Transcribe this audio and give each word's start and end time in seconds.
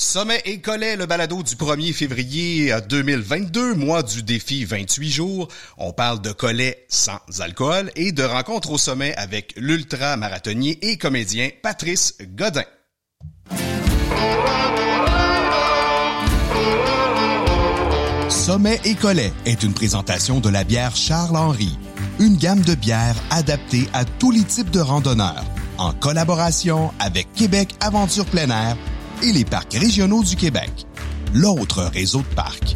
Sommet 0.00 0.40
et 0.46 0.60
Collet, 0.60 0.96
le 0.96 1.04
balado 1.04 1.42
du 1.42 1.56
1er 1.56 1.92
février 1.92 2.74
2022, 2.88 3.74
mois 3.74 4.02
du 4.02 4.22
défi 4.22 4.64
28 4.64 5.10
jours. 5.10 5.48
On 5.76 5.92
parle 5.92 6.22
de 6.22 6.32
Collet 6.32 6.86
sans 6.88 7.18
alcool 7.38 7.90
et 7.96 8.10
de 8.10 8.22
rencontres 8.22 8.70
au 8.70 8.78
sommet 8.78 9.14
avec 9.16 9.52
l'ultra-marathonnier 9.58 10.78
et 10.80 10.96
comédien 10.96 11.50
Patrice 11.62 12.16
Godin. 12.34 12.64
Sommet 18.30 18.80
et 18.86 18.94
Collet 18.94 19.34
est 19.44 19.62
une 19.62 19.74
présentation 19.74 20.40
de 20.40 20.48
la 20.48 20.64
bière 20.64 20.96
Charles-Henri, 20.96 21.78
une 22.20 22.38
gamme 22.38 22.62
de 22.62 22.74
bières 22.74 23.16
adaptée 23.28 23.86
à 23.92 24.06
tous 24.06 24.30
les 24.30 24.44
types 24.44 24.70
de 24.70 24.80
randonneurs, 24.80 25.44
en 25.76 25.92
collaboration 25.92 26.90
avec 27.00 27.30
Québec 27.34 27.74
Aventure 27.80 28.24
Plein 28.24 28.48
Air 28.48 28.78
et 29.22 29.32
les 29.32 29.44
parcs 29.44 29.74
régionaux 29.74 30.22
du 30.22 30.36
Québec, 30.36 30.70
l'autre 31.34 31.82
réseau 31.82 32.20
de 32.20 32.34
parcs. 32.34 32.74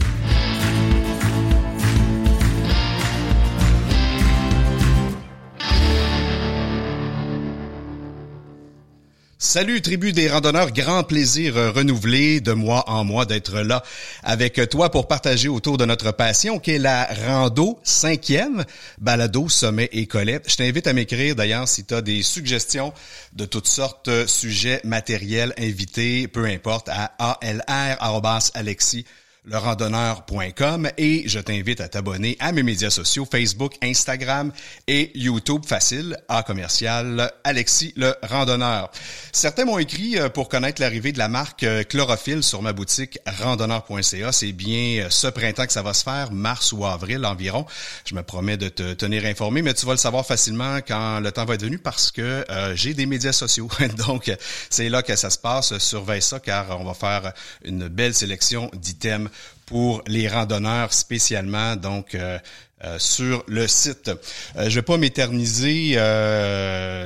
Salut 9.44 9.82
tribu 9.82 10.14
des 10.14 10.26
randonneurs, 10.30 10.72
grand 10.72 11.04
plaisir 11.04 11.54
renouvelé 11.74 12.40
de 12.40 12.52
mois 12.52 12.88
en 12.88 13.04
mois 13.04 13.26
d'être 13.26 13.60
là 13.60 13.84
avec 14.22 14.58
toi 14.70 14.90
pour 14.90 15.06
partager 15.06 15.48
autour 15.48 15.76
de 15.76 15.84
notre 15.84 16.12
passion 16.12 16.58
qui 16.58 16.70
est 16.70 16.78
la 16.78 17.06
rando 17.26 17.78
cinquième, 17.84 18.64
balado, 18.98 19.50
sommet 19.50 19.90
et 19.92 20.06
colette. 20.06 20.46
Je 20.48 20.56
t'invite 20.56 20.86
à 20.86 20.94
m'écrire 20.94 21.36
d'ailleurs 21.36 21.68
si 21.68 21.84
tu 21.84 21.92
as 21.92 22.00
des 22.00 22.22
suggestions 22.22 22.94
de 23.34 23.44
toutes 23.44 23.68
sortes, 23.68 24.08
sujets, 24.26 24.80
matériels, 24.82 25.52
invités, 25.58 26.26
peu 26.26 26.46
importe, 26.46 26.88
à 26.88 27.12
alr.alexis 27.42 29.04
lerandonneur.com 29.46 30.88
et 30.96 31.28
je 31.28 31.38
t'invite 31.38 31.80
à 31.80 31.88
t'abonner 31.88 32.37
à 32.40 32.52
mes 32.52 32.62
médias 32.62 32.90
sociaux 32.90 33.26
Facebook, 33.30 33.74
Instagram 33.82 34.52
et 34.86 35.10
YouTube 35.14 35.64
facile 35.66 36.16
à 36.28 36.42
commercial 36.42 37.30
Alexis 37.45 37.92
le 37.96 38.14
randonneur. 38.23 38.90
Certains 39.32 39.66
m'ont 39.66 39.78
écrit 39.78 40.18
euh, 40.18 40.28
pour 40.30 40.48
connaître 40.48 40.80
l'arrivée 40.80 41.12
de 41.12 41.18
la 41.18 41.28
marque 41.28 41.62
euh, 41.62 41.84
Chlorophylle 41.84 42.42
sur 42.42 42.62
ma 42.62 42.73
boutique 42.73 43.18
randonneur.ca. 43.26 44.32
C'est 44.32 44.52
bien 44.52 45.04
euh, 45.04 45.06
ce 45.10 45.26
printemps 45.26 45.66
que 45.66 45.73
ça 45.73 45.82
va 45.82 45.92
se 45.92 46.04
faire, 46.04 46.32
mars 46.32 46.73
ou 46.73 46.86
avril 46.86 47.26
environ. 47.26 47.66
Je 48.06 48.14
me 48.14 48.23
promets 48.23 48.56
de 48.56 48.68
te 48.68 48.95
tenir 48.95 49.26
informé, 49.26 49.60
mais 49.60 49.74
tu 49.74 49.84
vas 49.84 49.92
le 49.92 49.98
savoir 49.98 50.24
facilement 50.24 50.79
quand 50.79 51.20
le 51.20 51.30
temps 51.32 51.45
va 51.45 51.54
être 51.54 51.64
venu 51.64 51.79
parce 51.79 52.10
que 52.10 52.45
j'ai 52.74 52.95
des 52.95 53.06
médias 53.06 53.32
sociaux. 53.32 53.68
Donc, 54.06 54.34
c'est 54.70 54.88
là 54.88 55.02
que 55.02 55.16
ça 55.16 55.30
se 55.30 55.38
passe. 55.38 55.76
Surveille 55.79 56.23
ça 56.23 56.40
car 56.40 56.80
on 56.80 56.84
va 56.84 56.95
faire 56.95 57.32
une 57.64 57.88
belle 57.88 58.14
sélection 58.14 58.70
d'items 58.74 59.30
pour 59.66 60.02
les 60.07 60.29
randonneurs 60.29 60.93
spécialement. 60.93 61.76
Donc, 61.76 62.15
euh, 62.15 62.38
euh, 62.84 62.98
sur 62.98 63.45
le 63.46 63.66
site. 63.66 64.10
Euh, 64.56 64.69
je 64.69 64.75
vais 64.75 64.82
pas 64.82 64.98
m'éterniser 64.98 65.94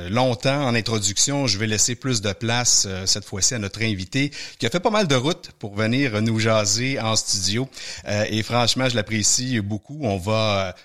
longtemps 0.09 0.65
en 0.67 0.75
introduction. 0.75 1.47
Je 1.47 1.57
vais 1.57 1.67
laisser 1.67 1.95
plus 1.95 2.21
de 2.21 2.33
place 2.33 2.87
cette 3.05 3.23
fois-ci 3.23 3.53
à 3.53 3.59
notre 3.59 3.81
invité 3.83 4.31
qui 4.57 4.65
a 4.65 4.69
fait 4.69 4.79
pas 4.79 4.89
mal 4.89 5.07
de 5.07 5.15
routes 5.15 5.51
pour 5.59 5.75
venir 5.75 6.21
nous 6.21 6.39
jaser 6.39 6.99
en 6.99 7.15
studio. 7.15 7.69
et 8.07 8.43
franchement, 8.43 8.89
je 8.89 8.95
l'apprécie 8.95 9.59
beaucoup. 9.61 9.99
On 10.01 10.17
va 10.17 10.75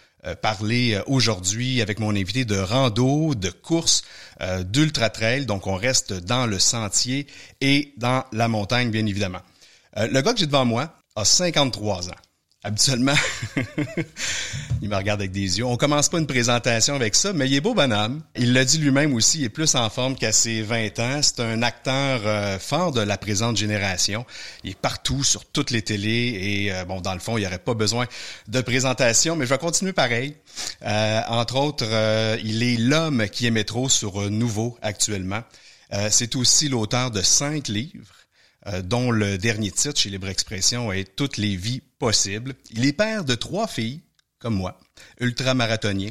parler 0.42 1.00
aujourd'hui 1.06 1.82
avec 1.82 1.98
mon 1.98 2.14
invité 2.14 2.44
de 2.44 2.56
rando, 2.56 3.34
de 3.34 3.50
course, 3.50 4.04
d'ultra 4.60 5.10
trail. 5.10 5.46
Donc, 5.46 5.66
on 5.66 5.76
reste 5.76 6.12
dans 6.12 6.46
le 6.46 6.58
sentier 6.58 7.26
et 7.60 7.94
dans 7.96 8.24
la 8.32 8.48
montagne, 8.48 8.90
bien 8.90 9.06
évidemment. 9.06 9.40
le 9.96 10.20
gars 10.20 10.34
que 10.34 10.38
j'ai 10.38 10.46
devant 10.46 10.66
moi, 10.66 10.94
a 11.16 11.24
53 11.24 12.10
ans. 12.10 12.14
Habituellement, 12.66 13.14
il 14.82 14.88
me 14.88 14.96
regarde 14.96 15.20
avec 15.20 15.32
des 15.32 15.58
yeux. 15.58 15.66
On 15.66 15.76
commence 15.76 16.08
pas 16.08 16.18
une 16.18 16.26
présentation 16.26 16.94
avec 16.94 17.14
ça, 17.14 17.34
mais 17.34 17.46
il 17.46 17.54
est 17.54 17.60
beau 17.60 17.74
bonhomme. 17.74 18.22
Il 18.36 18.54
l'a 18.54 18.64
dit 18.64 18.78
lui-même 18.78 19.12
aussi, 19.12 19.40
il 19.40 19.44
est 19.44 19.50
plus 19.50 19.74
en 19.74 19.90
forme 19.90 20.16
qu'à 20.16 20.32
ses 20.32 20.62
20 20.62 20.98
ans. 20.98 21.20
C'est 21.22 21.40
un 21.40 21.62
acteur 21.62 22.22
euh, 22.24 22.58
fort 22.58 22.90
de 22.90 23.02
la 23.02 23.18
présente 23.18 23.58
génération. 23.58 24.24
Il 24.64 24.70
est 24.70 24.78
partout, 24.78 25.22
sur 25.22 25.44
toutes 25.44 25.70
les 25.70 25.82
télés, 25.82 26.38
et 26.40 26.72
euh, 26.72 26.86
bon, 26.86 27.02
dans 27.02 27.12
le 27.12 27.20
fond, 27.20 27.36
il 27.36 27.42
n'y 27.42 27.46
aurait 27.46 27.58
pas 27.58 27.74
besoin 27.74 28.06
de 28.48 28.60
présentation, 28.62 29.36
mais 29.36 29.44
je 29.44 29.50
vais 29.50 29.58
continuer 29.58 29.92
pareil. 29.92 30.34
Euh, 30.84 31.20
entre 31.28 31.56
autres, 31.56 31.84
il 32.42 32.62
est 32.62 32.78
l'homme 32.78 33.28
qui 33.28 33.46
est 33.46 33.52
métro 33.52 33.90
sur 33.90 34.30
Nouveau 34.30 34.78
actuellement. 34.80 35.42
C'est 36.10 36.34
aussi 36.34 36.68
l'auteur 36.68 37.12
de 37.12 37.22
cinq 37.22 37.68
livres. 37.68 38.23
Euh, 38.66 38.80
dont 38.80 39.10
le 39.10 39.36
dernier 39.36 39.70
titre 39.70 40.00
chez 40.00 40.08
Libre 40.08 40.28
Expression 40.28 40.90
est 40.90 41.16
Toutes 41.16 41.36
les 41.36 41.54
vies 41.54 41.82
possibles. 41.98 42.54
Il 42.70 42.86
est 42.86 42.94
père 42.94 43.24
de 43.24 43.34
trois 43.34 43.66
filles, 43.66 44.00
comme 44.38 44.54
moi, 44.54 44.78
ultramarathonien 45.20 46.10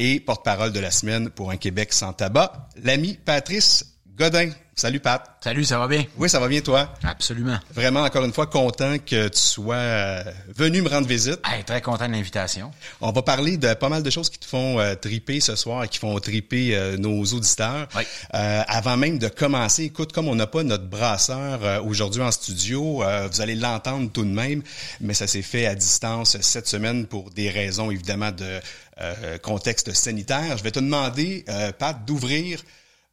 et 0.00 0.18
porte-parole 0.18 0.72
de 0.72 0.80
la 0.80 0.90
semaine 0.90 1.30
pour 1.30 1.52
un 1.52 1.56
Québec 1.56 1.92
sans 1.92 2.12
tabac, 2.12 2.68
l'ami 2.82 3.18
Patrice 3.24 3.98
Godin. 4.08 4.50
Salut 4.74 5.00
Pat. 5.00 5.36
Salut, 5.44 5.66
ça 5.66 5.78
va 5.78 5.86
bien? 5.86 6.02
Oui, 6.16 6.30
ça 6.30 6.40
va 6.40 6.48
bien 6.48 6.62
toi? 6.62 6.88
Absolument. 7.04 7.58
Vraiment, 7.74 8.00
encore 8.04 8.24
une 8.24 8.32
fois, 8.32 8.46
content 8.46 8.96
que 8.98 9.28
tu 9.28 9.38
sois 9.38 9.74
euh, 9.74 10.24
venu 10.56 10.80
me 10.80 10.88
rendre 10.88 11.06
visite. 11.06 11.40
très 11.66 11.82
content 11.82 12.06
de 12.08 12.12
l'invitation. 12.12 12.70
On 13.02 13.12
va 13.12 13.20
parler 13.20 13.58
de 13.58 13.74
pas 13.74 13.90
mal 13.90 14.02
de 14.02 14.08
choses 14.08 14.30
qui 14.30 14.38
te 14.38 14.46
font 14.46 14.80
euh, 14.80 14.94
triper 14.94 15.40
ce 15.40 15.56
soir 15.56 15.84
et 15.84 15.88
qui 15.88 15.98
font 15.98 16.18
triper 16.20 16.74
euh, 16.74 16.96
nos 16.96 17.22
auditeurs. 17.22 17.86
Oui. 17.94 18.02
avant 18.32 18.96
même 18.96 19.18
de 19.18 19.28
commencer, 19.28 19.84
écoute, 19.84 20.12
comme 20.12 20.26
on 20.28 20.34
n'a 20.34 20.46
pas 20.46 20.62
notre 20.62 20.86
brasseur 20.86 21.84
aujourd'hui 21.84 22.22
en 22.22 22.30
studio, 22.30 23.02
vous 23.30 23.40
allez 23.40 23.54
l'entendre 23.54 24.10
tout 24.10 24.24
de 24.24 24.30
même, 24.30 24.62
mais 25.02 25.12
ça 25.12 25.26
s'est 25.26 25.42
fait 25.42 25.66
à 25.66 25.74
distance 25.74 26.40
cette 26.40 26.66
semaine 26.66 27.06
pour 27.06 27.30
des 27.30 27.50
raisons 27.50 27.90
évidemment 27.90 28.30
de 28.32 29.38
contexte 29.42 29.92
sanitaire. 29.92 30.56
Je 30.56 30.62
vais 30.62 30.70
te 30.70 30.80
demander, 30.80 31.44
Pat, 31.78 32.04
d'ouvrir 32.06 32.60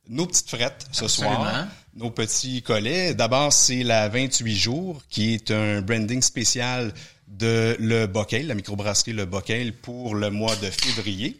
nos 0.09 0.25
petites 0.25 0.50
frettes 0.50 0.88
ce 0.92 1.08
soir, 1.08 1.68
nos 1.96 2.09
petits 2.09 2.62
collets. 2.62 3.14
D'abord, 3.14 3.53
c'est 3.53 3.84
la 3.84 4.09
28 4.09 4.56
jours, 4.56 5.02
qui 5.09 5.34
est 5.34 5.52
un 5.52 5.81
branding 5.81 6.22
spécial 6.22 6.94
de 7.28 7.78
Le 7.80 8.08
Bockel, 8.08 8.48
la 8.48 8.56
microbrasserie 8.56 9.14
Le 9.14 9.25
Bockel, 9.25 9.74
pour 9.74 10.16
le 10.16 10.31
mois 10.31 10.56
de 10.56 10.69
février. 10.69 11.40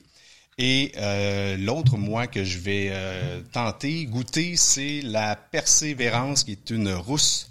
Et 0.60 0.92
euh, 0.98 1.58
l'autre 1.58 1.98
mois 1.98 2.28
que 2.28 2.44
je 2.44 2.60
vais 2.60 2.90
euh, 2.92 3.42
tenter, 3.52 4.06
goûter, 4.06 4.56
c'est 4.56 5.02
la 5.04 5.36
Persévérance, 5.36 6.44
qui 6.44 6.52
est 6.52 6.70
une 6.70 6.92
rousse 6.92 7.50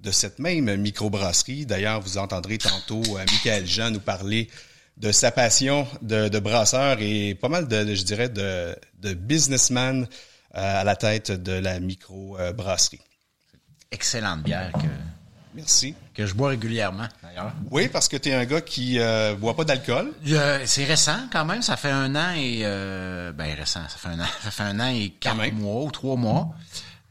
de 0.00 0.10
cette 0.10 0.38
même 0.38 0.76
microbrasserie. 0.76 1.66
D'ailleurs, 1.66 2.00
vous 2.00 2.16
entendrez 2.16 2.58
tantôt 2.58 3.02
euh, 3.16 3.24
Michael 3.32 3.66
Jean 3.66 3.90
nous 3.90 4.00
parler 4.00 4.48
de 4.96 5.10
sa 5.10 5.32
passion 5.32 5.86
de, 6.00 6.28
de 6.28 6.38
brasseur 6.38 6.98
et 7.00 7.34
pas 7.34 7.48
mal 7.48 7.66
de, 7.66 7.94
je 7.94 8.02
dirais, 8.04 8.28
de, 8.28 8.76
de 9.00 9.14
businessman 9.14 10.06
à 10.54 10.84
la 10.84 10.96
tête 10.96 11.30
de 11.30 11.52
la 11.52 11.80
micro-brasserie. 11.80 13.00
Excellente 13.90 14.42
bière 14.42 14.72
que, 14.72 14.86
Merci. 15.54 15.94
que 16.14 16.26
je 16.26 16.34
bois 16.34 16.50
régulièrement, 16.50 17.06
d'ailleurs. 17.22 17.52
Oui, 17.70 17.88
parce 17.88 18.08
que 18.08 18.16
tu 18.16 18.28
es 18.28 18.34
un 18.34 18.44
gars 18.44 18.60
qui 18.60 18.98
euh, 18.98 19.34
boit 19.36 19.54
pas 19.54 19.64
d'alcool. 19.64 20.12
Euh, 20.28 20.62
c'est 20.66 20.84
récent 20.84 21.28
quand 21.32 21.44
même, 21.44 21.62
ça 21.62 21.76
fait 21.76 21.90
un 21.90 22.14
an 22.16 22.32
et 22.36 22.62
euh, 22.64 23.32
ben 23.32 23.54
récent, 23.54 23.82
ça 23.88 23.96
fait 23.96 24.08
un 24.08 24.20
an, 24.20 24.26
ça 24.42 24.50
fait 24.50 24.62
un 24.62 24.80
an 24.80 24.88
et 24.88 25.10
quatre 25.10 25.52
mois 25.52 25.84
ou 25.84 25.90
trois 25.90 26.16
mois. 26.16 26.54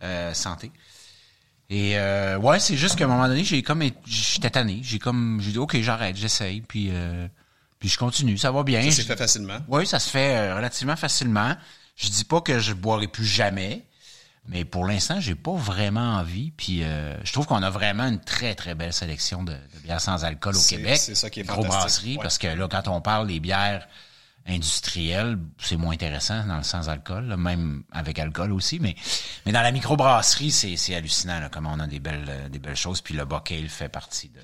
Euh, 0.04 0.34
santé. 0.34 0.70
Et 1.70 1.98
euh, 1.98 2.38
ouais, 2.38 2.60
c'est 2.60 2.76
juste 2.76 2.98
qu'à 2.98 3.06
un 3.06 3.08
moment 3.08 3.28
donné, 3.28 3.46
j'ai 3.46 3.64
comme 3.64 3.82
j'étais 4.06 4.50
tanné, 4.50 4.82
j'ai 4.84 5.00
comme 5.00 5.40
j'ai 5.42 5.52
dit 5.52 5.58
OK, 5.58 5.80
j'arrête, 5.80 6.18
j'essaye 6.18 6.60
puis 6.60 6.92
puis 7.80 7.88
je 7.88 7.98
continue, 7.98 8.38
ça 8.38 8.52
va 8.52 8.64
bien. 8.64 8.82
Ça 8.84 8.92
s'est 8.92 9.04
fait 9.04 9.16
facilement. 9.16 9.60
Oui, 9.70 9.88
ça 9.88 10.00
se 10.00 10.10
fait 10.10 10.52
relativement 10.54 10.98
facilement. 10.98 11.56
Je 11.96 12.10
dis 12.10 12.24
pas 12.24 12.42
que 12.42 12.60
je 12.60 12.74
boirai 12.74 13.08
plus 13.08 13.26
jamais, 13.26 13.86
mais 14.48 14.66
pour 14.66 14.86
l'instant, 14.86 15.20
j'ai 15.20 15.36
pas 15.36 15.54
vraiment 15.54 16.16
envie. 16.18 16.52
Puis 16.52 16.84
euh, 16.84 17.16
je 17.24 17.32
trouve 17.32 17.46
qu'on 17.46 17.64
a 17.64 17.70
vraiment 17.70 18.04
une 18.04 18.20
très 18.20 18.56
très 18.56 18.76
belle 18.76 18.94
sélection 18.94 19.44
de, 19.44 19.56
bières 19.84 20.02
sans 20.02 20.26
alcool 20.26 20.56
au 20.56 20.62
Québec. 20.62 20.98
C'est 20.98 21.16
ça 21.16 21.30
qui 21.30 21.42
est 21.42 21.44
fantastique. 21.44 22.22
parce 22.22 22.38
que 22.38 22.48
là, 22.48 22.68
quand 22.68 22.88
on 22.88 23.02
parle 23.02 23.28
des 23.28 23.40
bières 23.40 23.88
industrielles, 24.46 25.38
c'est 25.58 25.78
moins 25.78 25.94
intéressant 25.94 26.46
dans 26.46 26.58
le 26.58 26.64
sans 26.64 26.90
alcool, 26.90 27.38
même 27.38 27.84
avec 27.92 28.20
alcool 28.20 28.52
aussi. 28.52 28.80
Mais 28.80 28.96
mais 29.46 29.54
dans 29.54 29.62
la 29.62 29.72
microbrasserie, 29.72 30.52
c'est 30.52 30.76
c'est 30.76 30.96
hallucinant 30.96 31.40
là, 31.40 31.50
comment 31.50 31.72
on 31.74 31.80
a 31.80 31.88
des 31.88 32.00
belles 32.00 32.50
des 32.52 32.60
belles 32.60 32.76
choses. 32.76 33.02
Puis 33.02 33.14
le 33.14 33.24
Bocale 33.24 33.70
fait 33.70 33.90
partie 33.90 34.30
de. 34.30 34.42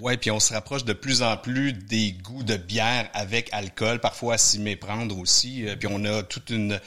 Ouais, 0.00 0.16
puis 0.16 0.30
on 0.30 0.40
se 0.40 0.52
rapproche 0.52 0.84
de 0.84 0.92
plus 0.92 1.22
en 1.22 1.36
plus 1.36 1.72
des 1.72 2.12
goûts 2.12 2.42
de 2.42 2.56
bière 2.56 3.08
avec 3.14 3.48
alcool, 3.52 4.00
parfois 4.00 4.34
à 4.34 4.38
s'y 4.38 4.58
méprendre 4.58 5.18
aussi. 5.18 5.66
Euh, 5.66 5.76
puis 5.76 5.88
on 5.90 6.04
a 6.04 6.22
toute 6.22 6.50
une 6.50 6.80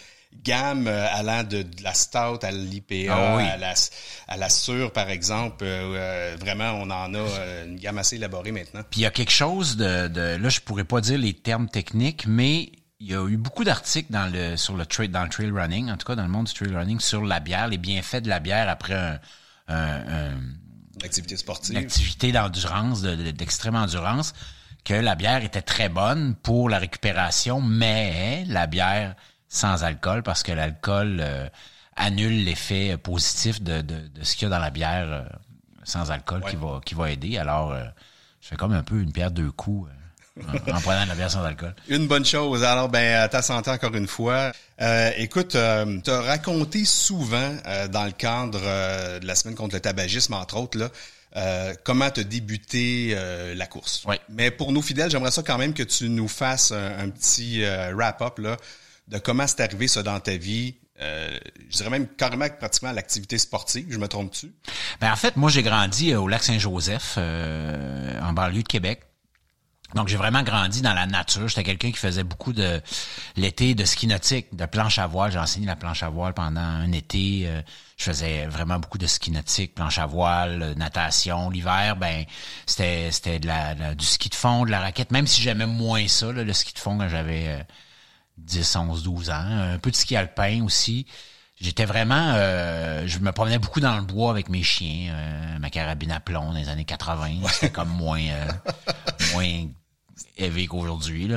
gamme 0.44 0.88
euh, 0.88 1.08
allant 1.12 1.44
de, 1.44 1.66
la 1.82 1.94
stout 1.94 2.40
à 2.44 2.52
l'IPA, 2.52 3.12
ah 3.12 3.38
à 3.38 3.58
la 3.58 3.74
à 4.28 4.38
la 4.38 4.50
sûre 4.50 4.92
par 4.92 5.10
exemple. 5.10 5.64
Euh, 5.64 6.36
vraiment, 6.40 6.72
on 6.74 6.90
en 6.90 7.14
a 7.16 7.64
une 7.66 7.78
gamme 7.78 7.98
assez 7.98 8.18
élaborée 8.18 8.52
maintenant. 8.52 8.82
Puis 8.90 9.02
il 9.02 9.04
y 9.04 9.08
a 9.08 9.12
quelque 9.12 9.32
chose 9.32 9.76
de, 9.78 10.08
de 10.08 10.36
là, 10.36 10.50
je 10.50 10.60
pourrais 10.60 10.84
pas 10.84 11.02
dire 11.02 11.18
les 11.18 11.34
termes 11.34 11.70
techniques, 11.70 12.26
mais 12.28 12.72
il 13.00 13.08
y 13.08 13.16
a 13.16 13.28
eu 13.28 13.38
beaucoup 13.38 13.64
d'articles 13.64 14.12
dans 14.12 14.32
le 14.32 14.58
sur 14.58 14.76
le 14.76 14.86
trail 14.86 15.10
dans 15.10 15.24
le 15.24 15.30
trail 15.30 15.52
running, 15.52 15.90
en 15.90 15.98
tout 15.98 16.06
cas 16.06 16.16
dans 16.16 16.24
le 16.24 16.30
monde 16.30 16.46
du 16.46 16.54
trail 16.54 16.76
running, 16.76 17.00
sur 17.00 17.24
la 17.24 17.40
bière, 17.40 17.68
les 17.68 17.78
bienfaits 17.78 18.22
de 18.24 18.30
la 18.30 18.40
bière 18.40 18.70
après 18.70 19.20
un 19.68 20.32
activité 21.04 21.38
sportive, 21.38 21.76
une 21.76 21.84
activité 21.84 22.32
d'endurance, 22.32 23.02
d'extrême 23.02 23.76
endurance, 23.76 24.34
que 24.84 24.94
la 24.94 25.16
bière 25.16 25.44
était 25.44 25.62
très 25.62 25.90
bonne 25.90 26.36
pour 26.36 26.70
la 26.70 26.80
récupération, 26.80 27.62
mais 27.62 28.46
la 28.48 28.68
bière 28.68 29.16
sans 29.48 29.84
alcool, 29.84 30.24
parce 30.24 30.44
que 30.44 30.52
l'alcool 30.52 31.24
annule 31.96 32.44
l'effet 32.44 32.98
positif 32.98 33.62
de, 33.62 33.82
de, 33.82 34.08
de 34.08 34.24
ce 34.24 34.36
qu'il 34.36 34.44
y 34.44 34.46
a 34.46 34.50
dans 34.50 34.60
la 34.62 34.70
bière 34.70 35.26
sans 35.84 36.12
alcool 36.12 36.44
qui 36.50 36.56
va 36.56 36.80
qui 36.86 36.96
va 36.96 37.12
aider. 37.12 37.38
Alors, 37.38 37.74
je 38.42 38.48
fais 38.48 38.56
comme 38.56 38.74
un 38.74 38.84
peu 38.84 39.02
une 39.02 39.12
pierre 39.12 39.32
deux 39.32 39.52
coups 39.52 39.90
en, 40.48 40.80
prenant 40.82 41.04
de 41.04 41.10
la 41.10 41.16
bière 41.16 41.32
sans 41.32 41.44
alcool. 41.44 41.74
Une 41.88 42.08
bonne 42.08 42.26
chose. 42.26 42.64
Alors, 42.64 42.90
ben, 42.90 43.28
ta 43.30 43.42
santé 43.42 43.72
encore 43.72 43.96
une 43.96 44.08
fois. 44.08 44.52
Euh, 44.82 45.12
écoute, 45.18 45.56
euh, 45.56 46.00
tu 46.04 46.10
as 46.10 46.22
raconté 46.22 46.86
souvent 46.86 47.56
euh, 47.66 47.88
dans 47.88 48.06
le 48.06 48.12
cadre 48.12 48.60
de 49.20 49.26
la 49.26 49.36
semaine 49.36 49.56
contre 49.56 49.76
le 49.76 49.82
tabagisme, 49.82 50.34
entre 50.34 50.58
autres, 50.58 50.78
là, 50.78 50.90
comment 51.84 52.10
tu 52.10 52.22
as 52.22 52.24
débuté 52.24 53.16
la 53.56 53.68
course. 53.68 54.04
Oui. 54.08 54.16
Mais 54.30 54.52
pour 54.52 54.72
nos 54.72 54.82
fidèles, 54.82 55.12
j'aimerais 55.12 55.32
ça 55.32 55.44
quand 55.44 55.58
même 55.58 55.74
que 55.74 55.84
tu 55.84 56.10
nous 56.10 56.28
fasses 56.28 56.72
un, 56.72 57.10
petit 57.10 57.64
wrap-up 57.94 58.40
là, 58.40 58.58
de 59.08 59.18
comment 59.20 59.46
c'est 59.46 59.62
arrivé 59.62 59.88
ça 59.88 60.02
dans 60.02 60.20
ta 60.20 60.36
vie, 60.38 60.76
je 61.00 61.78
dirais 61.78 61.92
même 61.92 62.08
carrément 62.08 62.48
pratiquement 62.50 62.92
l'activité 62.92 63.38
sportive, 63.38 63.86
je 63.90 63.98
me 63.98 64.08
trompe-tu? 64.08 64.52
Ben 65.00 65.12
en 65.12 65.16
fait, 65.16 65.38
moi 65.38 65.50
j'ai 65.52 65.62
grandi 65.62 66.16
au 66.16 66.28
lac 66.28 66.44
Saint-Joseph, 66.44 67.18
en 67.18 68.34
banlieue 68.34 68.64
de 68.64 68.68
Québec. 68.68 69.02
Donc, 69.96 70.08
j'ai 70.08 70.18
vraiment 70.18 70.44
grandi 70.44 70.82
dans 70.82 70.94
la 70.94 71.08
nature. 71.08 71.48
J'étais 71.48 71.64
quelqu'un 71.64 71.92
qui 71.92 71.98
faisait 71.98 72.24
beaucoup 72.24 72.54
de 72.54 72.82
l'été 73.36 73.74
de 73.74 73.86
ski 73.86 74.06
nautique, 74.08 74.56
de 74.56 74.66
planche 74.66 75.00
à 75.00 75.08
voile. 75.08 75.32
J'ai 75.32 75.40
enseigné 75.40 75.66
la 75.66 75.76
planche 75.76 76.04
à 76.04 76.10
voile 76.10 76.34
pendant 76.34 76.62
un 76.62 76.92
été. 76.92 77.44
Euh, 77.46 77.62
je 77.98 78.04
faisais 78.06 78.46
vraiment 78.46 78.80
beaucoup 78.80 79.00
de 79.00 79.08
ski 79.08 79.32
nautique, 79.32 79.74
planche 79.74 79.98
à 79.98 80.06
voile, 80.06 80.62
euh, 80.62 80.76
natation. 80.76 81.50
L'hiver, 81.50 81.96
ben 81.96 82.26
c'était 82.66 83.10
c'était 83.12 83.40
de 83.40 83.48
la, 83.48 83.96
du 83.96 84.06
ski 84.06 84.30
de 84.30 84.36
fond, 84.36 84.66
de 84.66 84.72
la 84.72 84.80
raquette. 84.80 85.12
Même 85.12 85.28
si 85.28 85.42
j'aimais 85.42 85.66
moins 85.66 86.08
ça, 86.08 86.32
le 86.32 86.54
ski 86.54 86.74
de 86.74 86.80
fond 86.80 86.98
quand 86.98 87.10
j'avais 87.10 87.66
10, 88.38 88.76
11, 88.76 89.04
12 89.04 89.30
ans. 89.30 89.34
Un 89.34 89.80
peu 89.80 89.92
de 89.92 89.96
ski 89.96 90.16
alpin 90.16 90.64
aussi. 90.64 91.06
J'étais 91.62 91.86
vraiment, 91.86 92.34
euh, 92.36 93.04
je 93.06 93.20
me 93.20 93.32
promenais 93.32 93.60
beaucoup 93.60 93.82
dans 93.82 93.96
le 93.98 94.04
bois 94.04 94.32
avec 94.32 94.48
mes 94.50 94.64
chiens, 94.64 95.14
ma 95.60 95.70
carabine 95.70 96.12
à 96.12 96.20
plomb 96.20 96.54
dans 96.54 96.58
les 96.58 96.70
années 96.70 96.86
80. 96.86 97.48
C'était 97.52 97.70
comme 97.70 97.90
moins, 97.90 98.22
moins 99.34 99.66
élevé 100.38 100.68
qu'aujourd'hui. 100.68 101.30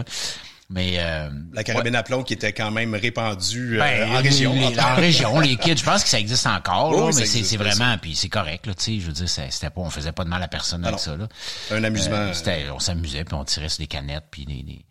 Là. 0.73 0.83
Mais 0.83 0.95
euh, 0.99 1.29
la 1.53 1.65
carabine 1.65 1.95
à 1.95 2.03
plomb 2.03 2.23
qui 2.23 2.33
était 2.33 2.53
quand 2.53 2.71
même 2.71 2.95
répandue 2.95 3.77
euh, 3.77 3.79
ben, 3.79 4.11
en 4.11 4.23
région. 4.23 4.53
en 4.53 4.95
région, 4.95 5.41
les 5.41 5.57
kids, 5.57 5.77
je 5.77 5.85
pense 5.85 6.03
que 6.03 6.09
ça 6.09 6.19
existe 6.19 6.47
encore, 6.47 7.07
mais 7.15 7.27
c'est 7.27 7.57
vraiment, 7.57 7.97
puis 7.99 8.15
c'est 8.15 8.29
correct, 8.29 8.67
là, 8.67 8.75
tu 8.75 8.85
sais, 8.85 9.01
je 9.01 9.07
veux 9.07 9.13
dire, 9.13 9.29
c'était 9.29 9.71
pas, 9.71 9.81
on 9.81 9.91
faisait 9.91 10.13
pas 10.13 10.25
de 10.25 10.29
mal 10.29 10.43
à 10.43 10.49
personne 10.49 10.85
avec 10.85 10.99
ça, 10.99 11.17
là. 11.17 11.29
Un 11.71 11.85
amusement. 11.85 12.17
Euh, 12.17 12.33
c'était, 12.33 12.67
on 12.71 12.79
s'amusait, 12.79 13.25
puis 13.25 13.35
on 13.35 13.45
tirait 13.45 13.69
sur 13.69 13.81
des 13.81 13.87
canettes, 13.87 14.25
puis 14.31 14.47
des, 14.47 14.63
des... 14.63 14.85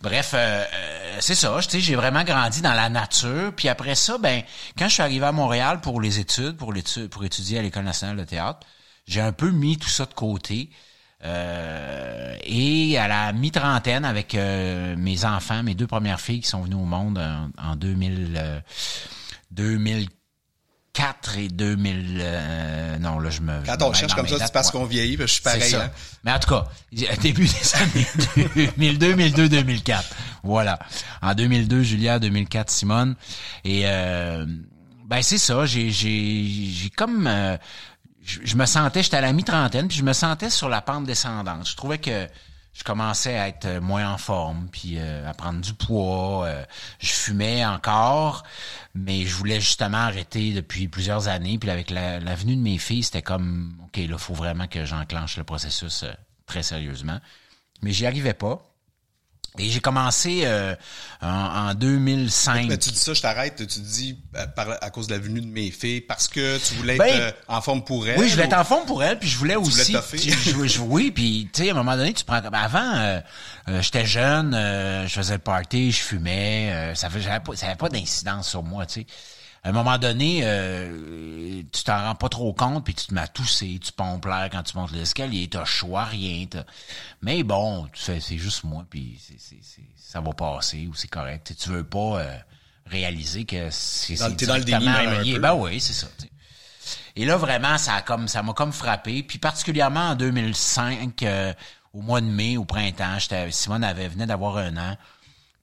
bref, 0.00 0.34
c'est 1.20 1.34
ça, 1.34 1.56
tu 1.62 1.70
sais, 1.70 1.80
j'ai 1.80 1.96
vraiment 1.96 2.24
grandi 2.24 2.60
dans 2.60 2.74
la 2.74 2.88
nature, 2.88 3.52
puis 3.56 3.68
après 3.68 3.94
ça, 3.94 4.18
ben, 4.18 4.42
quand 4.78 4.88
je 4.88 4.94
suis 4.94 5.02
arrivé 5.02 5.26
à 5.26 5.32
Montréal 5.32 5.80
pour 5.80 6.00
les 6.00 6.20
études, 6.20 6.56
pour 6.56 6.72
l'étude, 6.72 7.08
pour 7.08 7.24
étudier 7.24 7.58
à 7.58 7.62
l'école 7.62 7.84
nationale 7.84 8.16
de 8.16 8.24
théâtre, 8.24 8.60
j'ai 9.06 9.20
un 9.20 9.32
peu 9.32 9.50
mis 9.50 9.76
tout 9.76 9.88
ça 9.88 10.06
de 10.06 10.14
côté. 10.14 10.70
Euh, 11.24 12.36
et 12.42 12.98
à 12.98 13.08
la 13.08 13.32
mi-trentaine, 13.32 14.04
avec 14.04 14.34
euh, 14.34 14.94
mes 14.96 15.24
enfants, 15.24 15.62
mes 15.62 15.74
deux 15.74 15.86
premières 15.86 16.20
filles 16.20 16.40
qui 16.40 16.48
sont 16.48 16.62
venues 16.62 16.74
au 16.74 16.84
monde 16.84 17.18
en, 17.58 17.76
2000, 17.76 18.62
2004 19.50 21.34
euh, 21.36 21.40
et 21.40 21.48
2000... 21.48 22.24
non, 23.00 23.18
là, 23.18 23.30
je 23.30 23.40
me... 23.40 23.64
Quand 23.64 23.82
on 23.82 23.92
cherche 23.94 24.14
comme 24.14 24.28
ça, 24.28 24.36
c'est 24.38 24.52
parce 24.52 24.70
qu'on 24.70 24.84
vieillit, 24.84 25.16
je 25.18 25.26
suis 25.26 25.42
pareil. 25.42 25.74
Hein? 25.74 25.90
Mais 26.24 26.32
en 26.32 26.38
tout 26.38 26.50
cas, 26.50 26.64
début 27.22 27.46
des 27.46 27.74
années 27.76 28.06
2002, 28.76 29.08
2002, 29.08 29.48
2004. 29.48 30.04
Voilà. 30.42 30.78
En 31.22 31.34
2002, 31.34 31.82
Julia, 31.82 32.18
2004, 32.18 32.70
Simone. 32.70 33.16
Et 33.64 33.84
ben 35.06 35.20
c'est 35.20 35.38
ça, 35.38 35.66
j'ai 35.66 35.90
j'ai 35.90 36.90
comme 36.96 37.28
je, 38.24 38.56
me 38.56 38.66
sentais, 38.66 39.02
j'étais 39.02 39.18
à 39.18 39.20
la 39.20 39.32
mi-trentaine, 39.32 39.88
puis 39.88 39.98
je 39.98 40.02
me 40.02 40.12
sentais 40.12 40.50
sur 40.50 40.68
la 40.68 40.80
pente 40.80 41.04
descendante. 41.04 41.68
Je 41.68 41.76
trouvais 41.76 41.98
que 41.98 42.26
je 42.72 42.82
commençais 42.82 43.38
à 43.38 43.48
être 43.48 43.78
moins 43.80 44.12
en 44.12 44.18
forme, 44.18 44.68
puis 44.70 44.94
euh, 44.96 45.28
à 45.28 45.34
prendre 45.34 45.60
du 45.60 45.74
poids. 45.74 46.46
Euh, 46.46 46.64
je 46.98 47.12
fumais 47.12 47.64
encore, 47.64 48.42
mais 48.94 49.24
je 49.24 49.34
voulais 49.34 49.60
justement 49.60 49.98
arrêter 49.98 50.52
depuis 50.52 50.88
plusieurs 50.88 51.28
années. 51.28 51.58
Puis 51.58 51.70
avec 51.70 51.90
la, 51.90 52.18
venue 52.34 52.56
de 52.56 52.62
mes 52.62 52.78
filles, 52.78 53.04
c'était 53.04 53.22
comme, 53.22 53.76
OK, 53.84 53.98
là, 53.98 54.18
faut 54.18 54.34
vraiment 54.34 54.66
que 54.66 54.84
j'enclenche 54.84 55.36
le 55.36 55.44
processus 55.44 56.02
euh, 56.02 56.12
très 56.46 56.62
sérieusement. 56.62 57.20
Mais 57.82 57.92
j'y 57.92 58.06
arrivais 58.06 58.34
pas. 58.34 58.73
Et 59.56 59.70
j'ai 59.70 59.78
commencé 59.78 60.42
euh, 60.46 60.74
en, 61.22 61.74
2005. 61.74 62.66
Mais 62.66 62.76
tu 62.76 62.90
dis 62.90 62.98
ça, 62.98 63.14
je 63.14 63.22
t'arrête. 63.22 63.64
Tu 63.68 63.78
dis 63.78 64.18
euh, 64.34 64.46
à 64.80 64.90
cause 64.90 65.06
de 65.06 65.12
la 65.12 65.20
venue 65.20 65.40
de 65.40 65.46
mes 65.46 65.70
filles, 65.70 66.00
parce 66.00 66.26
que 66.26 66.58
tu 66.58 66.74
voulais 66.74 66.94
être 66.94 66.98
ben, 66.98 67.20
euh, 67.20 67.30
en 67.46 67.60
forme 67.60 67.84
pour 67.84 68.08
elle. 68.08 68.18
Oui, 68.18 68.26
je 68.26 68.32
voulais 68.32 68.46
être 68.46 68.58
en 68.58 68.64
forme 68.64 68.84
pour 68.84 69.04
elle, 69.04 69.16
puis 69.16 69.28
je 69.28 69.38
voulais 69.38 69.54
aussi. 69.54 69.92
Voulais 70.52 70.68
je, 70.68 70.80
oui, 70.80 71.12
puis 71.12 71.48
tu 71.52 71.62
sais, 71.62 71.68
à 71.68 71.72
un 71.72 71.76
moment 71.76 71.96
donné, 71.96 72.12
tu 72.12 72.24
prends. 72.24 72.42
Avant, 72.52 73.22
j'étais 73.80 74.06
jeune, 74.06 74.54
je 75.06 75.12
faisais 75.12 75.34
le 75.34 75.38
party, 75.38 75.92
je 75.92 76.00
fumais. 76.02 76.92
ça 76.96 77.08
faisait 77.08 77.28
pas, 77.38 77.54
ça 77.54 77.66
avait 77.66 77.76
pas 77.76 77.88
d'incidence 77.88 78.48
sur 78.48 78.64
moi, 78.64 78.86
tu 78.86 79.02
sais 79.02 79.06
à 79.64 79.70
un 79.70 79.72
moment 79.72 79.96
donné, 79.96 80.40
euh, 80.44 81.62
tu 81.72 81.84
t'en 81.84 81.98
rends 82.02 82.14
pas 82.14 82.28
trop 82.28 82.52
compte, 82.52 82.84
puis 82.84 82.92
tu 82.92 83.06
te 83.06 83.14
mets 83.14 83.22
à 83.22 83.28
tousser, 83.28 83.80
tu 83.82 83.92
pompes 83.92 84.26
l'air 84.26 84.50
quand 84.52 84.62
tu 84.62 84.76
montes 84.76 84.92
l'escalier, 84.92 85.48
t'as 85.48 85.64
choix, 85.64 86.04
rien. 86.04 86.44
Mais 87.22 87.42
bon, 87.42 87.88
c'est 87.94 88.20
juste 88.36 88.64
moi, 88.64 88.84
puis 88.88 89.18
ça 89.96 90.20
va 90.20 90.32
passer 90.34 90.86
ou 90.86 90.94
c'est 90.94 91.08
correct. 91.08 91.54
tu 91.58 91.70
veux 91.70 91.82
pas 91.82 92.20
euh, 92.20 92.36
réaliser 92.84 93.46
que 93.46 93.68
c'est 93.70 94.16
T'es 94.36 94.44
dans 94.44 94.58
le 94.58 94.64
déni 94.64 94.84
même 94.84 95.40
Ben 95.40 95.54
oui, 95.54 95.80
c'est 95.80 95.94
ça. 95.94 96.08
Et 97.16 97.24
là, 97.24 97.38
vraiment, 97.38 97.78
ça 97.78 97.94
a 97.94 98.02
comme 98.02 98.28
ça 98.28 98.42
m'a 98.42 98.52
comme 98.52 98.72
frappé. 98.72 99.22
Puis 99.22 99.38
particulièrement 99.38 100.10
en 100.10 100.14
2005, 100.14 101.22
euh, 101.22 101.54
au 101.94 102.02
mois 102.02 102.20
de 102.20 102.26
mai, 102.26 102.58
au 102.58 102.66
printemps, 102.66 103.16
Simone 103.50 103.84
avait 103.84 104.08
venait 104.08 104.26
d'avoir 104.26 104.58
un 104.58 104.76
an. 104.76 104.96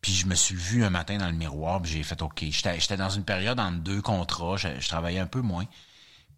Puis 0.02 0.14
je 0.14 0.26
me 0.26 0.34
suis 0.36 0.56
vu 0.56 0.84
un 0.84 0.90
matin 0.90 1.18
dans 1.18 1.28
le 1.28 1.34
miroir, 1.34 1.82
puis 1.82 1.92
j'ai 1.92 2.04
fait 2.04 2.22
OK. 2.22 2.44
J'étais 2.50 2.98
dans 2.98 3.10
une 3.10 3.24
période 3.24 3.60
entre 3.60 3.78
deux 3.78 4.02
contrats, 4.02 4.58
je, 4.58 4.88
travaillais 4.88 5.20
un 5.20 5.28
peu 5.28 5.42
moins. 5.42 5.66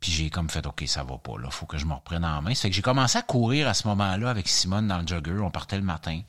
Puis 0.02 0.12
j'ai 0.12 0.30
comme 0.30 0.50
fait 0.50 0.66
OK, 0.68 0.84
ça 0.86 1.04
va 1.04 1.18
pas 1.18 1.40
là, 1.40 1.50
faut 1.50 1.66
que 1.66 1.78
je 1.78 1.86
me 1.86 1.94
reprenne 1.94 2.26
en 2.26 2.42
main. 2.42 2.54
Ça 2.54 2.64
fait 2.64 2.70
que 2.70 2.76
j'ai 2.76 2.82
commencé 2.82 3.18
à 3.18 3.22
courir 3.22 3.70
à 3.70 3.74
ce 3.74 3.88
moment-là 3.88 4.30
avec 4.30 4.50
Simone 4.50 4.88
dans 4.88 5.00
le 5.00 5.08
jogger, 5.08 5.40
on 5.40 5.50
partait 5.50 5.78
le 5.78 5.84
matin. 5.84 6.22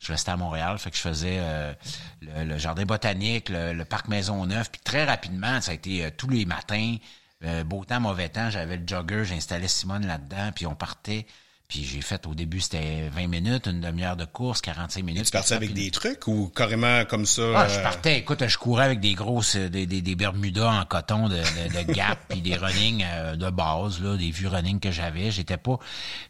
Je 0.00 0.12
restais 0.12 0.32
à 0.32 0.36
Montréal, 0.36 0.76
fait 0.78 0.90
que 0.90 0.96
je 0.96 1.02
faisais 1.02 1.38
euh, 1.38 1.72
le, 2.20 2.58
jardin 2.58 2.84
botanique, 2.84 3.48
le, 3.48 3.84
parc 3.84 4.08
Maisonneuve, 4.08 4.68
puis 4.70 4.80
très 4.82 5.04
rapidement, 5.04 5.60
ça 5.60 5.70
a 5.70 5.74
été 5.74 6.04
euh, 6.04 6.10
tous 6.14 6.28
les 6.28 6.44
matins, 6.44 6.96
euh, 7.44 7.62
beau 7.62 7.84
temps, 7.84 8.00
mauvais 8.00 8.28
temps, 8.28 8.50
j'avais 8.50 8.76
le 8.76 8.86
jogger, 8.86 9.24
j'installais 9.24 9.68
Simone 9.68 10.06
là-dedans, 10.06 10.50
puis 10.52 10.66
on 10.66 10.74
partait 10.74 11.26
puis 11.74 11.82
j'ai 11.82 12.02
fait 12.02 12.24
au 12.28 12.36
début, 12.36 12.60
c'était 12.60 13.08
20 13.08 13.26
minutes, 13.26 13.66
une 13.66 13.80
demi-heure 13.80 14.16
de 14.16 14.24
course, 14.24 14.60
45 14.60 15.02
minutes. 15.02 15.22
Et 15.22 15.24
tu 15.24 15.32
partais 15.32 15.54
avec 15.54 15.72
des 15.72 15.90
trucs 15.90 16.28
ou 16.28 16.48
carrément 16.54 17.04
comme 17.04 17.26
ça? 17.26 17.42
Ah, 17.52 17.66
je 17.66 17.80
euh, 17.80 17.82
partais, 17.82 18.18
écoute, 18.18 18.46
je 18.46 18.58
courais 18.58 18.84
avec 18.84 19.00
des 19.00 19.14
grosses, 19.14 19.56
des, 19.56 19.84
des, 19.84 20.00
des 20.00 20.14
Bermudas 20.14 20.70
en 20.70 20.84
coton 20.84 21.28
de, 21.28 21.34
de, 21.34 21.92
Gap, 21.92 22.20
puis 22.28 22.42
des 22.42 22.54
running 22.54 23.04
euh, 23.04 23.34
de 23.34 23.50
base, 23.50 24.00
là, 24.00 24.16
des 24.16 24.30
vieux 24.30 24.46
running 24.46 24.78
que 24.78 24.92
j'avais. 24.92 25.32
J'étais 25.32 25.56
pas. 25.56 25.80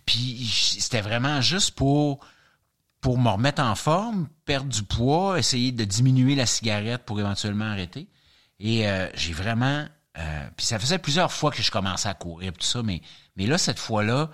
Puis 0.06 0.48
c'était 0.78 1.02
vraiment 1.02 1.42
juste 1.42 1.72
pour 1.72 2.20
pour 3.02 3.18
me 3.18 3.28
remettre 3.28 3.60
en 3.60 3.74
forme, 3.74 4.28
perdre 4.46 4.70
du 4.70 4.82
poids, 4.82 5.38
essayer 5.38 5.72
de 5.72 5.84
diminuer 5.84 6.36
la 6.36 6.46
cigarette 6.46 7.02
pour 7.04 7.20
éventuellement 7.20 7.66
arrêter. 7.66 8.08
Et 8.60 8.88
euh, 8.88 9.10
j'ai 9.12 9.34
vraiment. 9.34 9.84
puis 10.56 10.64
ça 10.64 10.78
faisait 10.78 10.96
plusieurs 10.96 11.32
fois 11.32 11.50
que 11.50 11.60
je 11.60 11.70
commençais 11.70 12.08
à 12.08 12.14
courir 12.14 12.54
tout 12.54 12.64
ça, 12.64 12.82
mais 12.82 13.02
mais 13.36 13.44
là 13.44 13.58
cette 13.58 13.78
fois-là 13.78 14.30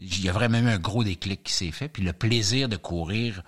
il 0.00 0.24
y 0.24 0.28
a 0.28 0.32
vraiment 0.32 0.58
eu 0.58 0.68
un 0.68 0.78
gros 0.78 1.04
déclic 1.04 1.42
qui 1.44 1.52
s'est 1.52 1.70
fait. 1.70 1.88
Puis 1.88 2.02
le 2.02 2.12
plaisir 2.12 2.68
de 2.68 2.76
courir 2.76 3.42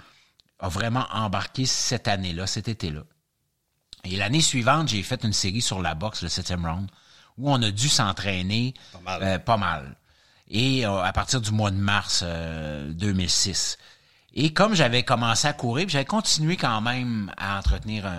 a 0.59 0.69
vraiment 0.69 1.07
embarqué 1.11 1.67
cette 1.67 2.09
année-là, 2.09 2.47
cet 2.47 2.69
été-là. 2.69 3.03
Et 4.05 4.17
l'année 4.17 4.41
suivante, 4.41 4.89
j'ai 4.89 5.03
fait 5.03 5.25
une 5.25 5.33
série 5.33 5.63
sur 5.63 5.81
la 5.81 5.95
boxe, 5.95 6.23
le 6.23 6.29
septième 6.29 6.67
round, 6.67 6.91
où 7.39 7.51
on 7.51 7.63
a 7.63 7.71
dû 7.71 7.89
s'entraîner 7.89 8.75
pas 8.93 9.57
mal. 9.57 9.85
Euh, 9.85 9.95
Et 10.49 10.85
euh, 10.85 11.03
à 11.03 11.13
partir 11.13 11.41
du 11.41 11.51
mois 11.53 11.71
de 11.71 11.77
mars 11.77 12.23
2006. 12.23 13.79
Euh, 13.81 13.85
Et 14.35 14.53
comme 14.53 14.75
j'avais 14.75 15.03
commencé 15.05 15.49
à 15.49 15.53
courir, 15.53 15.89
j'avais 15.89 16.05
continué 16.05 16.57
quand 16.57 16.81
même 16.81 17.33
à 17.37 17.59
entretenir 17.59 18.11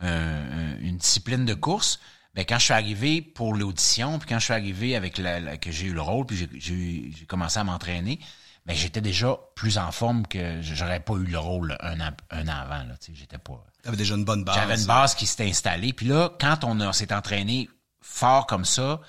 une 0.00 0.96
discipline 0.98 1.44
de 1.44 1.54
course, 1.54 2.00
ben 2.34 2.44
quand 2.46 2.58
je 2.58 2.64
suis 2.64 2.72
arrivé 2.72 3.20
pour 3.20 3.54
l'audition, 3.54 4.18
puis 4.18 4.28
quand 4.28 4.38
je 4.38 4.44
suis 4.44 4.54
arrivé 4.54 4.96
avec 4.96 5.18
la, 5.18 5.58
que 5.58 5.70
j'ai 5.70 5.86
eu 5.86 5.92
le 5.92 6.00
rôle, 6.00 6.24
puis 6.26 6.48
j'ai 6.58 7.26
commencé 7.26 7.58
à 7.58 7.64
m'entraîner, 7.64 8.18
ben 8.64 8.74
j'étais 8.74 9.00
déjà 9.00 9.38
plus 9.54 9.76
en 9.76 9.90
forme 9.92 10.26
que 10.26 10.62
j'aurais 10.62 11.00
pas 11.00 11.14
eu 11.14 11.24
le 11.24 11.38
rôle 11.38 11.76
un 11.80 12.00
an, 12.00 12.10
un 12.30 12.48
an 12.48 12.56
avant. 12.62 12.84
Là, 12.84 12.94
j'étais 13.12 13.38
pas. 13.38 13.62
T'avais 13.82 13.96
déjà 13.96 14.14
une 14.14 14.24
bonne 14.24 14.44
base. 14.44 14.54
J'avais 14.54 14.80
une 14.80 14.86
base 14.86 15.14
qui 15.14 15.26
s'était 15.26 15.48
installée. 15.48 15.92
Puis 15.92 16.06
là, 16.06 16.30
quand 16.40 16.64
on, 16.64 16.92
s'est 16.92 17.12
entraîné 17.12 17.68
fort 18.00 18.46
comme 18.46 18.64
ça, 18.64 19.00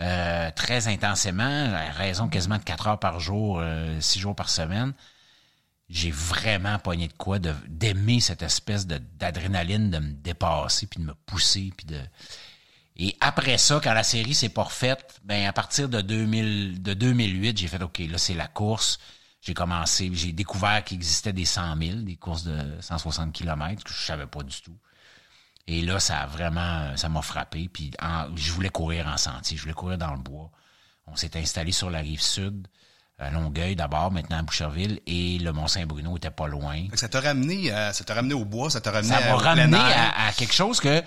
euh, 0.00 0.50
très 0.52 0.88
intensément, 0.88 1.74
à 1.74 1.90
raison 1.90 2.28
quasiment 2.28 2.58
de 2.58 2.62
quatre 2.62 2.86
heures 2.86 3.00
par 3.00 3.20
jour, 3.20 3.58
euh, 3.60 4.00
six 4.00 4.20
jours 4.20 4.36
par 4.36 4.48
semaine, 4.48 4.94
j'ai 5.90 6.10
vraiment 6.10 6.78
pogné 6.78 7.08
de 7.08 7.12
quoi 7.12 7.38
d'aimer 7.38 8.20
cette 8.20 8.42
espèce 8.42 8.86
de 8.86 8.98
d'adrénaline 8.98 9.90
de 9.90 9.98
me 9.98 10.12
dépasser 10.12 10.86
puis 10.86 11.00
de 11.00 11.06
me 11.06 11.14
pousser 11.26 11.70
puis 11.76 11.86
de 11.86 12.00
et 13.04 13.16
après 13.20 13.58
ça 13.58 13.80
quand 13.82 13.94
la 13.94 14.04
série 14.04 14.32
s'est 14.32 14.48
pas 14.48 14.62
refaite 14.62 15.20
ben 15.24 15.44
à 15.44 15.52
partir 15.52 15.88
de 15.88 16.00
2000 16.00 16.80
de 16.82 16.94
2008 16.94 17.58
j'ai 17.58 17.66
fait 17.66 17.82
ok 17.82 17.98
là 18.08 18.16
c'est 18.16 18.34
la 18.34 18.46
course. 18.46 19.00
J'ai 19.40 19.54
commencé 19.54 20.08
j'ai 20.14 20.30
découvert 20.30 20.84
qu'il 20.84 20.98
existait 20.98 21.32
des 21.32 21.44
100 21.44 21.76
000 21.78 21.96
des 22.02 22.14
courses 22.14 22.44
de 22.44 22.80
160 22.80 23.32
km 23.32 23.82
que 23.82 23.92
je 23.92 24.00
savais 24.06 24.28
pas 24.28 24.44
du 24.44 24.62
tout. 24.62 24.78
Et 25.66 25.82
là 25.82 25.98
ça 25.98 26.20
a 26.20 26.26
vraiment 26.28 26.96
ça 26.96 27.08
m'a 27.08 27.22
frappé. 27.22 27.68
Puis 27.68 27.90
je 28.36 28.52
voulais 28.52 28.68
courir 28.68 29.08
en 29.08 29.16
sentier 29.16 29.56
je 29.56 29.62
voulais 29.62 29.74
courir 29.74 29.98
dans 29.98 30.12
le 30.12 30.20
bois. 30.20 30.52
On 31.08 31.16
s'est 31.16 31.36
installé 31.36 31.72
sur 31.72 31.90
la 31.90 31.98
rive 31.98 32.22
sud 32.22 32.68
à 33.18 33.30
Longueuil 33.30 33.76
d'abord, 33.76 34.10
maintenant 34.10 34.38
à 34.38 34.42
Boucherville, 34.42 35.00
et 35.06 35.38
le 35.38 35.52
Mont-Saint-Bruno 35.52 36.16
était 36.16 36.30
pas 36.30 36.48
loin. 36.48 36.86
Ça 36.94 37.08
t'a 37.08 37.20
ramené, 37.20 37.68
ça 37.92 38.04
t'a 38.04 38.14
ramené 38.14 38.34
au 38.34 38.44
bois, 38.44 38.68
ça 38.70 38.80
t'a 38.80 38.90
ramené 38.90 39.14
ça 39.14 39.20
m'a 39.20 39.36
ramené 39.36 39.76
à, 39.76 40.32
quelque 40.32 40.54
chose 40.54 40.80
que 40.80 41.02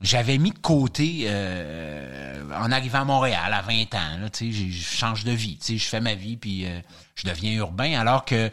j'avais 0.00 0.38
mis 0.38 0.50
de 0.50 0.58
côté 0.58 1.24
euh, 1.26 2.42
en 2.54 2.72
arrivant 2.72 3.00
à 3.00 3.04
Montréal 3.04 3.52
à 3.52 3.62
20 3.62 3.94
ans. 3.94 4.18
Là, 4.20 4.28
je 4.32 4.70
change 4.82 5.24
de 5.24 5.32
vie, 5.32 5.58
je 5.66 5.76
fais 5.76 6.00
ma 6.00 6.14
vie, 6.14 6.36
puis 6.36 6.66
euh, 6.66 6.80
je 7.14 7.26
deviens 7.26 7.52
urbain, 7.52 7.98
alors 7.98 8.24
que 8.24 8.50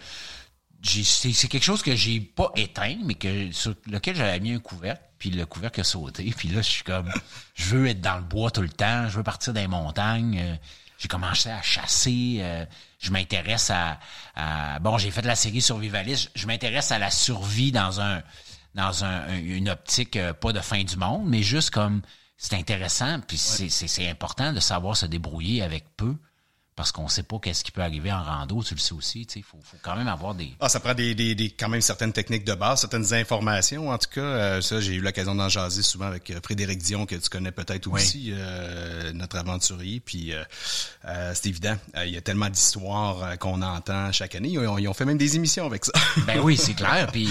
c'est 0.84 1.48
quelque 1.48 1.64
chose 1.64 1.82
que 1.82 1.96
j'ai 1.96 2.20
pas 2.20 2.52
éteint, 2.56 2.98
mais 3.04 3.16
que 3.16 3.52
sur 3.52 3.74
lequel 3.88 4.16
j'avais 4.16 4.40
mis 4.40 4.54
un 4.54 4.60
couvercle, 4.60 5.02
puis 5.20 5.30
le 5.32 5.46
couvercle 5.46 5.82
a 5.82 5.84
sauté, 5.84 6.34
puis 6.38 6.50
là, 6.50 6.62
je 6.62 6.70
suis 6.70 6.84
comme, 6.84 7.12
je 7.56 7.76
veux 7.76 7.88
être 7.88 8.02
dans 8.02 8.18
le 8.18 8.24
bois 8.24 8.52
tout 8.52 8.62
le 8.62 8.70
temps, 8.70 9.08
je 9.10 9.18
veux 9.18 9.24
partir 9.24 9.54
les 9.54 9.68
montagnes. 9.68 10.40
Euh, 10.40 10.56
j'ai 10.98 11.08
commencé 11.08 11.50
à 11.50 11.62
chasser. 11.62 12.38
Euh, 12.40 12.66
je 13.00 13.12
m'intéresse 13.12 13.72
à, 13.72 14.80
bon, 14.80 14.98
j'ai 14.98 15.12
fait 15.12 15.22
de 15.22 15.28
la 15.28 15.36
série 15.36 15.62
survivaliste. 15.62 16.32
Je, 16.36 16.48
m'intéresse 16.48 16.92
à 16.92 16.98
la 16.98 17.12
survie 17.12 17.72
dans 17.72 18.02
un 18.02 18.24
dans 18.78 19.04
un, 19.04 19.28
une 19.40 19.70
optique 19.70 20.16
euh, 20.16 20.34
pas 20.34 20.54
de 20.54 20.62
fin 20.62 20.84
du 20.84 20.96
monde, 20.96 21.26
mais 21.28 21.44
juste 21.44 21.72
comme 21.72 22.02
c'est 22.38 22.54
intéressant. 22.54 23.20
Puis 23.28 23.38
c'est 23.38 24.10
important 24.10 24.54
de 24.54 24.60
savoir 24.60 24.96
se 24.96 25.06
débrouiller 25.06 25.62
avec 25.64 25.84
peu 25.98 26.16
parce 26.78 26.92
qu'on 26.92 27.08
sait 27.08 27.24
pas 27.24 27.40
qu'est-ce 27.40 27.64
qui 27.64 27.72
peut 27.72 27.82
arriver 27.82 28.12
en 28.14 28.22
rando, 28.22 28.62
tu 28.62 28.76
le 28.76 28.80
sais 28.80 28.94
aussi, 28.94 29.26
tu 29.26 29.40
sais, 29.40 29.42
faut, 29.42 29.58
faut 29.64 29.78
quand 29.82 29.96
même 29.96 30.08
avoir 30.08 30.36
des... 30.36 30.54
Ah, 30.60 30.70
ça 30.70 30.80
prend 30.80 30.94
des, 30.94 31.16
des, 31.16 31.34
des, 31.34 31.50
quand 31.50 31.70
même 31.70 31.82
certaines 31.82 32.14
techniques 32.14 32.46
de 32.46 32.54
base, 32.54 32.82
certaines 32.82 33.16
informations, 33.16 33.90
en 33.90 33.98
tout 33.98 34.12
cas, 34.12 34.22
euh, 34.22 34.62
ça, 34.62 34.80
j'ai 34.80 34.94
eu 34.94 35.02
l'occasion 35.02 35.34
d'en 35.34 35.50
jaser 35.50 35.82
souvent 35.82 36.06
avec 36.06 36.30
euh, 36.30 36.40
Frédéric 36.44 36.78
Dion, 36.78 37.08
que 37.08 37.16
tu 37.16 37.30
connais 37.30 37.52
peut-être 37.52 37.88
aussi, 37.88 38.30
euh, 38.32 39.12
notre 39.14 39.38
aventurier, 39.38 40.00
puis 40.00 40.34
c'est 41.34 41.48
évident, 41.48 41.76
il 42.06 42.12
y 42.12 42.18
a 42.18 42.22
tellement 42.22 42.50
d'histoires 42.50 43.40
qu'on 43.40 43.64
entend 43.64 44.12
chaque 44.12 44.36
année, 44.36 44.50
ils 44.50 44.60
ont, 44.60 44.94
fait 44.94 45.06
même 45.06 45.18
des 45.18 45.36
émissions 45.36 45.66
avec 45.66 45.84
ça. 45.84 45.94
ben 46.28 46.40
oui, 46.42 46.58
c'est 46.58 46.74
clair, 46.76 47.08
puis, 47.12 47.28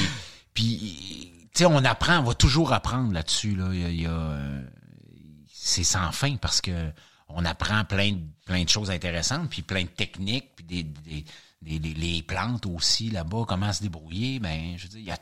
puis 0.54 1.25
tu 1.56 1.62
sais, 1.62 1.66
on 1.66 1.84
apprend, 1.84 2.18
on 2.18 2.25
va 2.25 2.34
toujours 2.34 2.75
apprendre 2.75 3.14
là-dessus, 3.14 3.56
là, 3.56 3.68
il 3.72 4.02
y 4.02 4.06
a, 4.06 4.38
c'est 5.50 5.84
sans 5.84 6.12
fin, 6.12 6.36
parce 6.36 6.60
que 6.60 6.92
on 7.28 7.44
apprend 7.46 7.82
plein 7.84 8.12
de, 8.12 8.20
plein 8.44 8.62
de 8.62 8.68
choses 8.68 8.90
intéressantes, 8.90 9.48
puis 9.48 9.62
plein 9.62 9.82
de 9.82 9.88
techniques, 9.88 10.50
puis 10.54 10.64
des, 10.66 10.82
des, 10.82 11.78
des, 11.78 11.94
les 11.94 12.22
plantes 12.22 12.66
aussi 12.66 13.10
là-bas, 13.10 13.44
comment 13.48 13.72
se 13.72 13.82
débrouiller, 13.82 14.38
ben 14.38 14.75
je 14.76 14.84
veux 14.84 15.00
dire, 15.00 15.14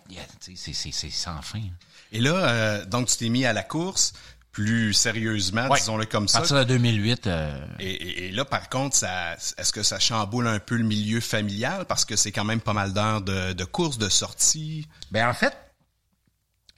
c'est 0.56 1.10
sans 1.10 1.40
fin. 1.40 1.62
Et 2.10 2.20
là, 2.20 2.34
euh, 2.34 2.84
donc 2.84 3.06
tu 3.06 3.16
t'es 3.16 3.28
mis 3.28 3.46
à 3.46 3.52
la 3.52 3.62
course 3.62 4.12
plus 4.50 4.92
sérieusement, 4.92 5.68
disons-le 5.74 6.06
comme 6.06 6.28
ça. 6.28 6.38
À 6.38 6.40
partir 6.42 6.58
de 6.58 6.64
2008. 6.64 7.26
Euh... 7.26 7.66
Et, 7.80 8.26
et, 8.26 8.30
là, 8.30 8.44
par 8.44 8.68
contre, 8.68 8.94
ça, 8.94 9.34
est-ce 9.34 9.72
que 9.72 9.82
ça 9.82 9.98
chamboule 9.98 10.46
un 10.46 10.60
peu 10.60 10.76
le 10.76 10.84
milieu 10.84 11.20
familial? 11.20 11.86
Parce 11.86 12.04
que 12.04 12.14
c'est 12.14 12.30
quand 12.30 12.44
même 12.44 12.60
pas 12.60 12.72
mal 12.72 12.92
d'heures 12.92 13.20
de, 13.20 13.52
de 13.52 13.64
course, 13.64 13.98
de 13.98 14.08
sortie? 14.08 14.86
Ben 15.10 15.28
en 15.28 15.34
fait, 15.34 15.56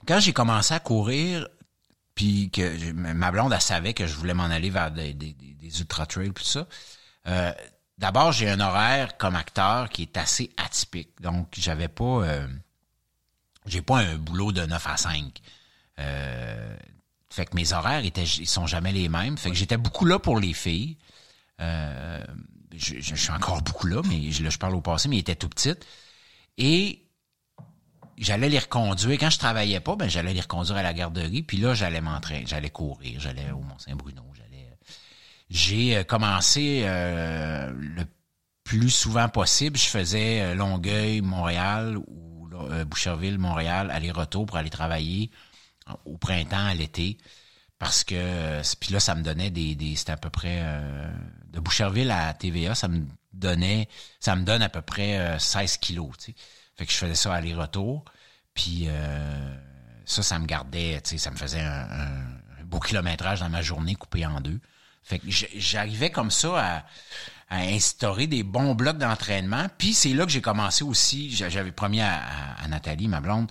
quand 0.07 0.19
j'ai 0.19 0.33
commencé 0.33 0.73
à 0.73 0.79
courir, 0.79 1.47
puis 2.15 2.49
que 2.49 2.91
ma 2.93 3.31
blonde, 3.31 3.53
elle 3.53 3.61
savait 3.61 3.93
que 3.93 4.07
je 4.07 4.15
voulais 4.15 4.33
m'en 4.33 4.43
aller 4.43 4.69
vers 4.69 4.91
des, 4.91 5.13
des, 5.13 5.35
ultra-trails, 5.79 6.31
tout 6.31 6.43
ça. 6.43 6.67
Euh, 7.27 7.51
D'abord, 7.97 8.31
j'ai 8.31 8.47
un 8.49 8.59
horaire 8.59 9.17
comme 9.17 9.35
acteur 9.35 9.89
qui 9.89 10.03
est 10.03 10.17
assez 10.17 10.51
atypique. 10.57 11.19
Donc, 11.19 11.47
j'avais 11.57 11.87
pas... 11.87 12.23
Euh, 12.23 12.47
j'ai 13.65 13.81
pas 13.81 13.97
un 13.99 14.17
boulot 14.17 14.51
de 14.51 14.65
9 14.65 14.87
à 14.87 14.97
5. 14.97 15.41
Euh, 15.99 16.77
fait 17.29 17.45
que 17.45 17.55
mes 17.55 17.73
horaires 17.73 18.05
étaient, 18.05 18.23
ils 18.23 18.47
sont 18.47 18.67
jamais 18.67 18.93
les 18.93 19.09
mêmes. 19.09 19.37
Fait 19.37 19.49
que 19.49 19.55
j'étais 19.55 19.77
beaucoup 19.77 20.05
là 20.05 20.19
pour 20.19 20.39
les 20.39 20.53
filles. 20.53 20.97
Euh, 21.59 22.23
je, 22.73 22.99
je, 22.99 23.15
suis 23.15 23.31
encore 23.31 23.61
beaucoup 23.63 23.87
là, 23.87 24.01
mais 24.07 24.31
je, 24.31 24.47
je 24.47 24.57
parle 24.57 24.75
au 24.75 24.81
passé, 24.81 25.09
mais 25.09 25.17
ils 25.17 25.21
étaient 25.21 25.35
tout 25.35 25.49
petites. 25.49 25.85
Et 26.57 27.06
j'allais 28.17 28.49
les 28.49 28.59
reconduire. 28.59 29.17
Quand 29.19 29.29
je 29.29 29.37
travaillais 29.37 29.79
pas, 29.79 29.95
ben 29.95 30.09
j'allais 30.09 30.33
les 30.33 30.41
reconduire 30.41 30.77
à 30.77 30.83
la 30.83 30.93
garderie. 30.93 31.43
Puis 31.43 31.57
là, 31.57 31.73
j'allais 31.73 32.01
m'entraîner, 32.01 32.45
j'allais 32.47 32.69
courir, 32.69 33.19
j'allais 33.19 33.51
au 33.51 33.61
Mont-Saint-Bruno, 33.61 34.23
j'allais. 34.33 34.77
J'ai 35.49 35.97
euh, 35.97 36.03
commencé 36.03 36.81
euh, 36.83 37.71
le 37.77 38.03
plus 38.63 38.89
souvent 38.89 39.29
possible. 39.29 39.77
Je 39.77 39.85
faisais 39.85 40.41
euh, 40.41 40.55
Longueuil, 40.55 41.21
Montréal 41.21 41.97
ou 42.07 42.49
Boucherville, 42.87 43.37
Montréal, 43.37 43.91
aller-retour 43.91 44.47
pour 44.47 44.57
aller 44.57 44.71
travailler 44.71 45.29
au 46.05 46.17
printemps, 46.17 46.65
à 46.65 46.73
l'été. 46.73 47.19
Parce 47.77 48.03
que 48.03 48.61
puis 48.79 48.93
là, 48.93 48.99
ça 48.99 49.13
me 49.13 49.21
donnait 49.21 49.51
des, 49.51 49.75
des 49.75 49.95
c'était 49.95 50.13
à 50.13 50.17
peu 50.17 50.31
près 50.31 50.65
de 51.51 51.59
Boucherville 51.59 52.09
à 52.09 52.33
TVA, 52.33 52.73
ça 52.73 52.87
me 52.87 53.05
donnait, 53.31 53.87
ça 54.19 54.35
me 54.35 54.43
donne 54.43 54.63
à 54.63 54.69
peu 54.69 54.81
près 54.81 55.37
16 55.37 55.77
kilos. 55.77 56.09
Fait 56.77 56.85
que 56.85 56.91
je 56.91 56.97
faisais 56.97 57.15
ça 57.15 57.33
aller-retour. 57.33 58.05
Puis 58.53 58.85
euh, 58.87 59.55
ça, 60.05 60.23
ça 60.23 60.39
me 60.39 60.45
gardait, 60.45 61.01
tu 61.01 61.11
sais, 61.11 61.17
ça 61.17 61.31
me 61.31 61.35
faisait 61.35 61.61
un, 61.61 62.07
beau 62.65 62.79
kilométrage 62.79 63.39
dans 63.39 63.49
ma 63.49 63.61
journée 63.61 63.95
coupé 63.95 64.25
en 64.25 64.41
deux. 64.41 64.59
Fait 65.03 65.19
que 65.19 65.27
j'arrivais 65.29 66.09
comme 66.09 66.31
ça 66.31 66.83
à, 67.49 67.55
instaurer 67.55 68.27
des 68.27 68.43
bons 68.43 68.75
blocs 68.75 68.97
d'entraînement. 68.97 69.67
Puis 69.77 69.93
c'est 69.93 70.13
là 70.13 70.25
que 70.25 70.31
j'ai 70.31 70.41
commencé 70.41 70.83
aussi, 70.83 71.31
j'avais 71.31 71.71
promis 71.71 72.01
à, 72.01 72.19
Nathalie, 72.67 73.07
ma 73.07 73.21
blonde, 73.21 73.49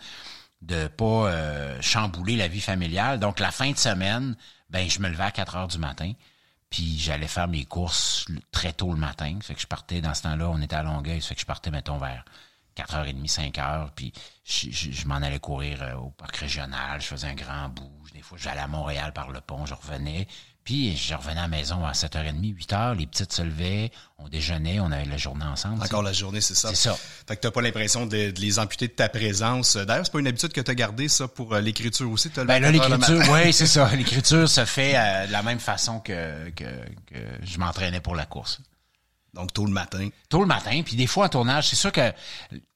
de 0.61 0.87
pas 0.89 1.31
euh, 1.31 1.81
chambouler 1.81 2.37
la 2.37 2.49
vie 2.49 2.61
familiale. 2.61 3.19
Donc 3.19 3.41
la 3.41 3.51
fin 3.51 3.71
de 3.71 3.79
semaine, 3.79 4.37
ben 4.69 4.91
je 4.91 5.01
me 5.01 5.09
levais 5.09 5.25
à 5.25 5.31
4 5.31 5.57
heures 5.57 5.69
du 5.69 5.79
matin. 5.79 6.13
Puis 6.69 6.99
j'allais 6.99 7.29
faire 7.29 7.49
mes 7.49 7.65
courses 7.65 8.27
très 8.51 8.75
tôt 8.75 8.93
le 8.93 8.99
matin. 8.99 9.39
Fait 9.41 9.55
que 9.55 9.61
je 9.61 9.67
partais 9.67 10.03
dans 10.03 10.13
ce 10.13 10.25
temps-là, 10.25 10.51
on 10.51 10.61
était 10.61 10.77
à 10.77 10.83
Longueuil, 10.83 11.23
fait 11.23 11.35
que 11.35 11.41
je 11.41 11.47
partais, 11.47 11.71
mettons, 11.71 11.97
vers 11.97 12.25
4h30, 12.77 13.33
5h, 13.33 13.89
puis 13.95 14.13
je, 14.45 15.07
m'en 15.07 15.17
allais 15.17 15.39
courir 15.39 15.83
euh, 15.83 15.95
au 15.95 16.11
parc 16.11 16.37
régional, 16.37 17.01
je 17.01 17.07
faisais 17.07 17.29
un 17.29 17.35
grand 17.35 17.69
bouge. 17.69 18.13
Des 18.13 18.23
fois, 18.23 18.39
j'allais 18.41 18.61
à 18.61 18.69
Montréal 18.69 19.13
par 19.13 19.31
le 19.31 19.41
pont, 19.41 19.67
je 19.67 19.75
revenais. 19.75 20.27
Puis 20.67 20.97
je 20.97 21.15
revenais 21.15 21.39
à 21.39 21.43
la 21.43 21.49
maison 21.49 21.87
à 21.87 21.93
7h30, 21.93 22.41
8h, 22.41 22.97
les 22.97 23.07
petites 23.07 23.33
se 23.33 23.43
levaient, 23.43 23.93
on 24.19 24.29
déjeunait, 24.29 24.81
on 24.81 24.91
avait 24.91 25.05
la 25.05 25.17
journée 25.17 25.45
ensemble. 25.45 25.81
Encore 25.81 26.03
la 26.03 26.13
journée, 26.13 26.41
c'est 26.41 26.57
ça. 26.57 26.71
C'est 26.71 26.89
ça. 26.89 26.99
Fait 27.29 27.37
que 27.37 27.41
t'as 27.43 27.53
pas 27.53 27.63
l'impression 27.63 28.05
de, 28.05 28.35
les 28.37 28.59
amputer 28.59 28.89
de 28.89 28.93
ta 28.93 29.09
présence. 29.09 29.77
D'ailleurs, 29.77 30.05
c'est 30.05 30.13
pas 30.13 30.19
une 30.19 30.27
habitude 30.27 30.53
que 30.53 30.61
tu 30.61 30.71
as 30.71 30.75
gardée, 30.75 31.07
ça, 31.07 31.29
pour 31.29 31.55
euh, 31.55 31.61
l'écriture 31.61 32.11
aussi. 32.11 32.33
As 32.37 32.45
ben 32.45 32.61
là, 32.61 32.73
l'écriture, 32.73 33.23
oui, 33.31 33.53
c'est 33.53 33.67
ça. 33.69 33.89
L'écriture 33.95 34.49
se 34.49 34.65
fait 34.65 34.97
euh, 34.97 35.29
de 35.29 35.33
la 35.33 35.45
même 35.45 35.61
façon 35.61 36.01
que, 36.01 36.51
que, 36.51 36.65
que 36.65 37.19
je 37.45 37.59
m'entraînais 37.59 38.01
pour 38.01 38.17
la 38.17 38.27
course. 38.27 38.59
Donc 39.37 39.53
tôt 39.53 39.67
le 39.67 39.73
matin. 39.73 40.09
Tôt 40.31 40.41
le 40.41 40.47
matin, 40.47 40.83
puis 40.83 40.97
des 40.97 41.07
fois 41.07 41.27
en 41.27 41.29
tournage, 41.29 41.69
c'est 41.69 41.77
sûr 41.77 41.93
que 41.93 42.13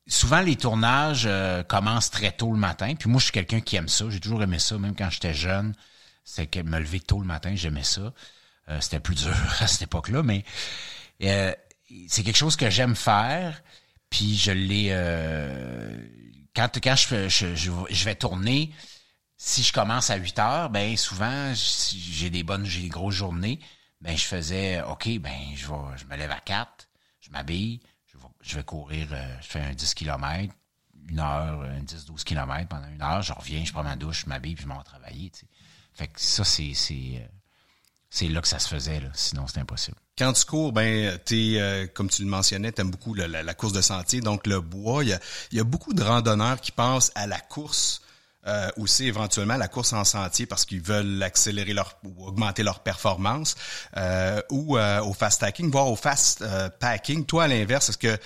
souvent 0.07 0.43
les 0.43 0.57
tournages 0.57 1.25
euh, 1.27 1.63
commencent 1.63 2.11
très 2.11 2.33
tôt 2.33 2.53
le 2.53 2.59
matin. 2.59 2.95
Puis 2.95 3.09
moi, 3.09 3.19
je 3.19 3.25
suis 3.25 3.33
quelqu'un 3.33 3.61
qui 3.61 3.77
aime 3.77 3.89
ça. 3.89 4.05
J'ai 4.11 4.21
toujours 4.21 4.43
aimé 4.43 4.59
ça, 4.59 4.79
même 4.79 4.95
quand 4.95 5.09
j'étais 5.11 5.33
jeune. 5.33 5.75
C'est 6.23 6.47
que 6.47 6.61
me 6.61 6.79
lever 6.79 7.01
tôt 7.01 7.19
le 7.19 7.27
matin, 7.27 7.53
j'aimais 7.57 7.83
ça. 7.83 8.13
Euh, 8.69 8.79
c'était 8.81 9.01
plus 9.01 9.15
dur 9.15 9.35
à 9.61 9.67
cette 9.67 9.83
époque-là, 9.83 10.23
mais 10.23 10.45
euh, 11.23 11.53
c'est 12.09 12.23
quelque 12.23 12.37
chose 12.37 12.57
que 12.57 12.69
j'aime 12.69 12.95
faire. 12.95 13.63
Puis 14.11 14.37
je 14.37 14.51
l'ai 14.51 14.89
quand 16.55 16.79
quand 16.83 16.97
je, 16.97 17.29
je, 17.29 17.55
je, 17.55 18.05
vais 18.05 18.15
tourner. 18.17 18.71
Si 19.37 19.63
je 19.63 19.73
commence 19.73 20.11
à 20.11 20.17
8 20.17 20.39
heures, 20.41 20.71
ben 20.71 20.97
souvent 20.97 21.55
j'ai 21.55 22.29
des 22.29 22.43
bonnes, 22.43 22.67
j'ai 22.67 22.83
des 22.83 22.89
grosses 22.89 23.15
journées 23.15 23.61
ben 24.01 24.17
je 24.17 24.25
faisais 24.25 24.83
OK, 24.83 25.09
ben 25.19 25.39
je 25.55 25.67
vais 25.67 25.97
je 25.97 26.05
me 26.07 26.17
lève 26.17 26.31
à 26.31 26.41
4, 26.41 26.89
je 27.21 27.31
m'habille, 27.31 27.81
je 28.43 28.57
vais, 28.57 28.65
courir, 28.65 29.09
euh, 29.13 29.37
je 29.43 29.47
fais 29.47 29.61
un 29.61 29.73
10 29.73 29.95
km, 29.95 30.55
une 31.09 31.19
heure, 31.19 31.61
un 31.63 31.81
10-12 31.81 32.25
km 32.25 32.69
pendant 32.69 32.89
une 32.89 33.03
heure, 33.03 33.23
je 33.23 33.33
reviens, 33.33 33.65
je 33.65 33.73
prends 33.73 33.83
ma 33.83 33.97
douche, 33.97 34.23
je 34.25 34.29
m'habille, 34.29 34.55
puis 34.55 34.65
je 34.65 34.69
m'en 34.69 34.79
vais 34.79 34.85
travailler. 34.85 35.31
Tu. 35.31 35.47
Fait 35.93 36.09
que 36.09 36.21
ça, 36.21 36.45
c'est 36.45 36.73
c'est 36.75 37.23
euh, 37.23 37.27
c'est 38.09 38.29
là 38.29 38.41
que 38.41 38.49
ça 38.49 38.59
se 38.59 38.69
faisait, 38.69 39.01
là. 39.01 39.09
sinon 39.15 39.47
c'est 39.47 39.61
impossible. 39.61 39.97
Quand 40.19 40.33
tu 40.33 40.45
cours, 40.45 40.73
ben 40.73 41.19
t'es 41.25 41.55
euh, 41.57 41.87
comme 41.87 42.11
tu 42.11 42.23
le 42.23 42.29
mentionnais, 42.29 42.73
t'aimes 42.73 42.91
beaucoup 42.91 43.15
la, 43.15 43.55
course 43.55 43.73
de 43.73 43.81
sentier, 43.81 44.21
donc 44.21 44.47
le 44.47 44.61
bois. 44.61 45.05
Il 45.05 45.11
y 45.11 45.13
a, 45.13 45.21
y 45.53 45.61
a 45.61 45.65
beaucoup 45.65 45.95
de 45.95 46.03
randonneurs 46.03 46.61
qui 46.61 46.73
pensent 46.73 47.13
à 47.15 47.27
la 47.27 47.41
course 47.41 48.03
euh, 48.47 48.71
aussi 48.79 49.07
éventuellement 49.07 49.57
la 49.57 49.69
course 49.69 49.93
en 49.93 50.05
sentier 50.05 50.47
parce 50.47 50.65
qu'ils 50.65 50.81
veulent 50.81 51.23
accélérer 51.23 51.75
leur 51.75 51.99
ou 52.05 52.27
augmenter 52.27 52.63
leur 52.63 52.81
performance 52.81 53.55
euh, 53.99 54.41
ou 54.51 54.79
euh, 54.79 55.03
au 55.03 55.13
fast 55.13 55.41
packing, 55.41 55.71
voire 55.71 55.89
au 55.89 55.97
fast 55.97 56.45
packing. 56.79 57.27
Toi, 57.27 57.45
à 57.45 57.49
l'inverse, 57.49 57.91
est-ce 57.91 57.99
que 57.99 58.19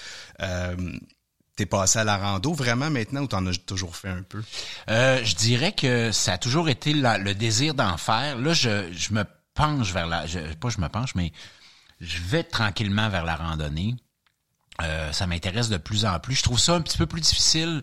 T'es 1.56 1.66
passé 1.66 2.00
à 2.00 2.04
la 2.04 2.16
rando 2.16 2.52
vraiment 2.52 2.90
maintenant 2.90 3.20
ou 3.22 3.26
t'en 3.28 3.46
as 3.46 3.56
toujours 3.64 3.94
fait 3.94 4.08
un 4.08 4.24
peu? 4.24 4.42
je 4.88 5.34
dirais 5.36 5.70
que 5.70 6.10
ça 6.10 6.32
a 6.32 6.38
toujours 6.38 6.68
été 6.68 6.92
le 6.92 7.32
désir 7.32 7.74
d'en 7.74 7.96
faire. 7.96 8.38
Là, 8.38 8.52
je, 8.52 8.92
je 8.92 9.14
me 9.14 9.24
penche 9.54 9.92
vers 9.92 10.08
la... 10.08 10.26
Je, 10.26 10.40
pas 10.54 10.68
je 10.68 10.80
me 10.80 10.88
penche, 10.88 11.14
mais 11.14 11.32
je 12.00 12.18
vais 12.22 12.42
tranquillement 12.42 13.08
vers 13.08 13.24
la 13.24 13.36
randonnée. 13.36 13.94
Euh, 14.82 15.12
ça 15.12 15.26
m'intéresse 15.26 15.68
de 15.68 15.76
plus 15.76 16.04
en 16.04 16.18
plus. 16.18 16.34
Je 16.36 16.42
trouve 16.42 16.58
ça 16.58 16.74
un 16.74 16.80
petit 16.80 16.98
peu 16.98 17.06
plus 17.06 17.20
difficile 17.20 17.82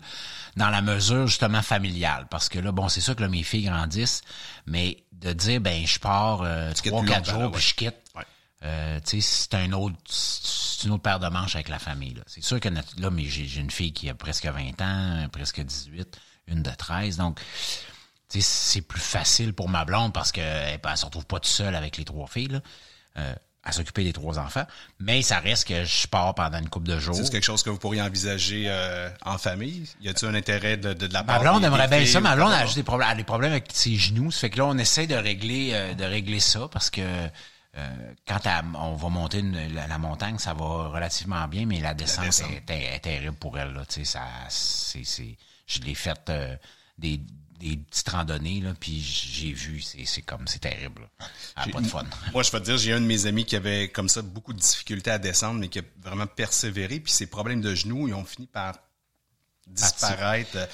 dans 0.56 0.68
la 0.68 0.82
mesure 0.82 1.26
justement 1.26 1.62
familiale, 1.62 2.26
parce 2.30 2.50
que 2.50 2.58
là, 2.58 2.72
bon, 2.72 2.88
c'est 2.88 3.00
sûr 3.00 3.16
que 3.16 3.22
là, 3.22 3.28
mes 3.28 3.42
filles 3.42 3.64
grandissent, 3.64 4.20
mais 4.66 5.02
de 5.12 5.32
dire 5.32 5.60
ben 5.60 5.86
je 5.86 5.98
pars 5.98 6.42
euh, 6.42 6.72
trois 6.74 7.04
quatre 7.04 7.30
jours 7.30 7.50
puis 7.52 7.62
je 7.62 7.74
quitte, 7.74 7.96
euh, 8.64 9.00
tu 9.00 9.22
sais, 9.22 9.48
c'est 9.50 9.54
un 9.54 9.72
autre, 9.72 9.96
c'est 10.06 10.86
une 10.86 10.92
autre 10.92 11.02
paire 11.02 11.20
de 11.20 11.28
manches 11.28 11.54
avec 11.54 11.70
la 11.70 11.78
famille. 11.78 12.20
C'est 12.26 12.44
sûr 12.44 12.60
que 12.60 12.68
là, 12.68 13.10
mais 13.10 13.24
j'ai 13.24 13.60
une 13.60 13.70
fille 13.70 13.94
qui 13.94 14.10
a 14.10 14.14
presque 14.14 14.44
20 14.44 14.82
ans, 14.82 15.28
presque 15.32 15.60
18, 15.62 16.20
une 16.48 16.62
de 16.62 16.70
13, 16.70 17.16
donc 17.16 17.40
c'est 18.28 18.82
plus 18.82 19.00
facile 19.00 19.52
pour 19.54 19.68
ma 19.68 19.84
blonde 19.84 20.12
parce 20.12 20.32
qu'elle 20.32 20.80
ne 20.82 20.96
se 20.96 21.04
retrouve 21.04 21.26
pas 21.26 21.36
toute 21.36 21.52
seule 21.52 21.74
avec 21.74 21.96
les 21.96 22.04
trois 22.04 22.26
filles. 22.26 22.48
Là. 23.16 23.34
Euh, 23.64 23.68
à 23.68 23.72
s'occuper 23.72 24.02
des 24.04 24.12
trois 24.12 24.38
enfants, 24.38 24.66
mais 24.98 25.22
ça 25.22 25.38
reste 25.38 25.68
que 25.68 25.84
je 25.84 26.06
pars 26.08 26.34
pendant 26.34 26.58
une 26.58 26.68
couple 26.68 26.88
de 26.88 26.98
jours. 26.98 27.14
C'est 27.14 27.30
quelque 27.30 27.44
chose 27.44 27.62
que 27.62 27.70
vous 27.70 27.78
pourriez 27.78 28.02
envisager 28.02 28.64
euh, 28.66 29.08
en 29.24 29.38
famille? 29.38 29.88
Y 30.00 30.08
a-t-il 30.08 30.28
un 30.28 30.34
intérêt 30.34 30.76
de, 30.76 30.92
de, 30.92 31.12
la 31.12 31.22
part 31.22 31.42
Ma 31.42 31.50
blonde 31.50 31.64
aimerait 31.64 31.88
bien 31.88 32.04
ça. 32.04 32.20
Ma 32.20 32.34
blonde 32.34 32.52
a 32.52 32.66
des 32.66 32.82
problèmes, 32.82 33.08
a 33.08 33.14
des 33.14 33.24
problèmes 33.24 33.52
avec 33.52 33.68
ses 33.72 33.94
genoux. 33.94 34.32
Ça 34.32 34.40
fait 34.40 34.50
que 34.50 34.58
là, 34.58 34.66
on 34.66 34.76
essaie 34.78 35.06
de 35.06 35.14
régler, 35.14 35.70
euh, 35.72 35.94
de 35.94 36.04
régler 36.04 36.40
ça 36.40 36.68
parce 36.72 36.90
que 36.90 37.00
euh, 37.00 38.12
quand 38.26 38.40
on 38.74 38.94
va 38.94 39.08
monter 39.08 39.42
la, 39.42 39.98
montagne, 39.98 40.38
ça 40.38 40.54
va 40.54 40.88
relativement 40.88 41.46
bien, 41.46 41.64
mais 41.64 41.80
la 41.80 41.94
descente, 41.94 42.26
Est, 42.68 42.98
terrible 43.00 43.36
pour 43.36 43.58
elle. 43.58 43.72
Là. 43.72 43.84
Ça, 43.88 44.22
c'est, 44.48 45.04
c'est, 45.04 45.36
je 45.66 45.80
l'ai 45.80 45.94
faite 45.94 46.30
des 46.98 47.20
des 47.70 47.76
petites 47.76 48.08
randonnées, 48.08 48.60
là, 48.60 48.72
puis 48.78 49.00
j'ai 49.00 49.52
vu, 49.52 49.80
c'est 49.80 50.22
comme, 50.22 50.46
c'est 50.46 50.60
terrible. 50.60 51.08
Ah, 51.56 51.64
pas 51.72 51.80
de 51.80 51.86
fun. 51.86 52.04
Moi, 52.32 52.42
je 52.42 52.50
peux 52.50 52.60
te 52.60 52.64
dire, 52.64 52.76
j'ai 52.76 52.92
un 52.92 53.00
de 53.00 53.06
mes 53.06 53.26
amis 53.26 53.44
qui 53.44 53.56
avait 53.56 53.88
comme 53.88 54.08
ça 54.08 54.22
beaucoup 54.22 54.52
de 54.52 54.58
difficultés 54.58 55.10
à 55.10 55.18
descendre, 55.18 55.60
mais 55.60 55.68
qui 55.68 55.78
a 55.78 55.82
vraiment 56.02 56.26
persévéré, 56.26 57.00
puis 57.00 57.12
ses 57.12 57.26
problèmes 57.26 57.60
de 57.60 57.74
genoux, 57.74 58.08
ils 58.08 58.14
ont 58.14 58.24
fini 58.24 58.46
par 58.46 58.74
disparaître 59.66 60.56
euh, 60.56 60.66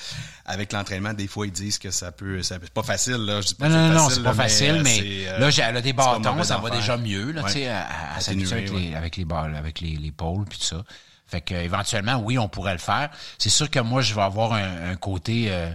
avec 0.47 0.73
l'entraînement. 0.73 1.12
Des 1.12 1.26
fois, 1.26 1.47
ils 1.47 1.52
disent 1.52 1.78
que 1.78 1.90
ça 1.90 2.11
peut, 2.11 2.42
c'est 2.42 2.59
pas 2.71 2.83
facile, 2.83 3.16
là. 3.16 3.40
Je 3.40 3.49
dis 3.49 3.54
pas 3.54 3.68
non, 3.68 3.88
non, 3.88 3.95
non, 3.95 4.11
c'est 4.11 4.23
pas 4.23 4.35
facile, 4.35 4.80
mais, 4.83 5.00
euh, 5.28 5.38
là, 5.38 5.50
elle 5.68 5.76
a 5.76 5.80
des 5.80 5.92
bâtons, 5.92 6.42
ça 6.42 6.59
va 6.59 6.71
déjà 6.71 6.97
mieux, 6.97 7.33
là, 7.33 7.42
tu 7.45 7.52
sais, 7.52 7.68
à, 7.68 8.21
s'habituer 8.21 8.52
avec, 8.52 8.71
les, 8.71 8.95
avec 8.95 9.16
les 9.16 9.25
balles, 9.25 9.54
avec 9.57 9.80
les, 9.80 9.97
les 9.97 10.12
pôles, 10.12 10.45
puis 10.47 10.59
tout 10.59 10.64
ça. 10.64 10.85
Fait 11.26 11.42
que, 11.42 11.54
éventuellement, 11.54 12.16
oui, 12.16 12.38
on 12.38 12.49
pourrait 12.49 12.73
le 12.73 12.78
faire. 12.78 13.11
C'est 13.37 13.50
sûr 13.50 13.71
que 13.71 13.80
moi, 13.80 14.00
je 14.00 14.14
vais 14.14 14.23
avoir 14.23 14.54
un, 14.54 14.97
côté, 14.97 15.49
euh, 15.50 15.71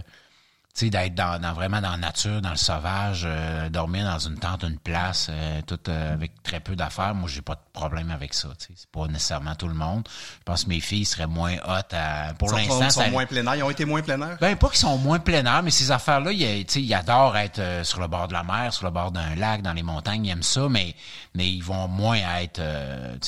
sais, 0.74 0.90
d'être 0.90 1.14
dans, 1.14 1.54
vraiment 1.54 1.80
dans 1.80 1.92
la 1.92 1.96
nature, 1.96 2.42
dans 2.42 2.50
le 2.50 2.56
sauvage, 2.56 3.22
euh, 3.24 3.68
dormir 3.68 4.04
dans 4.04 4.18
une 4.18 4.38
tente, 4.38 4.64
une 4.64 4.78
place, 4.78 5.28
euh, 5.30 5.60
tout 5.66 5.78
euh, 5.88 6.12
avec 6.12 6.42
très 6.42 6.58
peu 6.58 6.74
d'affaires, 6.74 7.14
moi 7.14 7.28
j'ai 7.32 7.42
pas 7.42 7.54
de 7.54 7.60
problème 7.72 8.10
avec 8.10 8.34
ça. 8.34 8.48
C'est 8.58 8.90
pas 8.90 9.06
nécessairement 9.06 9.54
tout 9.54 9.68
le 9.68 9.74
monde. 9.74 10.06
Je 10.38 10.44
pense 10.44 10.64
que 10.64 10.70
mes 10.70 10.80
filles 10.80 11.04
seraient 11.04 11.28
moins 11.28 11.54
hot 11.64 11.92
à, 11.92 12.34
pour 12.34 12.52
l'instant. 12.52 12.80
Ils 12.82 12.90
sont 12.90 13.10
moins 13.10 13.26
plein 13.26 13.46
air. 13.46 13.54
Ils 13.54 13.62
ont 13.62 13.70
été 13.70 13.84
moins 13.84 14.02
plein 14.02 14.20
air? 14.20 14.36
Ben 14.40 14.56
pas 14.56 14.68
qu'ils 14.68 14.78
sont 14.78 14.98
moins 14.98 15.20
plein 15.20 15.44
air, 15.46 15.62
mais 15.62 15.70
ces 15.70 15.92
affaires-là, 15.92 16.32
ils, 16.32 16.66
ils 16.76 16.94
adorent 16.94 17.36
être 17.36 17.84
sur 17.84 18.00
le 18.00 18.08
bord 18.08 18.26
de 18.26 18.32
la 18.32 18.42
mer, 18.42 18.72
sur 18.72 18.84
le 18.84 18.90
bord 18.90 19.12
d'un 19.12 19.36
lac, 19.36 19.62
dans 19.62 19.72
les 19.72 19.84
montagnes, 19.84 20.26
ils 20.26 20.30
aiment 20.30 20.42
ça, 20.42 20.68
mais 20.68 20.96
mais 21.34 21.50
ils 21.50 21.62
vont 21.62 21.86
moins 21.86 22.18
être, 22.40 22.60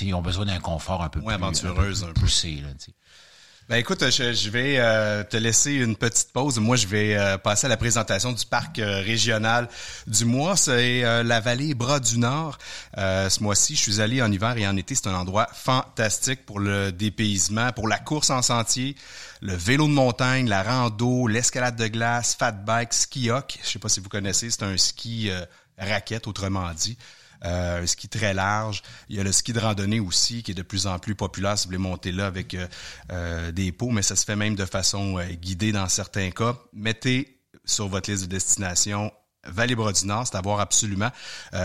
ils 0.00 0.14
ont 0.14 0.22
besoin 0.22 0.46
d'un 0.46 0.60
confort 0.60 1.02
un 1.02 1.08
peu 1.08 1.20
moins 1.20 1.34
plus 1.34 1.44
aventureuse, 1.44 2.02
un 2.02 2.06
peu, 2.08 2.14
poussé 2.14 2.62
là. 2.62 2.70
Ben 3.68 3.78
écoute, 3.78 4.08
je, 4.08 4.48
vais 4.50 4.78
euh, 4.78 5.24
te 5.24 5.36
laisser 5.36 5.72
une 5.72 5.96
petite 5.96 6.30
pause. 6.32 6.60
Moi, 6.60 6.76
je 6.76 6.86
vais 6.86 7.16
euh, 7.16 7.36
passer 7.36 7.66
à 7.66 7.68
la 7.68 7.76
présentation 7.76 8.30
du 8.30 8.46
parc 8.46 8.78
euh, 8.78 9.00
régional 9.00 9.68
du 10.06 10.24
mois. 10.24 10.56
C'est 10.56 11.00
la 11.00 11.40
vallée 11.40 11.74
Bras 11.74 11.98
du 11.98 12.16
Nord. 12.18 12.58
ce 12.96 13.42
mois-ci, 13.42 13.74
je 13.74 13.80
suis 13.80 14.00
allé 14.00 14.22
en 14.22 14.30
hiver 14.30 14.56
et 14.56 14.68
en 14.68 14.76
été. 14.76 14.94
C'est 14.94 15.08
un 15.08 15.16
endroit 15.16 15.48
fantastique 15.52 16.46
pour 16.46 16.60
le 16.60 16.92
dépaysement, 16.92 17.72
pour 17.72 17.88
la 17.88 17.98
course 17.98 18.30
en 18.30 18.40
sentier, 18.40 18.94
le 19.40 19.54
vélo 19.54 19.88
de 19.88 19.92
montagne, 19.92 20.48
la 20.48 20.62
rando, 20.62 21.26
l'escalade 21.26 21.74
de 21.74 21.88
glace, 21.88 22.36
fat 22.38 22.52
bike, 22.52 22.92
ski 22.92 23.32
hoc. 23.32 23.58
Je 23.64 23.68
sais 23.68 23.78
pas 23.80 23.88
si 23.88 23.98
vous 23.98 24.08
connaissez, 24.08 24.48
c'est 24.48 24.62
un 24.62 24.76
ski 24.76 25.28
raquette, 25.76 26.28
autrement 26.28 26.72
dit 26.72 26.96
euh, 27.46 27.82
un 27.82 27.86
ski 27.86 28.08
très 28.08 28.34
large. 28.34 28.82
Il 29.08 29.16
y 29.16 29.20
a 29.20 29.22
le 29.22 29.32
ski 29.32 29.52
de 29.52 29.60
randonnée 29.60 30.00
aussi 30.00 30.42
qui 30.42 30.50
est 30.50 30.54
de 30.54 30.62
plus 30.62 30.86
en 30.86 30.98
plus 30.98 31.14
populaire 31.14 31.56
si 31.56 31.64
vous 31.64 31.68
voulez 31.68 31.78
monter 31.78 32.12
là 32.12 32.26
avec 32.26 32.54
euh, 32.54 32.66
euh, 33.12 33.52
des 33.52 33.72
pots, 33.72 33.90
mais 33.90 34.02
ça 34.02 34.16
se 34.16 34.24
fait 34.24 34.36
même 34.36 34.56
de 34.56 34.64
façon 34.64 35.18
guidée 35.40 35.72
dans 35.72 35.88
certains 35.88 36.30
cas. 36.30 36.56
Mettez 36.72 37.38
sur 37.64 37.88
votre 37.88 38.10
liste 38.10 38.24
de 38.24 38.28
destination 38.28 39.12
Vallée-Bras 39.48 39.92
du 39.92 40.06
Nord, 40.06 40.26
c'est 40.26 40.36
à 40.36 40.40
voir 40.40 40.58
absolument. 40.58 41.10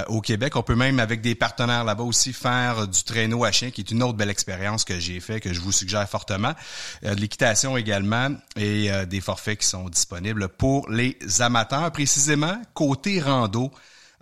au 0.08 0.22
Québec, 0.22 0.56
on 0.56 0.62
peut 0.62 0.76
même, 0.76 1.00
avec 1.00 1.22
des 1.22 1.34
partenaires 1.34 1.84
là-bas 1.84 2.04
aussi, 2.04 2.32
faire 2.32 2.88
du 2.88 3.04
traîneau 3.04 3.44
à 3.44 3.52
chien, 3.52 3.72
qui 3.72 3.82
est 3.82 3.90
une 3.90 4.04
autre 4.04 4.14
belle 4.14 4.30
expérience 4.30 4.84
que 4.84 5.00
j'ai 5.00 5.20
fait, 5.20 5.40
que 5.40 5.52
je 5.52 5.60
vous 5.60 5.72
suggère 5.72 6.08
fortement. 6.08 6.54
de 7.02 7.16
l'équitation 7.16 7.76
également 7.78 8.30
et 8.56 8.92
des 9.08 9.20
forfaits 9.20 9.62
qui 9.62 9.66
sont 9.66 9.90
disponibles 9.90 10.48
pour 10.50 10.92
les 10.92 11.18
amateurs. 11.40 11.92
Précisément, 11.92 12.62
côté 12.76 13.20
rando, 13.20 13.72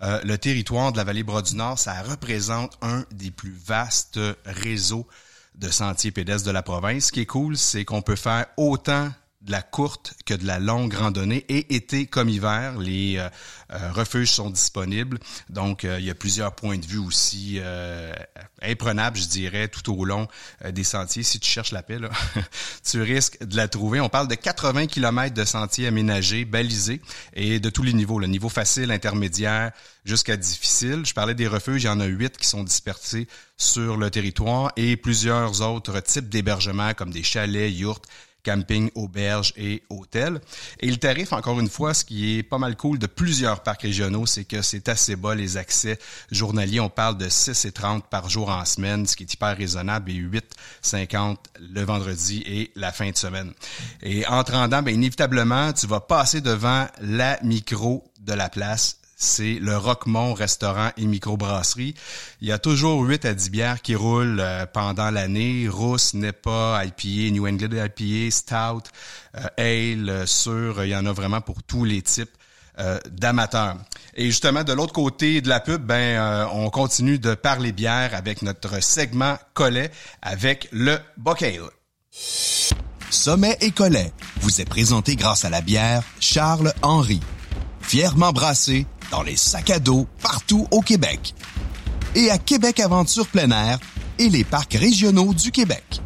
euh, 0.02 0.22
le 0.24 0.38
territoire 0.38 0.92
de 0.92 0.98
la 0.98 1.04
vallée 1.04 1.24
Bras 1.24 1.42
du 1.42 1.56
Nord, 1.56 1.78
ça 1.78 2.02
représente 2.02 2.78
un 2.82 3.06
des 3.12 3.32
plus 3.32 3.52
vastes 3.52 4.20
réseaux 4.46 5.08
de 5.56 5.70
sentiers 5.70 6.12
pédestres 6.12 6.48
de 6.48 6.52
la 6.52 6.64
province. 6.64 7.06
Ce 7.06 7.12
qui 7.12 7.22
est 7.22 7.26
cool, 7.26 7.58
c'est 7.58 7.84
qu'on 7.86 8.02
peut 8.02 8.16
faire 8.16 8.46
autant 8.56 9.12
de 9.42 9.52
la 9.52 9.62
courte 9.62 10.16
que 10.26 10.34
de 10.34 10.46
la 10.46 10.60
longue 10.60 10.94
randonnée 10.94 11.46
et 11.48 11.76
été 11.76 12.08
comme 12.08 12.28
hiver, 12.28 12.78
les 12.78 13.18
euh, 13.18 13.30
euh, 13.72 13.92
refuges 13.92 14.32
sont 14.32 14.50
disponibles. 14.50 15.18
Donc, 15.50 15.84
il 15.84 16.04
y 16.04 16.10
a 16.10 16.16
plusieurs 16.16 16.54
points 16.56 16.78
de 16.78 16.86
vue 16.86 16.98
aussi 16.98 17.60
imprenables, 18.62 19.18
je 19.18 19.28
dirais, 19.28 19.68
tout 19.68 19.94
au 19.94 20.06
long 20.06 20.28
des 20.70 20.84
sentiers. 20.84 21.24
Si 21.24 21.40
tu 21.40 21.50
cherches 21.50 21.72
la 21.72 21.84
paix, 21.84 21.98
tu 22.84 23.02
risques 23.02 23.44
de 23.44 23.56
la 23.56 23.68
trouver. 23.68 24.02
On 24.02 24.10
parle 24.10 24.28
de 24.28 24.36
80 24.36 24.88
km 24.88 25.34
de 25.34 25.46
sentiers 25.46 25.88
aménagés, 25.88 26.46
balisés 26.46 27.02
et 27.34 27.60
de 27.60 27.70
tous 27.70 27.84
les 27.84 27.94
niveaux, 27.94 28.20
le 28.20 28.28
niveau 28.28 28.50
facile, 28.50 28.92
intermédiaire, 28.92 29.72
jusqu'à 30.06 30.38
difficile. 30.38 31.06
Je 31.06 31.14
parlais 31.14 31.36
des 31.36 31.48
refuges, 31.48 31.84
il 31.84 31.88
y 31.88 31.90
en 31.90 32.00
a 32.00 32.06
huit 32.06 32.38
qui 32.38 32.48
sont 32.48 32.64
dispersés 32.64 33.28
sur 33.58 33.98
le 33.98 34.10
territoire 34.10 34.72
et 34.76 34.98
plusieurs 34.98 35.62
autres 35.62 36.00
types 36.00 36.30
d'hébergements 36.30 36.94
comme 36.94 37.12
des 37.12 37.24
chalets, 37.24 37.72
yurts, 37.72 38.02
camping, 38.44 38.90
auberges 38.96 39.54
et 39.58 39.84
hôtels. 39.90 40.40
Et 40.80 40.90
le 40.90 40.98
tarif, 40.98 41.34
encore 41.34 41.60
une 41.60 41.70
fois, 41.70 41.94
ce 41.94 42.06
qui 42.06 42.38
est 42.38 42.44
pas 42.44 42.58
mal 42.58 42.76
cool 42.76 43.00
de 43.00 43.08
plusieurs 43.08 43.64
parcs 43.64 43.82
régionaux, 43.82 44.26
c'est 44.26 44.46
que 44.46 44.62
c'est 44.62 44.90
assez 44.90 45.16
bas 45.16 45.36
les 45.36 45.58
accès 45.58 46.00
journaliers. 46.32 46.80
On 46.80 46.90
parle 46.90 47.18
de 47.18 47.30
6 47.30 47.66
et 47.66 47.72
30 47.72 48.08
par 48.10 48.30
jour 48.30 48.50
en 48.50 48.66
semaine, 48.66 49.06
ce 49.06 49.16
qui 49.16 49.24
est 49.24 49.34
hyper 49.34 49.58
raisonnable, 49.58 50.12
et 50.12 50.16
8,50 50.16 51.38
le 51.60 51.84
vendredi 51.84 52.44
et 52.46 52.72
la 52.76 52.92
fin 52.92 53.10
de 53.10 53.18
semaine. 53.18 53.54
Et 54.02 54.26
en 54.28 54.44
te 54.44 54.52
rendant, 54.52 54.82
bien, 54.82 54.94
inévitablement, 54.94 55.74
tu 55.74 55.88
vas 55.88 56.00
passer 56.00 56.42
devant 56.42 56.88
la 57.02 57.40
micro 57.44 58.04
de 58.20 58.34
la 58.34 58.50
place 58.50 58.99
c'est 59.20 59.60
le 59.60 59.78
Roquemont 59.78 60.34
Restaurant 60.34 60.92
et 60.96 61.06
Microbrasserie. 61.06 61.94
Il 62.40 62.48
y 62.48 62.54
a 62.54 62.58
toujours 62.58 63.02
8 63.02 63.26
à 63.26 63.34
10 63.34 63.50
bières 63.52 63.82
qui 63.82 63.94
roulent 63.94 64.40
euh, 64.40 64.66
pendant 64.66 65.12
l'année. 65.12 65.68
Rousse, 65.68 66.14
Nepa, 66.14 66.82
IPA, 66.86 67.34
New 67.34 67.46
England 67.46 67.86
IPA, 67.86 68.32
Stout, 68.32 68.90
euh, 69.36 69.48
Ale, 69.58 70.10
euh, 70.10 70.26
Sur. 70.26 70.86
Il 70.86 70.90
y 70.90 70.96
en 70.96 71.06
a 71.06 71.12
vraiment 71.12 71.42
pour 71.42 71.62
tous 71.62 71.84
les 71.84 72.02
types 72.02 72.32
d'amateurs. 73.12 73.76
Et 74.16 74.28
justement, 74.28 74.64
de 74.64 74.72
l'autre 74.72 74.94
côté 74.94 75.42
de 75.42 75.50
la 75.50 75.60
pub, 75.60 75.82
ben, 75.82 76.48
on 76.54 76.70
continue 76.70 77.20
de 77.20 77.34
parler 77.34 77.74
bière 77.74 78.16
avec 78.16 78.42
notre 78.42 78.82
segment 78.82 79.38
Collet 79.54 79.92
avec 80.22 80.70
le 80.72 80.98
Bocale. 81.18 81.70
Sommet 83.10 83.58
et 83.60 83.72
Collet 83.72 84.14
vous 84.38 84.62
est 84.62 84.66
présenté 84.66 85.18
grâce 85.18 85.44
à 85.44 85.50
la 85.50 85.60
bière 85.60 86.04
Charles 86.22 86.74
Henry. 86.82 87.20
Fièrement 87.82 88.32
brassé 88.32 88.86
dans 89.12 89.24
les 89.24 89.36
sacs 89.36 89.70
à 89.70 89.80
dos 89.80 90.08
partout 90.22 90.68
au 90.72 90.82
Québec. 90.82 91.34
Et 92.16 92.30
à 92.32 92.38
Québec 92.38 92.80
Aventure 92.80 93.28
plein 93.28 93.52
air 93.52 93.80
et 94.18 94.30
les 94.30 94.44
parcs 94.44 94.74
régionaux 94.74 95.34
du 95.34 95.52
Québec. 95.52 96.02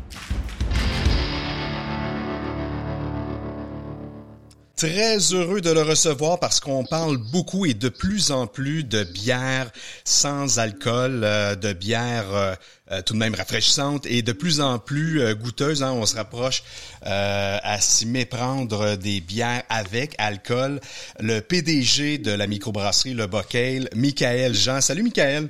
Très 4.76 5.18
heureux 5.34 5.62
de 5.62 5.70
le 5.70 5.82
recevoir 5.82 6.40
parce 6.40 6.60
qu'on 6.60 6.84
parle 6.84 7.16
beaucoup 7.32 7.66
et 7.66 7.74
de 7.74 7.88
plus 7.88 8.32
en 8.32 8.48
plus 8.48 8.84
de 8.84 9.04
bières 9.06 9.72
sans 10.04 10.60
alcool, 10.60 11.22
euh, 11.24 11.56
de 11.56 11.72
bières 11.72 12.34
euh, 12.34 12.54
euh, 12.54 12.83
tout 13.06 13.14
de 13.14 13.20
même 13.20 13.36
rafraîchissantes 13.36 14.06
et 14.06 14.22
de 14.22 14.32
plus 14.32 14.62
en 14.62 14.80
plus 14.80 15.22
goûteuses. 15.36 15.84
Hein. 15.84 15.92
On 15.94 16.06
se 16.06 16.16
rapproche 16.16 16.64
à 17.02 17.78
s'y 17.80 18.06
méprendre 18.06 18.96
des 18.96 19.22
bières 19.22 19.64
avec 19.70 20.16
alcool. 20.18 20.80
Le 21.20 21.40
PDG 21.40 22.18
de 22.18 22.32
la 22.32 22.48
microbrasserie 22.48 23.14
Le 23.14 23.28
Bocale, 23.28 23.90
Michael 23.96 24.54
Jean. 24.54 24.82
Salut 24.82 25.04
Michael. 25.04 25.50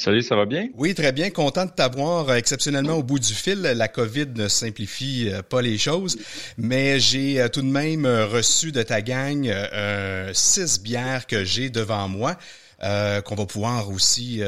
Salut, 0.00 0.22
ça 0.22 0.34
va 0.34 0.46
bien? 0.46 0.68
Oui, 0.78 0.94
très 0.94 1.12
bien. 1.12 1.28
Content 1.28 1.66
de 1.66 1.72
t'avoir 1.72 2.30
euh, 2.30 2.36
exceptionnellement 2.36 2.94
au 2.94 3.02
bout 3.02 3.18
du 3.18 3.34
fil. 3.34 3.60
La 3.60 3.86
COVID 3.86 4.28
ne 4.34 4.48
simplifie 4.48 5.28
euh, 5.28 5.42
pas 5.42 5.60
les 5.60 5.76
choses, 5.76 6.16
mais 6.56 6.98
j'ai 6.98 7.38
euh, 7.38 7.48
tout 7.48 7.60
de 7.60 7.66
même 7.66 8.06
reçu 8.06 8.72
de 8.72 8.82
ta 8.82 9.02
gang 9.02 9.52
six 10.32 10.80
bières 10.80 11.26
que 11.26 11.44
j'ai 11.44 11.68
devant 11.68 12.08
moi. 12.08 12.38
Qu'on 12.80 13.34
va 13.34 13.46
pouvoir 13.46 13.90
aussi 13.90 14.42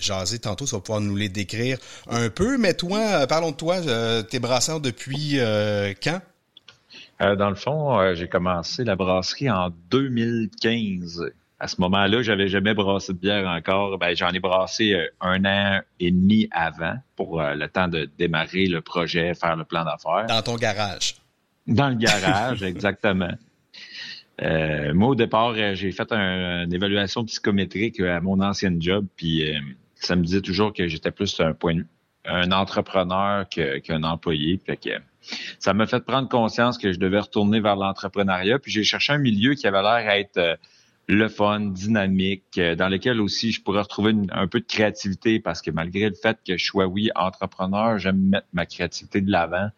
jaser 0.00 0.38
tantôt, 0.38 0.66
ça 0.66 0.76
va 0.76 0.82
pouvoir 0.82 1.00
nous 1.00 1.16
les 1.16 1.28
décrire 1.28 1.78
un 2.08 2.28
peu. 2.28 2.58
Mais 2.58 2.74
toi, 2.74 3.26
parlons 3.26 3.50
de 3.50 3.56
toi, 3.56 3.76
t'es 4.22 4.38
brasseur 4.38 4.80
depuis 4.80 5.38
quand? 6.02 6.20
dans 7.20 7.50
le 7.50 7.56
fond, 7.56 8.14
j'ai 8.14 8.28
commencé 8.28 8.84
la 8.84 8.94
brasserie 8.94 9.50
en 9.50 9.70
2015 9.90 11.32
à 11.60 11.66
ce 11.66 11.80
moment-là, 11.80 12.22
j'avais 12.22 12.48
jamais 12.48 12.74
brassé 12.74 13.12
de 13.12 13.18
bière 13.18 13.46
encore. 13.48 13.98
Ben, 13.98 14.14
j'en 14.14 14.30
ai 14.30 14.38
brassé 14.38 14.92
euh, 14.92 15.06
un 15.20 15.44
an 15.44 15.80
et 15.98 16.10
demi 16.10 16.48
avant 16.52 16.94
pour 17.16 17.40
euh, 17.40 17.54
le 17.54 17.68
temps 17.68 17.88
de 17.88 18.08
démarrer 18.18 18.66
le 18.66 18.80
projet, 18.80 19.34
faire 19.34 19.56
le 19.56 19.64
plan 19.64 19.84
d'affaires. 19.84 20.26
Dans 20.28 20.42
ton 20.42 20.56
garage. 20.56 21.16
Dans 21.66 21.88
le 21.88 21.96
garage, 21.96 22.62
exactement. 22.62 23.32
Euh, 24.42 24.94
moi, 24.94 25.08
au 25.08 25.14
départ, 25.14 25.54
j'ai 25.54 25.92
fait 25.92 26.12
une 26.12 26.72
évaluation 26.72 27.24
psychométrique 27.24 28.00
à 28.00 28.20
mon 28.20 28.40
ancien 28.40 28.74
job, 28.78 29.06
puis 29.16 29.44
ça 29.94 30.16
me 30.16 30.22
disait 30.22 30.40
toujours 30.40 30.72
que 30.72 30.86
j'étais 30.86 31.10
plus 31.10 31.40
un 31.40 31.52
point 31.52 31.82
un 32.24 32.52
entrepreneur 32.52 33.46
qu'un 33.48 34.02
employé. 34.02 34.60
Fait 34.64 34.78
ça 35.58 35.74
m'a 35.74 35.86
fait 35.86 36.04
prendre 36.04 36.28
conscience 36.28 36.78
que 36.78 36.92
je 36.92 36.98
devais 36.98 37.20
retourner 37.20 37.60
vers 37.60 37.76
l'entrepreneuriat. 37.76 38.58
Puis 38.58 38.70
j'ai 38.70 38.84
cherché 38.84 39.12
un 39.12 39.18
milieu 39.18 39.54
qui 39.54 39.66
avait 39.66 39.82
l'air 39.82 40.08
à 40.08 40.18
être 40.18 40.58
le 41.08 41.28
fun, 41.28 41.60
dynamique, 41.60 42.58
euh, 42.58 42.74
dans 42.74 42.88
lequel 42.88 43.20
aussi 43.20 43.50
je 43.50 43.62
pourrais 43.62 43.80
retrouver 43.80 44.14
un 44.30 44.46
peu 44.46 44.60
de 44.60 44.66
créativité 44.66 45.40
parce 45.40 45.62
que 45.62 45.70
malgré 45.70 46.10
le 46.10 46.14
fait 46.14 46.38
que 46.46 46.58
je 46.58 46.64
sois, 46.64 46.86
oui, 46.86 47.10
entrepreneur, 47.16 47.98
j'aime 47.98 48.28
mettre 48.28 48.46
ma 48.52 48.66
créativité 48.66 49.22
de 49.22 49.30
l'avant. 49.30 49.70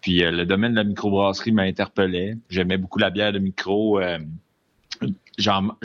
Puis 0.00 0.22
euh, 0.22 0.30
le 0.30 0.46
domaine 0.46 0.72
de 0.72 0.76
la 0.76 0.84
microbrasserie 0.84 1.50
m'interpellait. 1.50 2.36
J'aimais 2.50 2.78
beaucoup 2.78 3.00
la 3.00 3.10
bière 3.10 3.32
de 3.32 3.40
micro. 3.40 4.00
Euh, 4.00 4.18
j'en 5.38 5.76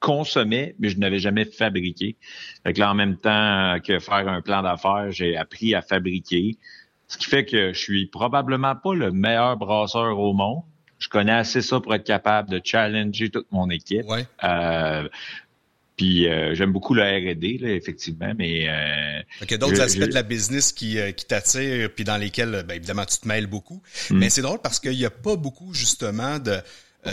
consommais, 0.00 0.74
mais 0.78 0.88
je 0.88 0.98
n'avais 0.98 1.18
jamais 1.18 1.44
fabriqué. 1.44 2.16
Fait 2.64 2.72
que 2.72 2.80
là, 2.80 2.90
en 2.90 2.94
même 2.94 3.18
temps 3.18 3.76
que 3.84 3.98
faire 3.98 4.28
un 4.28 4.40
plan 4.40 4.62
d'affaires, 4.62 5.10
j'ai 5.10 5.36
appris 5.36 5.74
à 5.74 5.82
fabriquer. 5.82 6.56
Ce 7.06 7.18
qui 7.18 7.26
fait 7.26 7.44
que 7.44 7.74
je 7.74 7.78
suis 7.78 8.06
probablement 8.06 8.76
pas 8.76 8.94
le 8.94 9.12
meilleur 9.12 9.56
brasseur 9.58 10.18
au 10.18 10.32
monde, 10.32 10.62
je 10.98 11.08
connais 11.08 11.32
assez 11.32 11.62
ça 11.62 11.80
pour 11.80 11.94
être 11.94 12.04
capable 12.04 12.50
de 12.50 12.60
challenger 12.62 13.30
toute 13.30 13.50
mon 13.52 13.70
équipe. 13.70 14.06
Ouais. 14.06 14.26
Euh, 14.44 15.08
puis 15.98 16.28
euh, 16.28 16.54
j'aime 16.54 16.72
beaucoup 16.72 16.94
le 16.94 17.02
R&D, 17.02 17.58
là, 17.60 17.70
effectivement, 17.70 18.32
mais... 18.38 18.68
Euh, 18.68 19.20
il 19.42 19.50
y 19.50 19.54
a 19.54 19.58
d'autres 19.58 19.80
aspects 19.80 19.98
de 19.98 20.14
la 20.14 20.22
business 20.22 20.72
qui, 20.72 20.98
euh, 20.98 21.10
qui 21.10 21.26
t'attirent, 21.26 21.90
puis 21.92 22.04
dans 22.04 22.16
lesquels, 22.16 22.64
ben, 22.66 22.74
évidemment, 22.74 23.04
tu 23.04 23.18
te 23.18 23.26
mêles 23.26 23.48
beaucoup. 23.48 23.82
Hmm. 24.08 24.18
Mais 24.18 24.30
c'est 24.30 24.40
drôle 24.40 24.60
parce 24.62 24.78
qu'il 24.78 24.96
n'y 24.96 25.04
a 25.04 25.10
pas 25.10 25.36
beaucoup, 25.36 25.74
justement, 25.74 26.38
de 26.38 26.58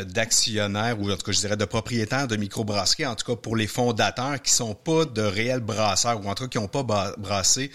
d'actionnaires 0.08 1.00
ou 1.00 1.10
en 1.12 1.16
tout 1.16 1.24
cas 1.28 1.32
je 1.32 1.40
dirais 1.40 1.56
de 1.56 1.64
propriétaires 1.64 2.28
de 2.28 2.36
microbrasseries, 2.36 3.06
en 3.06 3.16
tout 3.16 3.24
cas 3.24 3.40
pour 3.40 3.56
les 3.56 3.68
fondateurs 3.68 4.42
qui 4.42 4.52
sont 4.52 4.74
pas 4.74 5.06
de 5.06 5.22
réels 5.22 5.60
brasseurs 5.60 6.20
ou 6.26 6.28
en 6.28 6.34
tout 6.34 6.46
cas 6.46 6.50
qui 6.50 6.58
n'ont 6.58 6.68
pas 6.68 7.14
brassé 7.18 7.72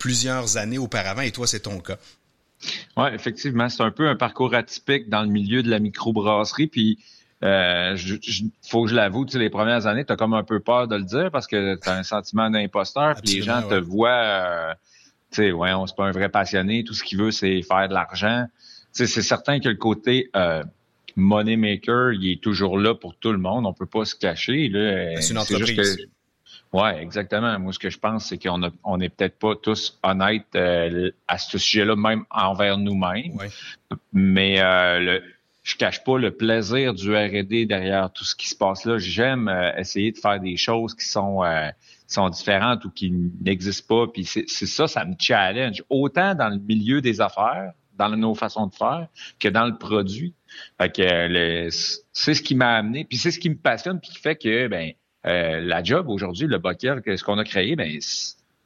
plusieurs 0.00 0.56
années 0.56 0.78
auparavant 0.78 1.22
et 1.22 1.30
toi 1.30 1.46
c'est 1.46 1.60
ton 1.60 1.78
cas. 1.78 1.96
Oui, 2.96 3.08
effectivement, 3.12 3.68
c'est 3.68 3.82
un 3.82 3.90
peu 3.90 4.08
un 4.08 4.16
parcours 4.16 4.54
atypique 4.54 5.08
dans 5.08 5.22
le 5.22 5.28
milieu 5.28 5.62
de 5.62 5.70
la 5.70 5.78
microbrasserie. 5.78 6.66
Puis, 6.66 6.98
euh, 7.42 7.96
faut 8.62 8.84
que 8.84 8.90
je 8.90 8.94
l'avoue, 8.94 9.26
tu 9.26 9.32
sais, 9.32 9.38
les 9.38 9.50
premières 9.50 9.86
années, 9.86 10.04
tu 10.04 10.12
as 10.12 10.16
comme 10.16 10.34
un 10.34 10.44
peu 10.44 10.60
peur 10.60 10.88
de 10.88 10.96
le 10.96 11.02
dire 11.02 11.30
parce 11.30 11.46
que 11.46 11.76
tu 11.76 11.88
as 11.88 11.96
un 11.96 12.02
sentiment 12.02 12.50
d'imposteur. 12.50 13.16
Puis 13.22 13.36
les 13.36 13.42
gens 13.42 13.62
te 13.62 13.74
voient, 13.74 14.10
euh, 14.10 14.74
tu 15.30 15.42
sais, 15.42 15.52
ouais, 15.52 15.72
on 15.72 15.86
c'est 15.86 15.96
pas 15.96 16.06
un 16.06 16.12
vrai 16.12 16.28
passionné. 16.28 16.84
Tout 16.84 16.94
ce 16.94 17.04
qu'il 17.04 17.18
veut, 17.18 17.30
c'est 17.30 17.62
faire 17.62 17.88
de 17.88 17.94
l'argent. 17.94 18.46
Tu 18.94 19.04
sais, 19.04 19.06
c'est 19.06 19.22
certain 19.22 19.60
que 19.60 19.68
le 19.68 19.74
côté 19.74 20.30
euh, 20.36 20.62
money 21.16 21.56
maker, 21.56 22.12
il 22.12 22.32
est 22.32 22.42
toujours 22.42 22.78
là 22.78 22.94
pour 22.94 23.16
tout 23.16 23.32
le 23.32 23.38
monde. 23.38 23.66
On 23.66 23.74
peut 23.74 23.86
pas 23.86 24.04
se 24.04 24.14
cacher. 24.14 24.68
Là. 24.68 25.20
C'est 25.20 25.32
une 25.32 25.38
entreprise. 25.38 26.08
Oui, 26.74 26.88
exactement. 26.98 27.56
Moi, 27.60 27.72
ce 27.72 27.78
que 27.78 27.88
je 27.88 28.00
pense, 28.00 28.26
c'est 28.26 28.36
qu'on 28.36 28.60
on 28.82 28.96
n'est 28.96 29.08
peut-être 29.08 29.38
pas 29.38 29.54
tous 29.54 29.96
honnêtes 30.02 30.56
euh, 30.56 31.12
à 31.28 31.38
ce 31.38 31.56
sujet-là, 31.56 31.94
même 31.94 32.24
envers 32.30 32.78
nous-mêmes. 32.78 33.38
Mais 34.12 34.60
euh, 34.60 34.98
le, 34.98 35.22
je 35.62 35.76
cache 35.76 36.02
pas 36.02 36.18
le 36.18 36.32
plaisir 36.32 36.92
du 36.92 37.14
R&D 37.14 37.66
derrière 37.66 38.12
tout 38.12 38.24
ce 38.24 38.34
qui 38.34 38.48
se 38.48 38.56
passe 38.56 38.86
là. 38.86 38.98
J'aime 38.98 39.46
euh, 39.46 39.70
essayer 39.76 40.10
de 40.10 40.18
faire 40.18 40.40
des 40.40 40.56
choses 40.56 40.96
qui 40.96 41.06
sont 41.06 41.44
euh, 41.44 41.68
sont 42.08 42.28
différentes 42.28 42.84
ou 42.84 42.90
qui 42.90 43.12
n'existent 43.40 43.86
pas. 43.86 44.10
Puis 44.12 44.24
c'est 44.24 44.48
ça, 44.48 44.88
ça 44.88 45.04
me 45.04 45.14
challenge 45.16 45.80
autant 45.88 46.34
dans 46.34 46.48
le 46.48 46.58
milieu 46.58 47.00
des 47.00 47.20
affaires, 47.20 47.72
dans 47.96 48.08
nos 48.08 48.34
façons 48.34 48.66
de 48.66 48.74
faire, 48.74 49.06
que 49.38 49.46
dans 49.46 49.66
le 49.66 49.78
produit. 49.78 50.34
Fait 50.80 50.92
que 50.92 51.68
c'est 52.12 52.34
ce 52.34 52.42
qui 52.42 52.56
m'a 52.56 52.74
amené, 52.74 53.04
puis 53.04 53.16
c'est 53.16 53.30
ce 53.30 53.38
qui 53.38 53.48
me 53.48 53.56
passionne, 53.56 54.00
puis 54.00 54.10
qui 54.10 54.18
fait 54.18 54.34
que 54.34 54.66
ben 54.66 54.92
euh, 55.26 55.60
la 55.60 55.82
job 55.82 56.08
aujourd'hui, 56.08 56.46
le 56.46 56.58
Bockel, 56.58 57.02
ce 57.04 57.24
qu'on 57.24 57.38
a 57.38 57.44
créé, 57.44 57.76
ben 57.76 57.98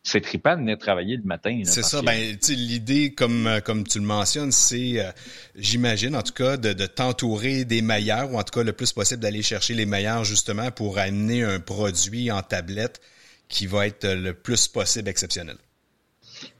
c'est 0.02 0.20
trippant 0.20 0.54
de 0.54 0.60
venir 0.60 0.78
travailler 0.78 1.16
le 1.16 1.22
matin. 1.22 1.60
C'est 1.64 1.82
ça. 1.82 2.02
Ben, 2.02 2.36
l'idée, 2.48 3.14
comme 3.14 3.46
euh, 3.46 3.60
comme 3.60 3.84
tu 3.84 3.98
le 3.98 4.04
mentionnes, 4.04 4.52
c'est, 4.52 5.00
euh, 5.00 5.10
j'imagine 5.54 6.16
en 6.16 6.22
tout 6.22 6.32
cas, 6.32 6.56
de, 6.56 6.72
de 6.72 6.86
t'entourer 6.86 7.64
des 7.64 7.82
meilleurs 7.82 8.32
ou 8.32 8.38
en 8.38 8.42
tout 8.42 8.58
cas 8.58 8.64
le 8.64 8.72
plus 8.72 8.92
possible 8.92 9.20
d'aller 9.20 9.42
chercher 9.42 9.74
les 9.74 9.86
meilleurs 9.86 10.24
justement 10.24 10.70
pour 10.70 10.98
amener 10.98 11.44
un 11.44 11.60
produit 11.60 12.30
en 12.30 12.42
tablette 12.42 13.00
qui 13.48 13.66
va 13.66 13.86
être 13.86 14.06
le 14.06 14.34
plus 14.34 14.68
possible 14.68 15.08
exceptionnel. 15.08 15.56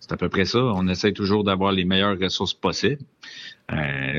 C'est 0.01 0.13
à 0.13 0.17
peu 0.17 0.29
près 0.29 0.45
ça. 0.45 0.59
On 0.59 0.89
essaie 0.89 1.13
toujours 1.13 1.45
d'avoir 1.45 1.73
les 1.73 1.85
meilleures 1.85 2.19
ressources 2.19 2.55
possibles. 2.55 3.03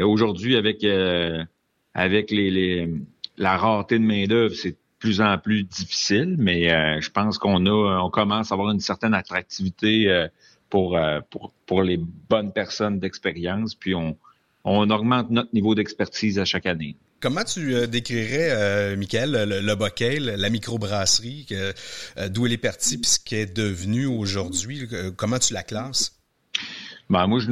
aujourd'hui, 0.03 0.55
avec 0.55 0.85
avec 1.93 2.31
les, 2.31 2.51
les, 2.51 2.93
la 3.37 3.57
rareté 3.57 3.97
de 3.97 4.03
main 4.03 4.25
d'œuvre, 4.25 4.53
c'est 4.53 4.75
plus 4.99 5.21
en 5.21 5.37
plus 5.37 5.63
difficile, 5.63 6.35
mais 6.37 6.71
euh, 6.71 6.99
je 7.01 7.09
pense 7.09 7.37
qu'on 7.37 7.65
a, 7.65 8.01
on 8.03 8.09
commence 8.09 8.51
à 8.51 8.55
avoir 8.55 8.69
une 8.71 8.81
certaine 8.81 9.13
attractivité 9.13 10.09
euh, 10.09 10.27
pour, 10.69 10.97
euh, 10.97 11.21
pour, 11.29 11.53
pour 11.65 11.83
les 11.83 11.97
bonnes 11.97 12.51
personnes 12.51 12.99
d'expérience, 12.99 13.75
puis 13.75 13.95
on, 13.95 14.17
on 14.65 14.89
augmente 14.89 15.29
notre 15.31 15.53
niveau 15.53 15.73
d'expertise 15.73 16.37
à 16.37 16.45
chaque 16.45 16.65
année. 16.65 16.97
Comment 17.21 17.43
tu 17.43 17.87
décrirais, 17.87 18.49
euh, 18.51 18.95
Michael, 18.95 19.31
le, 19.31 19.61
le 19.61 20.35
la 20.35 20.49
microbrasserie, 20.49 21.47
d'où 22.29 22.45
elle 22.45 22.53
est 22.53 22.57
partie, 22.57 22.97
puis 22.97 23.09
ce 23.09 23.19
qu'elle 23.19 23.39
est 23.39 23.57
devenu 23.57 24.05
aujourd'hui? 24.05 24.87
Comment 25.17 25.39
tu 25.39 25.53
la 25.53 25.63
classes? 25.63 26.17
Ben, 27.09 27.27
moi, 27.27 27.39
je, 27.39 27.51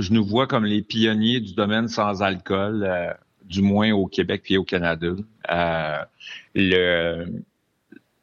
je 0.00 0.12
nous 0.12 0.24
vois 0.24 0.46
comme 0.48 0.64
les 0.64 0.82
pionniers 0.82 1.40
du 1.40 1.54
domaine 1.54 1.86
sans 1.86 2.22
alcool 2.22 3.16
du 3.44 3.62
moins 3.62 3.92
au 3.92 4.06
Québec 4.06 4.42
puis 4.44 4.56
au 4.56 4.64
Canada. 4.64 5.14
Euh, 5.50 6.04
le, 6.54 7.26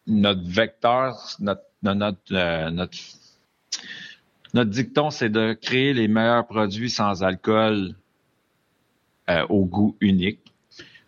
notre 0.07 0.43
vecteur, 0.43 1.15
notre, 1.39 1.63
notre, 1.83 2.17
euh, 2.33 2.69
notre, 2.69 2.97
notre 4.53 4.69
dicton, 4.69 5.09
c'est 5.09 5.29
de 5.29 5.53
créer 5.53 5.93
les 5.93 6.07
meilleurs 6.07 6.45
produits 6.47 6.89
sans 6.89 7.23
alcool 7.23 7.95
euh, 9.29 9.45
au 9.49 9.65
goût 9.65 9.95
unique. 10.01 10.40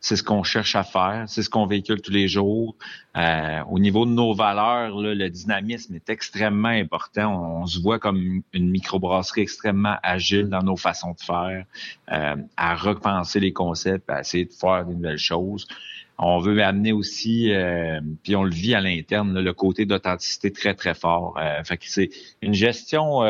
C'est 0.03 0.17
ce 0.17 0.23
qu'on 0.23 0.43
cherche 0.43 0.75
à 0.75 0.83
faire, 0.83 1.23
c'est 1.27 1.43
ce 1.43 1.49
qu'on 1.49 1.65
véhicule 1.65 2.01
tous 2.01 2.11
les 2.11 2.27
jours. 2.27 2.75
Euh, 3.15 3.63
au 3.69 3.79
niveau 3.79 4.05
de 4.05 4.11
nos 4.11 4.33
valeurs, 4.33 4.99
le 4.99 5.29
dynamisme 5.29 5.95
est 5.95 6.09
extrêmement 6.09 6.67
important. 6.67 7.61
On, 7.61 7.65
se 7.65 7.79
voit 7.79 7.99
comme 7.99 8.43
une 8.51 8.69
microbrasserie 8.69 9.39
extrêmement 9.39 9.95
agile 10.03 10.49
dans 10.49 10.61
nos 10.61 10.75
façons 10.75 11.13
de 11.13 11.21
faire, 11.21 11.65
euh, 12.11 12.35
à 12.57 12.75
repenser 12.75 13.39
les 13.39 13.53
concepts, 13.53 14.09
à 14.09 14.19
essayer 14.19 14.43
de 14.43 14.51
faire 14.51 14.85
de 14.85 14.91
nouvelles 14.91 15.17
choses. 15.17 15.69
On 16.17 16.39
veut 16.39 16.61
amener 16.61 16.91
aussi, 16.91 17.53
euh, 17.53 18.01
puis 18.23 18.35
on 18.35 18.43
le 18.43 18.53
vit 18.53 18.75
à 18.75 18.81
l'interne, 18.81 19.39
le 19.39 19.53
côté 19.53 19.85
d'authenticité 19.85 20.51
très, 20.51 20.73
très 20.73 20.95
fort. 20.95 21.39
fait 21.63 21.77
que 21.77 21.85
c'est 21.87 22.09
une 22.41 22.53
gestion 22.53 23.21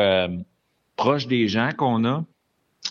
proche 0.96 1.28
des 1.28 1.46
gens 1.46 1.70
qu'on 1.76 2.04
a, 2.04 2.24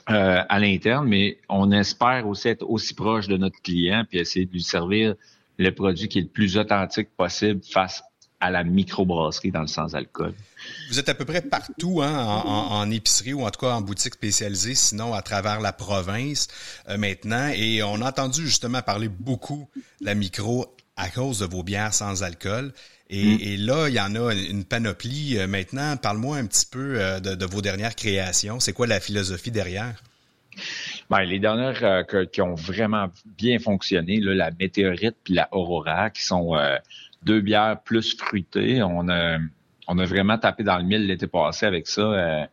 euh, 0.09 0.43
à 0.49 0.59
l'interne, 0.59 1.07
mais 1.07 1.37
on 1.47 1.71
espère 1.71 2.27
aussi 2.27 2.49
être 2.49 2.63
aussi 2.69 2.93
proche 2.93 3.27
de 3.27 3.37
notre 3.37 3.61
client 3.61 4.03
puis 4.09 4.19
essayer 4.19 4.45
de 4.45 4.51
lui 4.51 4.63
servir 4.63 5.15
le 5.57 5.69
produit 5.71 6.09
qui 6.09 6.19
est 6.19 6.23
le 6.23 6.27
plus 6.27 6.57
authentique 6.57 7.09
possible 7.15 7.61
face 7.63 8.03
à 8.43 8.51
la 8.51 8.65
microbrasserie 8.65 9.51
dans 9.51 9.61
le 9.61 9.67
sans-alcool. 9.67 10.33
Vous 10.89 10.99
êtes 10.99 11.07
à 11.07 11.13
peu 11.13 11.23
près 11.23 11.41
partout 11.41 12.01
hein, 12.01 12.13
en, 12.13 12.91
épicerie 12.91 13.33
ou 13.33 13.45
en 13.45 13.49
tout 13.49 13.61
cas 13.61 13.71
en 13.71 13.81
boutique 13.81 14.15
spécialisée, 14.15 14.75
sinon 14.75 15.13
à 15.13 15.21
travers 15.21 15.61
la 15.61 15.71
province 15.71 16.49
euh, 16.89 16.97
maintenant. 16.97 17.49
Et 17.55 17.81
on 17.83 18.01
a 18.01 18.09
entendu 18.09 18.45
justement 18.45 18.81
parler 18.81 19.07
beaucoup 19.07 19.69
de 20.01 20.05
la 20.05 20.15
micro 20.15 20.75
à 20.97 21.09
cause 21.09 21.39
de 21.39 21.45
vos 21.45 21.63
bières 21.63 21.93
sans 21.93 22.23
alcool. 22.23 22.73
Et, 23.15 23.57
mm. 23.57 23.65
là, 23.65 23.87
il 23.89 23.95
y 23.95 23.99
en 23.99 24.15
a 24.15 24.33
une 24.33 24.65
panoplie. 24.65 25.37
Euh, 25.37 25.47
maintenant, 25.47 25.97
parle-moi 25.97 26.37
un 26.37 26.45
petit 26.45 26.65
peu 26.65 26.99
euh, 26.99 27.19
de, 27.19 27.45
vos 27.45 27.61
dernières 27.61 27.95
créations. 27.95 28.59
C'est 28.59 28.73
quoi 28.73 28.87
la 28.87 28.99
philosophie 28.99 29.51
derrière? 29.51 30.01
Ben, 31.09 31.21
les 31.21 31.39
dernières 31.39 32.05
qui 32.31 32.41
ont 32.41 32.55
vraiment 32.55 33.07
bien 33.37 33.57
fonctionné, 33.59 34.19
la 34.19 34.51
Météorite 34.51 35.15
puis 35.23 35.33
la 35.33 35.47
Aurora, 35.51 36.11
qui 36.11 36.23
sont 36.23 36.55
deux 37.23 37.41
bières 37.41 37.81
plus 37.83 38.15
fruitées. 38.15 38.83
On 38.83 39.09
a 39.09 39.39
on 39.87 39.97
a 39.99 40.05
vraiment 40.05 40.37
tapé 40.37 40.63
dans 40.63 40.77
le 40.77 40.83
mille 40.83 41.07
l'été 41.07 41.27
passé 41.27 41.65
avec 41.65 41.87
ça. 41.87 42.01
Euh, 42.01 42.45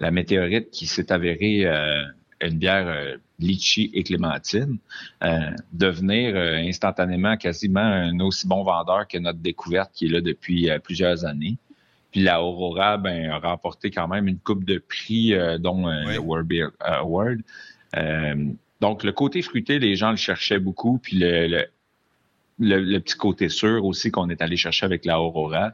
la 0.00 0.10
météorite 0.10 0.70
qui 0.70 0.86
s'est 0.86 1.12
avérée 1.12 1.66
euh, 1.66 2.02
une 2.40 2.58
bière 2.58 2.86
euh, 2.88 3.16
litchi 3.38 3.90
et 3.94 4.02
clémentine, 4.04 4.78
devenir 5.72 6.36
instantanément 6.36 7.36
quasiment 7.36 7.80
un 7.80 8.20
aussi 8.20 8.46
bon 8.46 8.62
vendeur 8.62 9.08
que 9.08 9.18
notre 9.18 9.40
découverte 9.40 9.90
qui 9.92 10.06
est 10.06 10.08
là 10.08 10.20
depuis 10.20 10.68
plusieurs 10.84 11.24
années. 11.24 11.56
Puis 12.12 12.22
la 12.22 12.40
Aurora 12.40 12.96
ben, 12.96 13.30
a 13.30 13.38
remporté 13.40 13.90
quand 13.90 14.06
même 14.06 14.28
une 14.28 14.38
coupe 14.38 14.64
de 14.64 14.78
prix, 14.78 15.34
dont 15.58 15.88
le 15.88 16.18
World 16.18 16.46
Beer 16.46 16.68
Award. 16.78 17.40
donc 18.80 19.02
le 19.02 19.12
côté 19.12 19.42
fruité, 19.42 19.80
les 19.80 19.96
gens 19.96 20.12
le 20.12 20.16
cherchaient 20.16 20.60
beaucoup. 20.60 20.98
Puis 21.02 21.18
le, 21.18 21.66
le 22.60 22.98
petit 23.00 23.16
côté 23.16 23.48
sûr 23.48 23.84
aussi 23.84 24.12
qu'on 24.12 24.30
est 24.30 24.40
allé 24.42 24.56
chercher 24.56 24.86
avec 24.86 25.04
la 25.04 25.20
Aurora. 25.20 25.72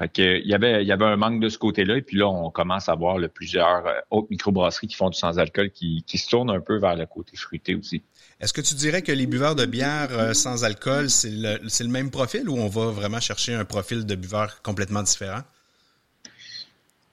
Euh, 0.00 0.04
fait 0.04 0.08
que, 0.08 0.40
il, 0.40 0.46
y 0.46 0.54
avait, 0.54 0.82
il 0.82 0.86
y 0.86 0.92
avait 0.92 1.04
un 1.04 1.16
manque 1.16 1.40
de 1.40 1.48
ce 1.48 1.58
côté-là, 1.58 1.96
et 1.96 2.02
puis 2.02 2.18
là, 2.18 2.28
on 2.28 2.50
commence 2.50 2.88
à 2.88 2.94
voir 2.94 3.18
le, 3.18 3.28
plusieurs 3.28 3.86
euh, 3.86 4.00
autres 4.10 4.28
microbrasseries 4.30 4.88
qui 4.88 4.96
font 4.96 5.10
du 5.10 5.18
sans-alcool 5.18 5.70
qui, 5.70 6.04
qui 6.06 6.18
se 6.18 6.28
tournent 6.28 6.50
un 6.50 6.60
peu 6.60 6.78
vers 6.78 6.96
le 6.96 7.06
côté 7.06 7.36
fruité 7.36 7.74
aussi. 7.74 8.02
Est-ce 8.40 8.52
que 8.52 8.60
tu 8.60 8.74
dirais 8.74 9.02
que 9.02 9.12
les 9.12 9.26
buveurs 9.26 9.54
de 9.54 9.64
bière 9.64 10.08
euh, 10.12 10.34
sans 10.34 10.64
alcool, 10.64 11.08
c'est 11.08 11.30
le, 11.30 11.88
même 11.88 12.10
profil 12.10 12.48
ou 12.48 12.56
on 12.56 12.68
va 12.68 12.86
vraiment 12.90 13.20
chercher 13.20 13.54
un 13.54 13.64
profil 13.64 14.04
de 14.04 14.14
buveur 14.14 14.60
complètement 14.62 15.02
différent? 15.02 15.40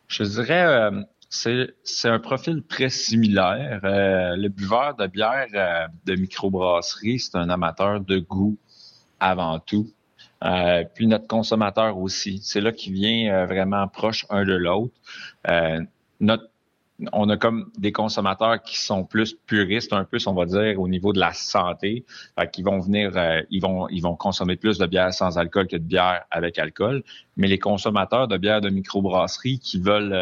Je 0.09 0.23
dirais, 0.23 0.65
euh, 0.65 1.01
c'est, 1.29 1.73
c'est 1.83 2.09
un 2.09 2.19
profil 2.19 2.63
très 2.67 2.89
similaire. 2.89 3.79
le 3.83 4.47
buveur 4.49 4.95
de 4.95 5.07
bière 5.07 5.47
de 6.05 6.15
microbrasserie, 6.15 7.19
c'est 7.19 7.37
un 7.37 7.49
amateur 7.49 8.01
de 8.01 8.19
goût 8.19 8.57
avant 9.19 9.59
tout. 9.59 9.89
Euh, 10.43 10.83
puis 10.93 11.07
notre 11.07 11.27
consommateur 11.27 11.97
aussi. 11.97 12.39
C'est 12.43 12.61
là 12.61 12.71
qui 12.71 12.91
vient 12.91 13.33
euh, 13.33 13.45
vraiment 13.45 13.87
proche 13.87 14.25
un 14.29 14.43
de 14.43 14.53
l'autre. 14.53 14.93
Euh, 15.49 15.81
notre 16.19 16.49
on 17.11 17.27
a 17.27 17.37
comme 17.37 17.71
des 17.77 17.91
consommateurs 17.91 18.61
qui 18.61 18.79
sont 18.79 19.03
plus 19.03 19.33
puristes, 19.33 19.91
un 19.91 20.05
peu, 20.05 20.19
on 20.27 20.33
va 20.33 20.45
dire, 20.45 20.79
au 20.79 20.87
niveau 20.87 21.11
de 21.11 21.19
la 21.19 21.33
santé, 21.33 22.05
qui 22.53 22.61
vont 22.61 22.79
venir, 22.79 23.11
ils 23.49 23.59
vont, 23.59 23.89
ils 23.89 23.99
vont 23.99 24.15
consommer 24.15 24.55
plus 24.55 24.77
de 24.77 24.85
bière 24.85 25.11
sans 25.11 25.37
alcool 25.37 25.67
que 25.67 25.75
de 25.75 25.83
bière 25.83 26.23
avec 26.29 26.59
alcool. 26.59 27.03
Mais 27.35 27.47
les 27.47 27.57
consommateurs 27.57 28.27
de 28.27 28.37
bière 28.37 28.61
de 28.61 28.69
microbrasserie 28.69 29.59
qui 29.59 29.81
veulent 29.81 30.15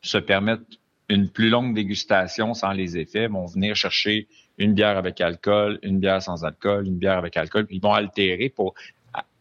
se 0.00 0.18
permettre 0.18 0.62
une 1.10 1.28
plus 1.28 1.50
longue 1.50 1.74
dégustation 1.74 2.54
sans 2.54 2.72
les 2.72 2.96
effets 2.96 3.28
vont 3.28 3.44
venir 3.44 3.76
chercher 3.76 4.26
une 4.58 4.74
bière 4.74 4.96
avec 4.96 5.20
alcool, 5.20 5.78
une 5.82 5.98
bière 5.98 6.22
sans 6.22 6.44
alcool, 6.44 6.86
une 6.86 6.98
bière 6.98 7.18
avec 7.18 7.36
alcool, 7.36 7.66
puis 7.66 7.76
ils 7.76 7.82
vont 7.82 7.92
altérer 7.92 8.48
pour 8.48 8.74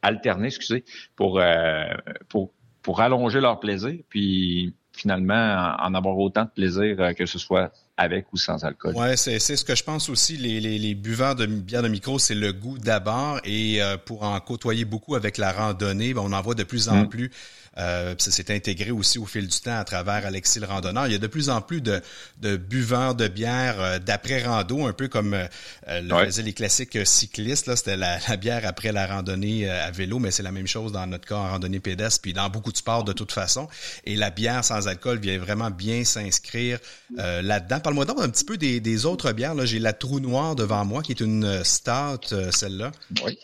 alterner, 0.01 0.47
excusez, 0.47 0.83
pour, 1.15 1.39
euh, 1.39 1.85
pour, 2.29 2.51
pour 2.81 3.01
allonger 3.01 3.41
leur 3.41 3.59
plaisir, 3.59 3.99
puis 4.09 4.73
finalement 4.93 5.75
en 5.79 5.93
avoir 5.93 6.17
autant 6.17 6.43
de 6.43 6.49
plaisir 6.49 6.95
euh, 6.99 7.13
que 7.13 7.25
ce 7.25 7.39
soit 7.39 7.71
avec 7.99 8.31
ou 8.31 8.37
sans 8.37 8.63
alcool. 8.63 8.95
Ouais, 8.95 9.17
c'est 9.17 9.39
ce 9.39 9.65
que 9.65 9.75
je 9.75 9.83
pense 9.83 10.07
aussi. 10.07 10.37
Les, 10.37 10.61
les, 10.61 10.79
les 10.79 10.95
buveurs 10.95 11.35
de 11.35 11.45
bière 11.45 11.83
de 11.83 11.89
micro, 11.89 12.17
c'est 12.17 12.33
le 12.33 12.53
goût 12.53 12.77
d'abord. 12.77 13.41
Et 13.43 13.83
euh, 13.83 13.97
pour 13.97 14.23
en 14.23 14.39
côtoyer 14.39 14.85
beaucoup 14.85 15.15
avec 15.15 15.37
la 15.37 15.51
randonnée, 15.51 16.13
ben, 16.13 16.21
on 16.23 16.31
en 16.31 16.41
voit 16.41 16.55
de 16.55 16.63
plus 16.63 16.87
en 16.87 17.03
mm. 17.03 17.09
plus 17.09 17.31
euh, 17.79 18.15
ça 18.17 18.31
s'est 18.31 18.53
intégré 18.53 18.91
aussi 18.91 19.19
au 19.19 19.25
fil 19.25 19.47
du 19.47 19.59
temps 19.59 19.77
à 19.77 19.83
travers 19.83 20.25
Alexis 20.25 20.59
le 20.59 20.65
randonneur. 20.65 21.07
Il 21.07 21.13
y 21.13 21.15
a 21.15 21.19
de 21.19 21.27
plus 21.27 21.49
en 21.49 21.61
plus 21.61 21.81
de, 21.81 22.01
de 22.41 22.57
buveurs 22.57 23.15
de 23.15 23.27
bière 23.27 23.79
euh, 23.79 23.99
d'après-rando, 23.99 24.85
un 24.85 24.93
peu 24.93 25.07
comme 25.07 25.33
euh, 25.33 25.47
le 25.87 26.25
faisaient 26.25 26.41
les 26.41 26.53
classiques 26.53 26.97
cyclistes. 27.05 27.67
Là, 27.67 27.75
c'était 27.75 27.97
la, 27.97 28.19
bière 28.37 28.65
après 28.65 28.91
la 28.91 29.07
randonnée 29.07 29.69
à 29.69 29.91
vélo, 29.91 30.19
mais 30.19 30.31
c'est 30.31 30.43
la 30.43 30.51
même 30.51 30.67
chose 30.67 30.91
dans 30.91 31.05
notre 31.07 31.27
cas 31.27 31.35
en 31.35 31.49
randonnée 31.49 31.79
pédestre, 31.79 32.21
puis 32.21 32.33
dans 32.33 32.49
beaucoup 32.49 32.71
de 32.71 32.77
sports 32.77 33.03
de 33.03 33.13
toute 33.13 33.31
façon. 33.31 33.67
Et 34.05 34.15
la 34.15 34.29
bière 34.29 34.63
sans 34.63 34.87
alcool 34.87 35.19
vient 35.19 35.37
vraiment 35.37 35.71
bien 35.71 36.03
s'inscrire 36.03 36.79
là-dedans. 37.17 37.79
Parle-moi 37.89 38.05
donc 38.05 38.21
un 38.21 38.29
petit 38.29 38.45
peu 38.45 38.55
des, 38.55 38.79
des 38.79 39.07
autres 39.07 39.31
bières. 39.31 39.55
J'ai 39.65 39.79
la 39.79 39.93
Trou 39.93 40.19
Noire 40.19 40.55
devant 40.55 40.85
moi, 40.85 41.01
qui 41.01 41.11
est 41.11 41.21
une 41.21 41.63
stout, 41.63 42.35
celle-là. 42.51 42.91
Oui. 43.25 43.39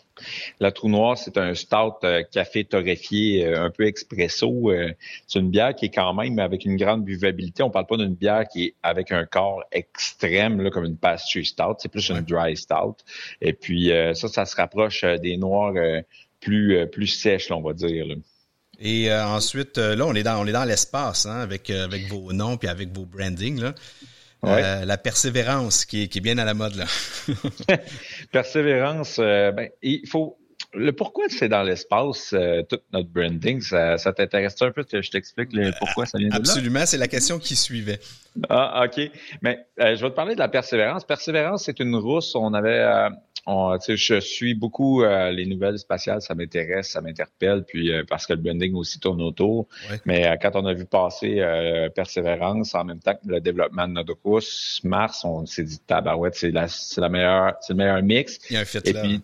La 0.60 0.70
Trou 0.70 0.88
Noire, 0.88 1.18
c'est 1.18 1.36
un 1.36 1.52
stout 1.56 2.04
euh, 2.04 2.22
café 2.22 2.62
torréfié 2.62 3.44
euh, 3.44 3.64
un 3.64 3.70
peu 3.70 3.88
expresso. 3.88 4.70
Euh, 4.70 4.92
c'est 5.26 5.40
une 5.40 5.50
bière 5.50 5.74
qui 5.74 5.86
est 5.86 5.90
quand 5.92 6.14
même 6.14 6.38
avec 6.38 6.64
une 6.64 6.76
grande 6.76 7.04
buvabilité. 7.04 7.64
On 7.64 7.70
parle 7.70 7.88
pas 7.88 7.96
d'une 7.96 8.14
bière 8.14 8.46
qui 8.46 8.66
est 8.66 8.74
avec 8.84 9.10
un 9.10 9.26
corps 9.26 9.64
extrême, 9.72 10.60
là, 10.60 10.70
comme 10.70 10.84
une 10.84 10.96
pastry 10.96 11.44
stout. 11.44 11.74
C'est 11.78 11.88
plus 11.88 12.08
une 12.10 12.20
dry 12.20 12.56
stout. 12.56 12.98
Et 13.40 13.52
puis 13.52 13.90
ça, 14.14 14.28
ça 14.28 14.44
se 14.46 14.54
rapproche 14.54 15.02
des 15.02 15.36
noirs 15.38 15.74
plus 16.38 16.86
plus 16.92 17.08
sèches, 17.08 17.50
on 17.50 17.62
va 17.62 17.72
dire. 17.72 18.06
Et 18.78 19.12
ensuite, 19.12 19.76
là, 19.78 20.06
on 20.06 20.14
est 20.14 20.22
dans 20.22 20.40
on 20.40 20.46
est 20.46 20.52
dans 20.52 20.64
l'espace, 20.64 21.26
hein, 21.26 21.40
avec 21.40 21.68
avec 21.70 22.06
vos 22.06 22.32
noms 22.32 22.56
puis 22.56 22.68
avec 22.68 22.96
vos 22.96 23.06
brandings 23.06 23.60
là. 23.60 23.74
Euh, 24.46 24.84
la 24.84 24.96
persévérance 24.96 25.84
qui 25.84 26.04
est, 26.04 26.08
qui 26.08 26.18
est, 26.18 26.20
bien 26.20 26.38
à 26.38 26.44
la 26.44 26.54
mode 26.54 26.74
là. 26.74 26.84
persévérance, 28.32 29.16
euh, 29.18 29.52
ben, 29.52 29.68
il 29.82 30.06
faut. 30.06 30.38
Le 30.72 30.92
pourquoi 30.92 31.26
c'est 31.28 31.48
dans 31.48 31.62
l'espace, 31.62 32.34
euh, 32.34 32.62
tout 32.62 32.78
notre 32.92 33.08
branding, 33.08 33.60
ça, 33.60 33.96
ça 33.98 34.12
t'intéresse 34.12 34.60
un 34.60 34.72
peu 34.72 34.84
que 34.84 35.00
je 35.00 35.10
t'explique 35.10 35.52
le 35.52 35.70
pourquoi 35.78 36.06
ça 36.06 36.18
vient 36.18 36.28
de 36.28 36.34
Absolument, 36.34 36.84
c'est 36.84 36.98
la 36.98 37.08
question 37.08 37.38
qui 37.38 37.56
suivait. 37.56 37.98
Ah, 38.50 38.84
ok. 38.84 39.10
Mais 39.42 39.66
je 39.78 40.02
vais 40.02 40.10
te 40.10 40.14
parler 40.14 40.34
de 40.34 40.40
la 40.40 40.48
persévérance. 40.48 41.04
Persévérance, 41.04 41.64
c'est 41.64 41.80
une 41.80 41.94
rousse. 41.96 42.34
On 42.34 42.52
avait 42.52 43.08
je 43.46 44.20
suis 44.20 44.54
beaucoup 44.54 45.02
euh, 45.02 45.30
les 45.30 45.46
nouvelles 45.46 45.78
spatiales, 45.78 46.20
ça 46.20 46.34
m'intéresse, 46.34 46.90
ça 46.90 47.00
m'interpelle, 47.00 47.64
puis 47.64 47.92
euh, 47.92 48.02
parce 48.08 48.26
que 48.26 48.32
le 48.32 48.40
branding 48.40 48.74
aussi 48.74 48.98
tourne 48.98 49.22
autour. 49.22 49.68
Mais 50.04 50.26
euh, 50.26 50.36
quand 50.40 50.52
on 50.54 50.66
a 50.66 50.74
vu 50.74 50.84
passer 50.84 51.42
Persévérance 51.94 52.74
en 52.74 52.84
même 52.84 52.98
temps 52.98 53.14
que 53.14 53.28
le 53.28 53.40
développement 53.40 53.86
de 53.86 53.92
notre 53.92 54.14
course, 54.14 54.80
Mars, 54.84 55.24
on 55.24 55.46
s'est 55.46 55.64
dit 55.64 55.78
tabarouette, 55.78 56.34
c'est 56.34 56.50
la, 56.50 56.66
c'est 56.68 57.00
la 57.00 57.08
meilleure, 57.08 57.54
c'est 57.60 57.72
le 57.72 57.78
meilleur 57.78 58.02
mix. 58.02 58.38
Il 58.50 58.54
y 58.54 58.56
a 58.56 58.60
un 58.60 58.64
fit 58.64 58.78
Et 58.84 58.92
Puis, 58.92 59.22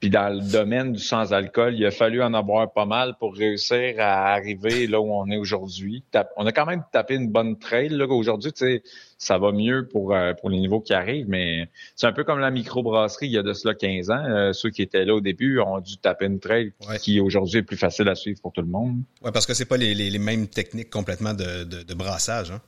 puis 0.00 0.10
dans 0.10 0.28
le 0.28 0.40
domaine 0.40 0.92
du 0.92 1.02
sans-alcool, 1.02 1.74
il 1.74 1.84
a 1.84 1.90
fallu 1.90 2.22
en 2.22 2.32
avoir 2.32 2.72
pas 2.72 2.86
mal 2.86 3.14
pour 3.18 3.34
réussir 3.34 3.96
à 3.98 4.32
arriver 4.32 4.86
là 4.86 5.00
où 5.00 5.12
on 5.12 5.26
est 5.28 5.36
aujourd'hui. 5.36 6.04
On 6.36 6.46
a 6.46 6.52
quand 6.52 6.66
même 6.66 6.84
tapé 6.92 7.14
une 7.14 7.28
bonne 7.28 7.58
trail 7.58 7.88
là 7.88 8.06
aujourd'hui. 8.06 8.52
Tu 8.52 8.64
sais, 8.64 8.82
ça 9.18 9.38
va 9.38 9.50
mieux 9.50 9.88
pour 9.90 10.14
euh, 10.14 10.34
pour 10.34 10.50
les 10.50 10.58
niveaux 10.60 10.80
qui 10.80 10.94
arrivent, 10.94 11.28
mais 11.28 11.68
c'est 11.96 12.06
un 12.06 12.12
peu 12.12 12.22
comme 12.22 12.38
la 12.38 12.52
microbrasserie 12.52 13.26
il 13.26 13.32
y 13.32 13.38
a 13.38 13.42
de 13.42 13.52
cela 13.52 13.74
15 13.74 14.10
ans. 14.10 14.24
Euh, 14.24 14.52
ceux 14.52 14.70
qui 14.70 14.82
étaient 14.82 15.04
là 15.04 15.14
au 15.14 15.20
début 15.20 15.58
ont 15.58 15.80
dû 15.80 15.98
taper 15.98 16.26
une 16.26 16.38
trail 16.38 16.72
qui 17.00 17.18
aujourd'hui 17.18 17.58
est 17.58 17.62
plus 17.64 17.76
facile 17.76 18.08
à 18.08 18.14
suivre 18.14 18.40
pour 18.40 18.52
tout 18.52 18.62
le 18.62 18.68
monde. 18.68 18.98
Ouais, 19.22 19.32
parce 19.32 19.46
que 19.46 19.54
c'est 19.54 19.64
pas 19.64 19.76
les, 19.76 19.94
les, 19.94 20.18
mêmes 20.18 20.46
techniques 20.46 20.90
complètement 20.90 21.34
de, 21.34 21.64
de, 21.64 21.82
de 21.82 21.94
brassage. 21.94 22.52
Hein? 22.52 22.60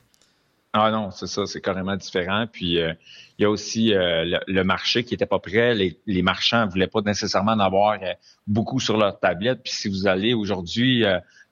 Ah 0.73 0.89
non, 0.89 1.11
c'est 1.11 1.27
ça, 1.27 1.45
c'est 1.45 1.59
carrément 1.59 1.97
différent. 1.97 2.45
Puis 2.51 2.79
euh, 2.79 2.93
il 3.37 3.41
y 3.41 3.45
a 3.45 3.49
aussi 3.49 3.93
euh, 3.93 4.39
le, 4.47 4.63
marché 4.63 5.03
qui 5.03 5.13
était 5.13 5.25
pas 5.25 5.39
prêt. 5.39 5.75
Les, 5.75 6.21
marchands 6.21 6.65
voulaient 6.67 6.87
pas 6.87 7.01
nécessairement 7.01 7.51
en 7.51 7.59
avoir 7.59 7.93
euh, 8.01 8.13
beaucoup 8.47 8.79
sur 8.79 8.97
leur 8.97 9.19
tablette. 9.19 9.63
Puis 9.63 9.73
si 9.73 9.89
vous 9.89 10.07
allez 10.07 10.33
aujourd'hui 10.33 11.03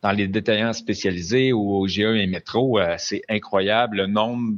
dans 0.02 0.12
les 0.12 0.30
détaillants 0.30 0.72
spécialisés 0.72 1.52
ou 1.52 1.74
au 1.74 1.88
GE 1.88 2.00
et 2.00 2.28
Métro, 2.28 2.80
c'est 2.98 3.24
incroyable 3.28 3.98
le 3.98 4.08
nombre 4.08 4.58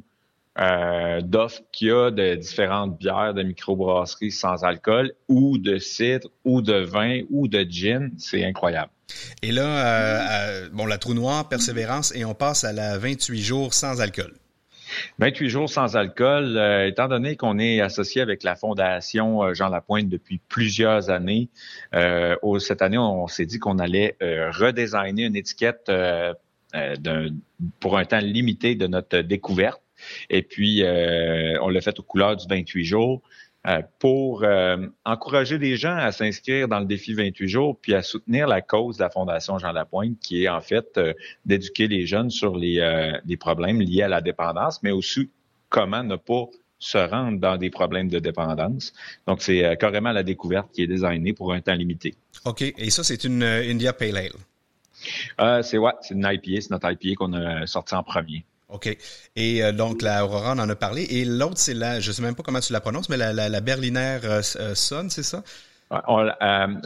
d'offres 1.24 1.62
qu'il 1.72 1.88
y 1.88 1.92
a 1.92 2.12
de 2.12 2.36
différentes 2.36 3.00
bières 3.00 3.34
de 3.34 3.42
microbrasseries 3.42 4.32
sans 4.32 4.64
alcool 4.64 5.14
ou 5.28 5.58
de 5.58 5.80
cidre 5.80 6.30
ou 6.46 6.62
de 6.62 6.76
vin 6.76 7.22
ou 7.32 7.48
de 7.48 7.66
gin. 7.68 8.12
C'est 8.20 8.46
incroyable. 8.46 8.92
Et 9.42 9.52
là, 9.52 10.70
bon, 10.72 10.86
la 10.86 11.00
trou 11.00 11.16
noire, 11.16 11.50
persévérance, 11.50 12.14
et 12.16 12.26
on 12.26 12.36
passe 12.36 12.64
à 12.64 12.74
la 12.74 13.00
28 13.00 13.42
jours 13.42 13.74
sans 13.74 14.02
alcool. 14.02 14.36
28 15.20 15.50
jours 15.50 15.70
sans 15.70 15.96
alcool, 15.96 16.58
euh, 16.58 16.88
étant 16.88 17.08
donné 17.08 17.36
qu'on 17.36 17.60
est 17.60 17.82
associé 17.82 18.22
avec 18.22 18.44
la 18.44 18.56
Fondation 18.56 19.44
euh, 19.44 19.54
Jean 19.54 19.70
Lapointe 19.70 20.10
depuis 20.10 20.40
plusieurs 20.50 21.10
années, 21.10 21.50
euh, 21.94 22.36
cette 22.60 22.82
année, 22.82 22.98
on 22.98 23.28
s'est 23.28 23.46
dit 23.46 23.60
qu'on 23.60 23.80
allait 23.80 24.16
redesigner 24.22 25.26
une 25.26 25.36
étiquette 25.36 25.92
pour 27.80 27.98
un 27.98 28.06
temps 28.06 28.20
limité 28.20 28.76
de 28.76 28.88
notre 28.88 29.20
découverte. 29.20 29.82
Et 30.30 30.42
puis, 30.42 30.84
on 30.84 31.70
l'a 31.70 31.82
fait 31.82 32.00
aux 32.00 32.04
couleurs 32.04 32.36
du 32.36 32.46
28 32.48 32.86
jours. 32.86 33.22
Euh, 33.68 33.82
pour 34.00 34.44
euh, 34.44 34.88
encourager 35.06 35.58
les 35.58 35.78
gens 35.78 35.96
à 35.96 36.12
s'inscrire 36.12 36.68
dans 36.68 36.80
le 36.80 36.86
défi 36.86 37.14
28 37.14 37.48
jours, 37.48 37.78
puis 37.80 37.94
à 37.94 38.02
soutenir 38.02 38.48
la 38.48 38.62
cause 38.62 38.98
de 38.98 39.04
la 39.04 39.10
Fondation 39.10 39.60
Jean 39.60 39.72
Lapointe, 39.72 40.20
qui 40.20 40.44
est 40.44 40.50
en 40.50 40.62
fait 40.62 41.00
d'éduquer 41.46 41.88
les 41.88 42.06
jeunes 42.06 42.30
sur 42.30 42.56
les, 42.56 43.20
les 43.26 43.38
problèmes 43.38 43.82
liés 43.82 44.04
à 44.04 44.08
la 44.08 44.22
dépendance, 44.22 44.82
mais 44.84 44.92
aussi 44.92 45.30
comment 45.70 46.04
ne 46.04 46.16
pas 46.16 46.46
se 46.80 46.98
rendre 46.98 47.40
dans 47.40 47.58
des 47.58 47.70
problèmes 47.70 48.10
de 48.10 48.18
dépendance. 48.18 48.94
Donc, 49.28 49.42
c'est 49.42 49.78
carrément 49.80 50.12
la 50.12 50.24
découverte 50.24 50.72
qui 50.74 50.82
est 50.82 50.88
designée 50.88 51.34
pour 51.34 51.54
un 51.54 51.62
temps 51.62 51.76
limité. 51.76 52.16
OK. 52.46 52.62
Et 52.62 52.90
ça, 52.90 53.04
c'est 53.04 53.24
une 53.24 53.44
India 53.44 53.94
Pale 53.94 54.18
Ale. 54.18 54.32
Euh, 55.40 55.62
c'est 55.62 55.78
ouais, 55.78 55.94
c'est 56.02 56.14
une 56.14 56.28
IPA, 56.30 56.62
c'est 56.62 56.72
notre 56.72 56.92
IPA 56.92 57.16
qu'on 57.16 57.34
a 57.34 57.66
sorti 57.68 57.96
en 57.96 58.04
premier. 58.04 58.46
OK. 58.72 58.98
Et 59.36 59.64
euh, 59.64 59.72
donc, 59.72 60.02
la 60.02 60.26
Aurora, 60.26 60.54
on 60.56 60.60
en 60.60 60.70
a 60.70 60.76
parlé. 60.76 61.04
Et 61.10 61.26
l'autre, 61.26 61.58
c'est 61.58 61.74
la, 61.74 62.00
je 62.00 62.12
sais 62.12 62.22
même 62.22 62.36
pas 62.36 62.44
comment 62.44 62.60
tu 62.60 62.74
la 62.74 62.82
prononces, 62.82 63.10
mais 63.10 63.18
la, 63.18 63.62
Berliner 63.62 64.20
euh, 64.24 64.42
Sonne, 64.42 65.10
c'est 65.10 65.24
ça? 65.24 65.44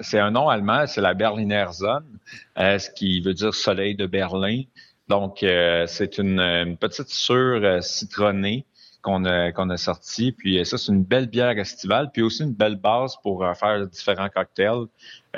c'est 0.01 0.17
un 0.17 0.31
nom 0.31 0.49
allemand, 0.49 0.87
c'est 0.87 1.01
la 1.01 1.13
Berliner 1.13 1.67
Sonne, 1.71 2.17
ce 2.57 2.89
qui 2.89 3.21
veut 3.21 3.35
dire 3.35 3.53
soleil 3.53 3.95
de 3.95 4.07
Berlin. 4.07 4.63
Donc, 5.07 5.37
c'est 5.41 6.17
une, 6.17 6.39
une, 6.39 6.75
petite 6.75 7.09
sûre 7.09 7.83
citronnée 7.83 8.65
qu'on 9.05 9.23
a, 9.25 9.51
qu'on 9.51 9.69
a 9.69 9.77
sorti. 9.77 10.31
Puis 10.31 10.57
euh, 10.57 10.63
ça, 10.63 10.79
c'est 10.79 10.91
une 10.91 11.03
belle 11.03 11.27
bière 11.27 11.57
estivale, 11.59 12.09
puis 12.11 12.23
aussi 12.23 12.41
une 12.41 12.53
belle 12.53 12.75
base 12.75 13.15
pour 13.21 13.45
euh, 13.45 13.53
faire 13.53 13.85
différents 13.85 14.29
cocktails. 14.29 14.87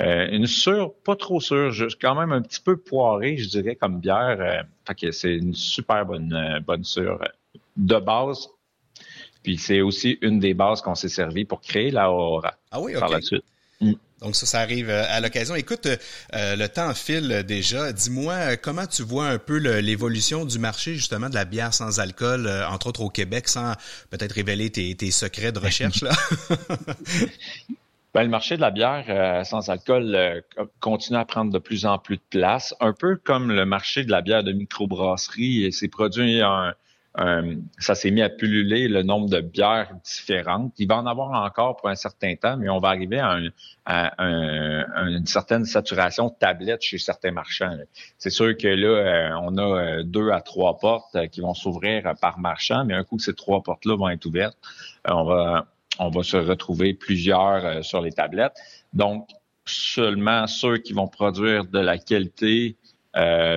Euh, 0.00 0.26
une 0.30 0.46
sûre, 0.46 0.94
pas 1.04 1.16
trop 1.16 1.38
sûre, 1.38 1.70
quand 2.00 2.14
même 2.14 2.32
un 2.32 2.40
petit 2.40 2.62
peu 2.62 2.78
poirée, 2.78 3.36
je 3.36 3.48
dirais, 3.48 3.76
comme 3.76 4.00
bière. 4.00 4.64
fait 4.86 4.94
que 4.94 5.10
c'est 5.10 5.36
une 5.36 5.52
super 5.52 6.06
bonne, 6.06 6.62
bonne 6.66 6.84
sûre 6.84 7.20
de 7.76 7.98
base. 7.98 8.48
Puis 9.42 9.58
c'est 9.58 9.82
aussi 9.82 10.18
une 10.22 10.40
des 10.40 10.54
bases 10.54 10.80
qu'on 10.80 10.94
s'est 10.94 11.10
servi 11.10 11.44
pour 11.44 11.60
créer 11.60 11.90
la 11.90 12.10
Aura. 12.10 12.54
Ah 12.70 12.80
oui. 12.80 12.94
Par 12.98 13.10
la 13.10 13.20
suite. 13.20 13.44
Mm. 13.82 13.92
Donc 14.20 14.34
ça, 14.34 14.46
ça 14.46 14.60
arrive 14.60 14.90
euh, 14.90 15.04
à 15.08 15.20
l'occasion. 15.20 15.54
Écoute, 15.54 15.86
euh, 15.86 16.56
le 16.56 16.68
temps 16.68 16.92
file 16.94 17.44
déjà. 17.46 17.92
Dis-moi 17.92 18.32
euh, 18.32 18.56
comment 18.60 18.86
tu 18.86 19.02
vois 19.02 19.26
un 19.26 19.38
peu 19.38 19.58
l'évolution 19.58 20.44
du 20.44 20.58
marché 20.58 20.94
justement 20.94 21.28
de 21.28 21.34
la 21.34 21.44
bière 21.44 21.72
sans 21.72 22.00
alcool, 22.00 22.50
entre 22.68 22.88
autres 22.88 23.02
au 23.02 23.10
Québec, 23.10 23.48
sans 23.48 23.74
peut-être 24.10 24.32
révéler 24.32 24.70
tes, 24.70 25.10
secrets 25.10 25.52
de 25.52 25.58
recherche 25.58 26.02
là? 26.02 26.10
Ben, 28.14 28.22
le 28.22 28.30
marché 28.30 28.56
de 28.56 28.62
la 28.62 28.70
bière 28.70 29.44
sans 29.44 29.68
alcool 29.68 30.42
continue 30.80 31.18
à 31.18 31.26
prendre 31.26 31.52
de 31.52 31.58
plus 31.58 31.84
en 31.84 31.98
plus 31.98 32.16
de 32.16 32.22
place, 32.30 32.74
un 32.80 32.94
peu 32.94 33.16
comme 33.16 33.52
le 33.52 33.66
marché 33.66 34.02
de 34.02 34.10
la 34.10 34.22
bière 34.22 34.42
de 34.42 34.52
microbrasserie 34.52 35.64
et 35.64 35.72
ses 35.72 35.88
produits 35.88 36.40
un, 36.40 36.74
euh, 37.18 37.56
ça 37.78 37.94
s'est 37.94 38.10
mis 38.10 38.22
à 38.22 38.28
pulluler 38.28 38.86
le 38.86 39.02
nombre 39.02 39.28
de 39.28 39.40
bières 39.40 39.92
différentes. 40.04 40.72
Il 40.78 40.86
va 40.86 40.98
en 40.98 41.06
avoir 41.06 41.30
encore 41.42 41.76
pour 41.76 41.88
un 41.88 41.96
certain 41.96 42.36
temps, 42.36 42.56
mais 42.56 42.68
on 42.68 42.78
va 42.78 42.88
arriver 42.88 43.18
à, 43.18 44.12
une 44.18 45.26
certaine 45.26 45.64
saturation 45.64 46.28
de 46.28 46.34
tablettes 46.38 46.82
chez 46.82 46.98
certains 46.98 47.32
marchands. 47.32 47.76
C'est 48.18 48.30
sûr 48.30 48.56
que 48.56 48.68
là, 48.68 48.88
euh, 48.88 49.30
on 49.42 49.56
a 49.56 49.62
euh, 49.62 50.02
deux 50.04 50.30
à 50.30 50.40
trois 50.40 50.78
portes 50.78 51.16
qui 51.30 51.40
vont 51.40 51.54
s'ouvrir 51.54 52.14
par 52.20 52.38
marchand, 52.38 52.84
mais 52.84 52.94
un 52.94 53.02
coup 53.02 53.18
ces 53.18 53.34
trois 53.34 53.62
portes-là 53.62 53.96
vont 53.96 54.08
être 54.08 54.26
ouvertes, 54.26 54.58
on 55.06 55.24
va 55.24 55.66
on 56.00 56.10
va 56.10 56.22
se 56.22 56.36
retrouver 56.36 56.94
plusieurs 56.94 57.84
sur 57.84 58.00
les 58.00 58.12
tablettes. 58.12 58.54
Donc, 58.92 59.28
seulement 59.64 60.46
ceux 60.46 60.78
qui 60.78 60.92
vont 60.92 61.08
produire 61.08 61.64
de 61.64 61.80
la 61.80 61.98
qualité 61.98 62.76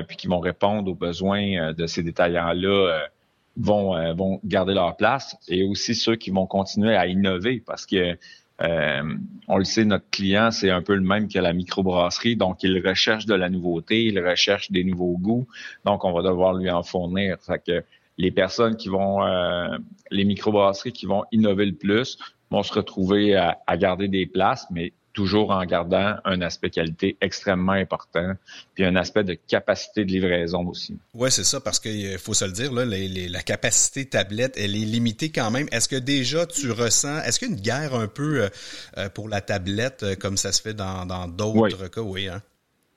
puis 0.07 0.17
qui 0.17 0.25
vont 0.25 0.39
répondre 0.39 0.89
aux 0.89 0.95
besoins 0.95 1.71
de 1.71 1.85
ces 1.85 2.01
détaillants-là 2.01 3.09
vont, 3.57 3.95
euh, 3.95 4.13
vont 4.13 4.39
garder 4.43 4.73
leur 4.73 4.95
place 4.95 5.35
et 5.47 5.63
aussi 5.63 5.95
ceux 5.95 6.15
qui 6.15 6.31
vont 6.31 6.45
continuer 6.45 6.95
à 6.95 7.07
innover 7.07 7.61
parce 7.65 7.85
que 7.85 8.17
euh, 8.61 9.15
on 9.47 9.57
le 9.57 9.63
sait, 9.63 9.85
notre 9.85 10.09
client, 10.11 10.51
c'est 10.51 10.69
un 10.69 10.83
peu 10.83 10.93
le 10.93 11.01
même 11.01 11.27
que 11.27 11.39
la 11.39 11.51
microbrasserie, 11.51 12.35
donc 12.35 12.61
il 12.63 12.85
recherche 12.87 13.25
de 13.25 13.33
la 13.33 13.49
nouveauté, 13.49 14.05
il 14.05 14.19
recherche 14.19 14.71
des 14.71 14.83
nouveaux 14.83 15.17
goûts, 15.17 15.47
donc 15.83 16.05
on 16.05 16.13
va 16.13 16.21
devoir 16.21 16.53
lui 16.53 16.69
en 16.69 16.83
fournir. 16.83 17.37
Fait 17.41 17.63
que 17.65 17.83
les 18.17 18.29
personnes 18.29 18.75
qui 18.75 18.89
vont, 18.89 19.25
euh, 19.25 19.77
les 20.11 20.25
microbrasseries 20.25 20.91
qui 20.91 21.07
vont 21.07 21.23
innover 21.31 21.65
le 21.65 21.73
plus 21.73 22.19
vont 22.51 22.61
se 22.61 22.73
retrouver 22.73 23.35
à, 23.35 23.57
à 23.65 23.77
garder 23.77 24.07
des 24.07 24.27
places, 24.27 24.67
mais 24.69 24.93
toujours 25.13 25.51
en 25.51 25.63
gardant 25.65 26.15
un 26.25 26.41
aspect 26.41 26.69
qualité 26.69 27.17
extrêmement 27.21 27.73
important, 27.73 28.33
puis 28.73 28.85
un 28.85 28.95
aspect 28.95 29.23
de 29.23 29.33
capacité 29.33 30.05
de 30.05 30.11
livraison 30.11 30.67
aussi. 30.67 30.97
Oui, 31.13 31.31
c'est 31.31 31.43
ça, 31.43 31.59
parce 31.59 31.79
qu'il 31.79 32.17
faut 32.17 32.33
se 32.33 32.45
le 32.45 32.51
dire, 32.51 32.71
là, 32.71 32.85
la 32.85 33.41
capacité 33.41 34.05
tablette, 34.05 34.55
elle 34.57 34.75
est 34.75 34.85
limitée 34.85 35.31
quand 35.31 35.51
même. 35.51 35.67
Est-ce 35.71 35.89
que 35.89 35.95
déjà 35.95 36.45
tu 36.45 36.71
ressens, 36.71 37.21
est-ce 37.23 37.39
qu'il 37.39 37.49
y 37.49 37.51
a 37.51 37.55
une 37.55 37.61
guerre 37.61 37.95
un 37.95 38.07
peu 38.07 38.43
euh, 38.43 38.49
euh, 38.97 39.09
pour 39.09 39.29
la 39.29 39.41
tablette, 39.41 40.03
euh, 40.03 40.15
comme 40.15 40.37
ça 40.37 40.51
se 40.51 40.61
fait 40.61 40.73
dans 40.73 41.27
d'autres 41.27 41.87
cas? 41.87 42.01
Oui, 42.01 42.27
hein? 42.27 42.41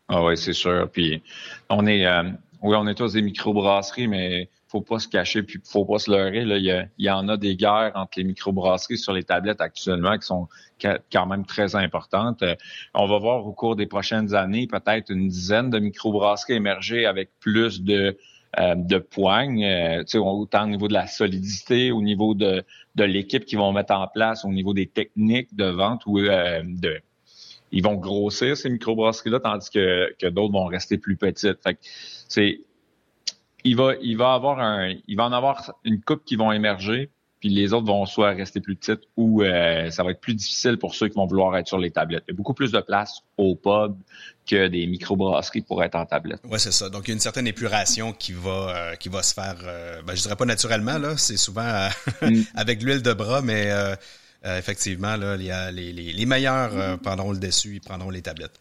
Ah 0.09 0.23
oui, 0.25 0.37
c'est 0.37 0.53
sûr. 0.53 0.89
Puis 0.93 1.23
on 1.71 1.87
est, 1.87 2.07
oui, 2.63 2.77
on 2.77 2.87
est 2.87 2.95
tous 2.95 3.15
des 3.15 3.23
microbrasseries, 3.23 4.07
mais 4.07 4.49
faut 4.75 4.83
pas 4.83 4.99
se 4.99 5.07
cacher 5.07 5.45
puis 5.45 5.61
faut 5.65 5.85
pas 5.85 5.99
se 5.99 6.11
leurrer. 6.11 6.43
Il, 6.43 6.89
y 6.99 7.11
en 7.11 7.29
a 7.29 7.37
des 7.37 7.55
guerres 7.55 7.93
entre 7.95 8.19
les 8.19 8.25
microbrasseries 8.25 8.99
sur 8.99 9.13
les 9.13 9.23
tablettes 9.23 9.61
actuellement 9.61 10.19
qui 10.19 10.27
sont 10.27 10.49
quand 10.81 11.27
même 11.27 11.47
très 11.47 11.77
importantes. 11.77 12.43
Euh, 12.43 12.57
on 12.93 13.07
va 13.07 13.19
voir 13.19 13.47
au 13.47 13.53
cours 13.53 13.77
des 13.77 13.87
prochaines 13.87 14.35
années 14.35 14.67
peut-être 14.67 15.11
une 15.11 15.29
dizaine 15.29 15.71
de 15.71 15.79
microbrasseries 15.79 16.55
émerger 16.55 17.07
avec 17.07 17.31
plus 17.39 17.83
de 17.83 18.19
euh, 18.59 19.01
poignes, 19.11 19.65
euh, 19.65 20.03
autant 20.15 20.65
au 20.65 20.69
niveau 20.69 20.89
de 20.89 20.93
la 20.93 21.07
solidité, 21.07 21.93
au 21.93 22.03
niveau 22.03 22.35
de, 22.35 22.65
de 22.97 23.05
l'équipe 23.05 23.45
qu'ils 23.45 23.59
vont 23.59 23.73
mettre 23.73 23.95
en 23.95 24.09
place, 24.09 24.45
au 24.45 24.53
niveau 24.53 24.75
des 24.75 24.87
techniques 24.87 25.55
de 25.55 25.67
vente 25.67 26.03
ou 26.07 26.19
euh, 26.19 26.63
de 26.65 27.01
ils 27.73 27.83
vont 27.83 27.95
grossir 27.95 28.57
ces 28.57 28.71
microbrasseries-là, 28.71 29.41
tandis 29.41 29.69
que, 29.71 30.15
que 30.21 30.29
d'autres 30.29 30.53
vont 30.53 30.67
rester 30.67 30.97
plus 30.97 31.17
petites. 31.17 31.61
Fait 31.65 31.77
c'est 32.29 32.61
il 33.65 33.77
va, 33.77 33.95
il 34.01 34.17
va 34.17 34.35
avoir 34.35 34.61
un, 34.61 34.95
il 35.09 35.17
va 35.17 35.25
en 35.25 35.33
avoir 35.33 35.75
une 35.85 36.01
coupe 36.01 36.25
qui 36.25 36.37
vont 36.37 36.53
émerger, 36.53 37.11
puis 37.41 37.49
les 37.49 37.73
autres 37.73 37.87
vont 37.87 38.07
soit 38.07 38.31
rester 38.31 38.61
plus 38.61 38.77
petites 38.77 39.03
ou 39.17 39.43
euh, 39.43 39.91
ça 39.91 40.03
va 40.03 40.13
être 40.13 40.21
plus 40.21 40.35
difficile 40.35 40.79
pour 40.79 40.95
ceux 40.95 41.09
qui 41.09 41.15
vont 41.17 41.27
vouloir 41.27 41.57
être 41.57 41.67
sur 41.67 41.79
les 41.79 41.91
tablettes. 41.91 42.25
Il 42.29 42.33
y 42.33 42.35
a 42.35 42.37
beaucoup 42.37 42.55
plus 42.55 42.73
de 42.73 42.81
place 42.81 43.21
au 43.37 43.55
pub 43.55 43.97
que 44.47 44.69
des 44.69 44.87
microbrasseries 44.87 45.63
pour 45.63 45.83
être 45.83 45.95
en 45.95 46.07
tablette. 46.07 46.41
Ouais, 46.45 46.59
c'est 46.59 46.73
ça. 46.73 46.89
Donc 46.89 47.03
il 47.07 47.09
y 47.09 47.13
a 47.13 47.15
une 47.15 47.21
certaine 47.21 47.47
épuration 47.47 48.13
qui 48.13 48.33
va 48.33 48.51
euh, 48.51 48.95
qui 48.97 49.09
va 49.09 49.23
se 49.23 49.35
faire 49.35 49.57
euh, 49.65 50.03
ben, 50.07 50.15
je 50.15 50.23
dirais 50.23 50.37
pas 50.37 50.47
naturellement 50.47 50.99
là, 50.99 51.17
c'est 51.17 51.37
souvent 51.37 51.89
mm. 52.23 52.43
avec 52.55 52.83
l'huile 52.83 53.03
de 53.03 53.13
bras 53.13 53.43
mais 53.43 53.71
effectivement 54.43 55.17
là, 55.17 55.37
il 55.37 55.45
y 55.45 55.51
a 55.51 55.71
les, 55.71 55.93
les, 55.93 56.13
les 56.13 56.27
meilleurs 56.27 56.99
prendront 57.01 57.33
le 57.33 57.39
dessus, 57.39 57.75
ils 57.77 57.81
prendront 57.81 58.11
les 58.11 58.23
tablettes. 58.23 58.61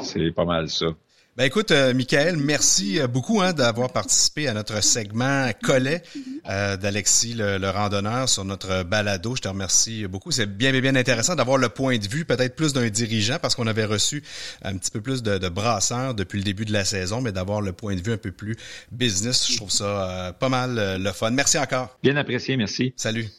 C'est 0.00 0.32
pas 0.32 0.44
mal 0.44 0.68
ça. 0.68 0.86
Ben 1.34 1.44
écoute, 1.44 1.70
euh, 1.70 1.94
Michael, 1.94 2.36
merci 2.36 3.00
euh, 3.00 3.06
beaucoup 3.06 3.40
hein, 3.40 3.54
d'avoir 3.54 3.90
participé 3.90 4.48
à 4.48 4.52
notre 4.52 4.82
segment 4.84 5.48
collet 5.62 6.02
euh, 6.46 6.76
d'Alexis, 6.76 7.32
le, 7.32 7.70
randonneur, 7.70 8.28
sur 8.28 8.44
notre 8.44 8.82
balado. 8.82 9.34
Je 9.34 9.40
te 9.40 9.48
remercie 9.48 10.06
beaucoup. 10.06 10.30
C'est 10.30 10.44
bien, 10.44 10.72
bien, 10.72 10.82
bien 10.82 10.94
intéressant 10.94 11.34
d'avoir 11.34 11.56
le 11.56 11.70
point 11.70 11.96
de 11.96 12.06
vue, 12.06 12.26
peut-être 12.26 12.54
plus 12.54 12.74
d'un 12.74 12.90
dirigeant, 12.90 13.38
parce 13.40 13.54
qu'on 13.54 13.66
avait 13.66 13.86
reçu 13.86 14.22
un 14.60 14.76
petit 14.76 14.90
peu 14.90 15.00
plus 15.00 15.22
de, 15.22 15.38
de 15.38 15.48
brasseurs 15.48 16.14
depuis 16.14 16.36
le 16.36 16.44
début 16.44 16.66
de 16.66 16.72
la 16.72 16.84
saison, 16.84 17.22
mais 17.22 17.32
d'avoir 17.32 17.62
le 17.62 17.72
point 17.72 17.96
de 17.96 18.02
vue 18.02 18.12
un 18.12 18.18
peu 18.18 18.30
plus 18.30 18.54
business, 18.90 19.50
je 19.50 19.56
trouve 19.56 19.70
ça 19.70 19.84
euh, 19.84 20.32
pas 20.32 20.50
mal 20.50 20.98
le 21.02 21.12
fun. 21.12 21.30
Merci 21.30 21.58
encore. 21.58 21.96
Bien 22.02 22.16
apprécié, 22.16 22.58
merci. 22.58 22.92
Salut. 22.94 23.30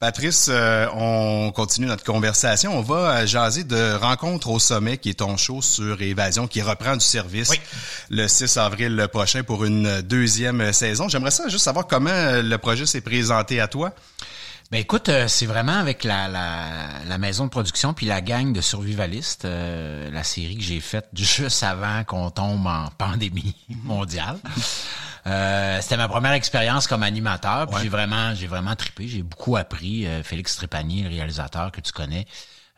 Patrice, 0.00 0.46
euh, 0.48 0.86
on 0.94 1.50
continue 1.50 1.88
notre 1.88 2.04
conversation. 2.04 2.78
On 2.78 2.82
va 2.82 3.16
euh, 3.16 3.26
jaser 3.26 3.64
de 3.64 3.96
Rencontre 3.96 4.48
au 4.48 4.60
sommet, 4.60 4.96
qui 4.96 5.10
est 5.10 5.14
ton 5.14 5.36
show 5.36 5.60
sur 5.60 6.00
Évasion, 6.00 6.46
qui 6.46 6.62
reprend 6.62 6.94
du 6.94 7.04
service 7.04 7.50
le 8.08 8.28
6 8.28 8.58
avril 8.58 9.08
prochain 9.10 9.42
pour 9.42 9.64
une 9.64 10.00
deuxième 10.02 10.72
saison. 10.72 11.08
J'aimerais 11.08 11.32
ça 11.32 11.48
juste 11.48 11.64
savoir 11.64 11.88
comment 11.88 12.10
euh, 12.10 12.42
le 12.42 12.58
projet 12.58 12.86
s'est 12.86 13.00
présenté 13.00 13.58
à 13.60 13.66
toi. 13.66 13.92
Ben 14.70 14.80
écoute, 14.80 15.10
c'est 15.28 15.46
vraiment 15.46 15.78
avec 15.78 16.04
la, 16.04 16.28
la, 16.28 17.18
maison 17.18 17.44
de 17.44 17.50
production 17.50 17.94
puis 17.94 18.04
la 18.04 18.20
gang 18.20 18.52
de 18.52 18.60
survivalistes, 18.60 19.44
la 19.44 20.22
série 20.22 20.58
que 20.58 20.62
j'ai 20.62 20.80
faite 20.80 21.08
juste 21.14 21.62
avant 21.62 22.04
qu'on 22.04 22.30
tombe 22.30 22.66
en 22.66 22.88
pandémie 22.98 23.56
mondiale. 23.84 24.38
Euh, 25.28 25.78
c'était 25.82 25.96
ma 25.96 26.08
première 26.08 26.32
expérience 26.32 26.86
comme 26.86 27.02
animateur. 27.02 27.66
Puis 27.68 27.82
j'ai 27.82 27.88
vraiment, 27.88 28.34
j'ai 28.34 28.46
vraiment 28.46 28.74
trippé. 28.76 29.08
J'ai 29.08 29.22
beaucoup 29.22 29.56
appris. 29.56 30.06
Euh, 30.06 30.22
Félix 30.22 30.56
Trépanier, 30.56 31.02
le 31.02 31.08
réalisateur 31.08 31.70
que 31.72 31.80
tu 31.80 31.92
connais, 31.92 32.26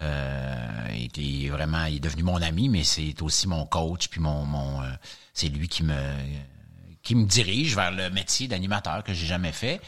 euh, 0.02 0.86
était 0.94 1.48
vraiment, 1.48 1.84
il 1.84 1.96
est 1.96 2.00
devenu 2.00 2.22
mon 2.22 2.40
ami, 2.42 2.68
mais 2.68 2.84
c'est 2.84 3.20
aussi 3.22 3.46
mon 3.46 3.66
coach. 3.66 4.08
Puis 4.08 4.20
mon, 4.20 4.44
mon, 4.44 4.82
euh, 4.82 4.86
c'est 5.32 5.48
lui 5.48 5.68
qui 5.68 5.84
me, 5.84 6.00
qui 7.02 7.14
me 7.14 7.26
dirige 7.26 7.76
vers 7.76 7.92
le 7.92 8.10
métier 8.10 8.48
d'animateur 8.48 9.04
que 9.04 9.12
j'ai 9.12 9.26
jamais 9.26 9.52
fait. 9.52 9.80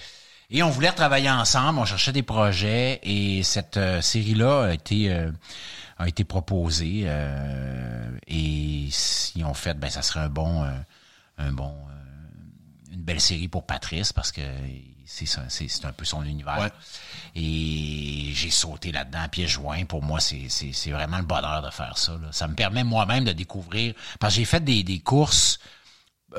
Et 0.55 0.63
on 0.63 0.69
voulait 0.69 0.93
travailler 0.93 1.31
ensemble. 1.31 1.79
On 1.79 1.87
cherchait 1.87 2.13
des 2.13 2.23
projets 2.23 3.01
et 3.03 3.43
cette 3.43 3.81
série-là 4.03 4.65
a 4.67 4.75
été 4.75 5.11
a 5.99 6.09
été 6.09 6.25
proposée 6.25 7.09
et 8.27 8.89
si 8.91 9.43
on 9.45 9.55
fait, 9.55 9.75
ben 9.79 9.89
ça 9.89 10.03
serait 10.03 10.21
un 10.21 10.29
bon 10.29 10.63
un 11.39 11.53
bon 11.53 11.75
une 12.93 13.01
belle 13.01 13.21
série 13.21 13.49
pour 13.49 13.65
Patrice 13.65 14.13
parce 14.13 14.31
que 14.31 14.43
c'est 15.07 15.27
c'est 15.49 15.85
un 15.87 15.93
peu 15.93 16.05
son 16.05 16.23
univers. 16.23 16.71
Et 17.35 18.31
j'ai 18.35 18.51
sauté 18.51 18.93
là-dedans 18.93 19.21
à 19.23 19.29
pieds 19.29 19.47
joints. 19.47 19.85
Pour 19.87 20.03
moi, 20.03 20.21
c'est 20.21 20.91
vraiment 20.91 21.19
le 21.19 21.25
bonheur 21.25 21.63
de 21.63 21.71
faire 21.71 21.97
ça. 21.97 22.13
Ça 22.31 22.47
me 22.47 22.55
permet 22.55 22.85
moi-même 22.85 23.25
de 23.25 23.33
découvrir. 23.33 23.95
Parce 24.21 24.35
que 24.35 24.41
j'ai 24.41 24.45
fait 24.45 24.63
des, 24.63 24.83
des 24.83 24.99
courses 24.99 25.59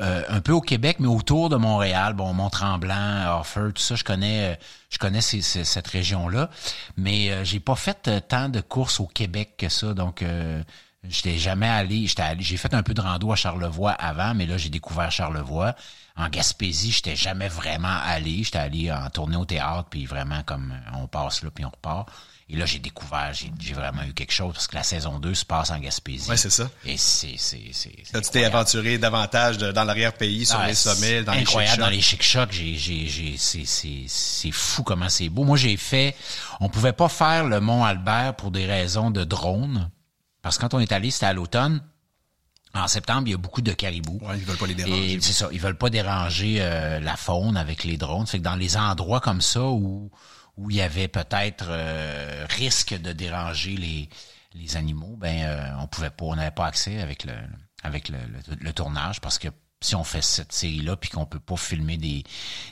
euh, 0.00 0.22
un 0.28 0.40
peu 0.40 0.52
au 0.52 0.60
Québec, 0.60 0.96
mais 1.00 1.08
autour 1.08 1.48
de 1.48 1.56
Montréal, 1.56 2.14
bon, 2.14 2.32
Mont-Tremblant, 2.32 3.40
Offer, 3.40 3.70
tout 3.74 3.82
ça, 3.82 3.94
je 3.94 4.04
connais, 4.04 4.52
euh, 4.52 4.56
je 4.90 4.98
connais 4.98 5.20
cette 5.20 5.86
région-là, 5.86 6.50
mais 6.96 7.30
euh, 7.30 7.44
j'ai 7.44 7.60
pas 7.60 7.76
fait 7.76 8.10
tant 8.28 8.48
de 8.48 8.60
courses 8.60 9.00
au 9.00 9.06
Québec 9.06 9.54
que 9.58 9.68
ça, 9.68 9.94
donc 9.94 10.22
euh, 10.22 10.62
j'étais 11.08 11.38
jamais 11.38 11.68
allé, 11.68 12.06
j'ai 12.38 12.56
fait 12.56 12.74
un 12.74 12.82
peu 12.82 12.94
de 12.94 13.00
rando 13.00 13.32
à 13.32 13.36
Charlevoix 13.36 13.92
avant, 13.92 14.34
mais 14.34 14.46
là 14.46 14.56
j'ai 14.56 14.70
découvert 14.70 15.10
Charlevoix. 15.10 15.74
En 16.16 16.28
Gaspésie, 16.28 16.92
j'étais 16.92 17.16
jamais 17.16 17.48
vraiment 17.48 17.98
allé, 18.04 18.44
j'étais 18.44 18.58
allé 18.58 18.92
en 18.92 19.10
tournée 19.10 19.36
au 19.36 19.44
théâtre, 19.44 19.88
puis 19.90 20.06
vraiment 20.06 20.42
comme 20.44 20.72
on 20.94 21.08
passe 21.08 21.42
là, 21.42 21.50
puis 21.52 21.64
on 21.64 21.70
repart. 21.70 22.08
Et 22.50 22.56
là, 22.56 22.66
j'ai 22.66 22.78
découvert, 22.78 23.32
j'ai 23.32 23.72
vraiment 23.72 24.02
eu 24.02 24.12
quelque 24.12 24.32
chose 24.32 24.52
parce 24.52 24.66
que 24.66 24.74
la 24.74 24.82
saison 24.82 25.18
2 25.18 25.34
se 25.34 25.46
passe 25.46 25.70
en 25.70 25.78
Gaspésie. 25.78 26.30
Oui, 26.30 26.36
c'est 26.36 26.50
ça. 26.50 26.70
Et 26.84 26.98
c'est. 26.98 27.36
c'est, 27.38 27.70
c'est 27.72 27.90
Là, 28.12 28.20
tu 28.20 28.30
t'es 28.30 28.44
aventuré 28.44 28.98
davantage 28.98 29.56
dans 29.56 29.84
l'arrière-pays, 29.84 30.44
sur 30.44 30.58
ah, 30.58 30.66
les 30.66 30.74
sommets, 30.74 31.22
dans 31.22 31.32
les 31.32 31.46
chic 31.46 31.78
dans 31.78 31.88
les 31.88 32.02
chic-chocs. 32.02 32.54
C'est 34.06 34.50
fou 34.52 34.82
comment 34.82 35.08
c'est 35.08 35.30
beau. 35.30 35.44
Moi, 35.44 35.56
j'ai 35.56 35.78
fait. 35.78 36.14
On 36.60 36.68
pouvait 36.68 36.92
pas 36.92 37.08
faire 37.08 37.44
le 37.44 37.60
Mont 37.60 37.82
Albert 37.82 38.36
pour 38.36 38.50
des 38.50 38.66
raisons 38.66 39.10
de 39.10 39.24
drone. 39.24 39.90
Parce 40.42 40.58
que 40.58 40.60
quand 40.60 40.74
on 40.74 40.80
est 40.80 40.92
allé, 40.92 41.10
c'était 41.10 41.26
à 41.26 41.32
l'automne. 41.32 41.80
En 42.74 42.88
septembre, 42.88 43.22
il 43.26 43.30
y 43.30 43.34
a 43.34 43.38
beaucoup 43.38 43.62
de 43.62 43.72
caribous. 43.72 44.18
Ouais, 44.22 44.36
ils 44.36 44.44
veulent 44.44 44.56
pas 44.56 44.66
les 44.66 44.74
déranger. 44.74 45.18
c'est 45.20 45.32
ça, 45.32 45.48
ils 45.52 45.60
veulent 45.60 45.78
pas 45.78 45.90
déranger 45.90 46.56
euh, 46.58 46.98
la 46.98 47.16
faune 47.16 47.56
avec 47.56 47.84
les 47.84 47.96
drones. 47.96 48.26
Fait 48.26 48.38
que 48.38 48.42
dans 48.42 48.56
les 48.56 48.76
endroits 48.76 49.20
comme 49.20 49.40
ça 49.40 49.62
où 49.62 50.10
où 50.56 50.70
il 50.70 50.76
y 50.76 50.82
avait 50.82 51.08
peut-être 51.08 51.66
euh, 51.68 52.46
risque 52.48 52.94
de 52.94 53.12
déranger 53.12 53.76
les, 53.76 54.08
les 54.54 54.76
animaux, 54.76 55.16
ben 55.18 55.44
euh, 55.44 55.70
on 55.80 55.86
pouvait 55.86 56.10
pas, 56.10 56.26
on 56.26 56.36
n'avait 56.36 56.50
pas 56.50 56.66
accès 56.66 57.00
avec 57.00 57.24
le 57.24 57.32
avec 57.82 58.08
le, 58.08 58.18
le, 58.60 58.72
tournage 58.72 59.20
parce 59.20 59.38
que 59.38 59.48
si 59.84 59.94
on 59.94 60.04
fait 60.04 60.22
cette 60.22 60.52
série-là 60.52 60.96
puis 60.96 61.10
qu'on 61.10 61.26
peut 61.26 61.38
pas 61.38 61.56
filmer 61.56 61.96
des, 61.96 62.24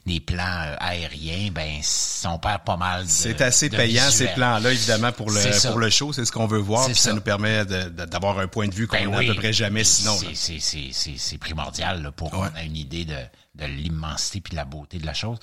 des 0.06 0.20
plans 0.20 0.42
euh, 0.42 0.76
aériens, 0.78 1.50
ben 1.52 1.80
on 2.24 2.38
perd 2.38 2.64
pas 2.64 2.76
mal. 2.76 3.04
C'est 3.06 3.40
assez 3.40 3.68
payant 3.70 4.10
ces 4.10 4.28
plans-là 4.28 4.72
évidemment 4.72 5.12
pour 5.12 5.30
le 5.30 5.70
pour 5.70 5.78
le 5.78 5.90
show, 5.90 6.12
c'est 6.12 6.24
ce 6.24 6.32
qu'on 6.32 6.46
veut 6.46 6.58
voir 6.58 6.86
puis 6.86 6.94
ça. 6.94 7.12
nous 7.12 7.20
permet 7.20 7.64
d'avoir 7.64 8.38
un 8.38 8.48
point 8.48 8.68
de 8.68 8.74
vue 8.74 8.86
qu'on 8.86 8.96
ben 8.96 9.10
n'a 9.10 9.18
à 9.18 9.24
peu 9.24 9.34
près 9.34 9.52
jamais 9.52 9.84
sinon. 9.84 10.16
C'est 10.34 11.38
primordial 11.38 12.02
là, 12.02 12.12
pour 12.12 12.30
qu'on 12.30 12.46
ait 12.46 12.66
une 12.66 12.76
idée 12.76 13.04
de 13.04 13.16
de 13.54 13.66
l'immensité 13.66 14.40
puis 14.40 14.52
de 14.52 14.56
la 14.56 14.64
beauté 14.64 14.98
de 14.98 15.06
la 15.06 15.14
chose. 15.14 15.38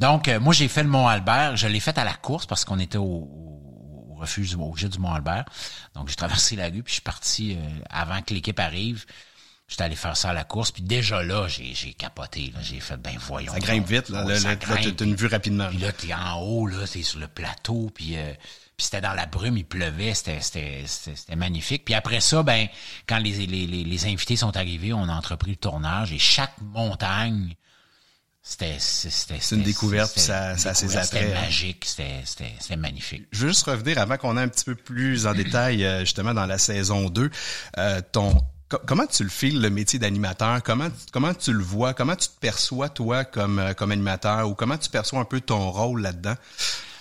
Donc, 0.00 0.26
euh, 0.26 0.40
moi, 0.40 0.52
j'ai 0.52 0.66
fait 0.66 0.82
le 0.82 0.88
Mont-Albert. 0.88 1.56
Je 1.56 1.68
l'ai 1.68 1.80
fait 1.80 1.96
à 1.98 2.04
la 2.04 2.14
course 2.14 2.46
parce 2.46 2.64
qu'on 2.64 2.80
était 2.80 2.98
au, 2.98 3.04
au, 3.04 4.16
refuge, 4.16 4.56
au 4.56 4.74
jet 4.76 4.88
du 4.88 4.98
Mont-Albert. 4.98 5.44
Donc, 5.94 6.08
j'ai 6.08 6.16
traversé 6.16 6.56
la 6.56 6.66
rue 6.66 6.82
puis 6.82 6.90
je 6.90 6.94
suis 6.94 7.02
parti 7.02 7.56
euh, 7.56 7.80
avant 7.90 8.22
que 8.22 8.34
l'équipe 8.34 8.58
arrive. 8.58 9.04
J'étais 9.66 9.84
allé 9.84 9.96
faire 9.96 10.16
ça 10.16 10.30
à 10.30 10.32
la 10.34 10.44
course, 10.44 10.70
puis 10.72 10.82
déjà 10.82 11.22
là, 11.22 11.48
j'ai, 11.48 11.72
j'ai 11.74 11.94
capoté. 11.94 12.52
Là. 12.54 12.60
J'ai 12.62 12.80
fait, 12.80 12.98
ben 12.98 13.16
voyons. 13.18 13.52
Ça 13.52 13.60
grimpe 13.60 13.88
vite, 13.88 14.10
là. 14.10 14.24
là, 14.24 14.38
là, 14.38 14.56
t'as 14.56 15.04
une 15.04 15.14
vue 15.14 15.26
rapidement. 15.26 15.68
Puis 15.68 15.78
là, 15.78 15.92
t'es 15.92 16.12
en 16.12 16.38
haut, 16.40 16.66
là, 16.66 16.86
t'es 16.86 17.02
sur 17.02 17.18
le 17.18 17.28
plateau, 17.28 17.90
puis... 17.94 18.16
Euh, 18.16 18.32
puis 18.76 18.86
c'était 18.86 19.00
dans 19.00 19.14
la 19.14 19.26
brume, 19.26 19.56
il 19.56 19.64
pleuvait, 19.64 20.14
c'était, 20.14 20.40
c'était, 20.40 20.82
c'était, 20.86 21.36
magnifique. 21.36 21.84
Puis 21.84 21.94
après 21.94 22.20
ça, 22.20 22.42
ben, 22.42 22.66
quand 23.06 23.18
les, 23.18 23.46
les, 23.46 23.66
les, 23.66 24.06
invités 24.06 24.34
sont 24.34 24.56
arrivés, 24.56 24.92
on 24.92 25.08
a 25.08 25.12
entrepris 25.12 25.52
le 25.52 25.56
tournage 25.56 26.12
et 26.12 26.18
chaque 26.18 26.54
montagne, 26.60 27.54
c'était, 28.42 28.76
c'était, 28.78 29.38
c'est 29.40 29.54
une 29.54 29.62
découverte, 29.62 30.12
puis 30.12 30.20
ça, 30.20 30.58
ça 30.58 30.74
ses. 30.74 30.88
C'était 30.88 31.32
hein. 31.32 31.40
magique, 31.42 31.84
c'était, 31.86 32.20
c'était, 32.24 32.52
c'était 32.58 32.76
magnifique. 32.76 33.26
Je 33.30 33.42
veux 33.42 33.48
juste 33.48 33.64
revenir 33.64 33.96
avant 33.98 34.16
qu'on 34.16 34.36
ait 34.36 34.42
un 34.42 34.48
petit 34.48 34.64
peu 34.64 34.74
plus 34.74 35.28
en 35.28 35.34
détail, 35.34 35.84
euh, 35.84 36.00
justement, 36.00 36.34
dans 36.34 36.46
la 36.46 36.58
saison 36.58 37.08
2, 37.08 37.30
euh, 37.78 38.02
ton, 38.10 38.36
comment 38.68 39.06
tu 39.06 39.22
le 39.22 39.28
files 39.28 39.60
le 39.60 39.70
métier 39.70 39.98
d'animateur? 39.98 40.62
Comment 40.62 40.88
comment 41.12 41.34
tu 41.34 41.52
le 41.52 41.62
vois? 41.62 41.94
Comment 41.94 42.16
tu 42.16 42.28
te 42.28 42.38
perçois 42.40 42.88
toi 42.88 43.24
comme 43.24 43.58
euh, 43.58 43.74
comme 43.74 43.92
animateur? 43.92 44.48
Ou 44.48 44.54
comment 44.54 44.78
tu 44.78 44.90
perçois 44.90 45.20
un 45.20 45.24
peu 45.24 45.40
ton 45.40 45.70
rôle 45.70 46.02
là-dedans? 46.02 46.34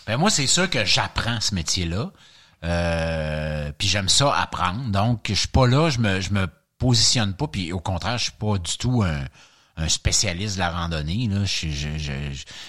Ben 0.08 0.18
moi, 0.18 0.30
c'est 0.30 0.48
sûr 0.48 0.70
que 0.70 0.84
j'apprends 0.86 1.40
ce 1.40 1.56
métier-là. 1.56 2.12
Euh, 2.64 3.72
puis 3.78 3.88
j'aime 3.88 4.10
ça 4.10 4.34
apprendre. 4.34 4.90
Donc, 4.90 5.26
je 5.28 5.34
suis 5.34 5.48
pas 5.48 5.68
là, 5.68 5.90
je 5.90 6.00
me, 6.00 6.22
je 6.22 6.32
me 6.32 6.48
positionne 6.78 7.34
pas. 7.34 7.48
Puis 7.48 7.74
au 7.74 7.80
contraire, 7.80 8.18
je 8.18 8.24
suis 8.24 8.34
pas 8.34 8.58
du 8.58 8.78
tout 8.78 9.04
un, 9.04 9.26
un 9.76 9.90
spécialiste 9.90 10.56
de 10.56 10.60
la 10.60 10.70
randonnée. 10.70 11.28
Là. 11.28 11.44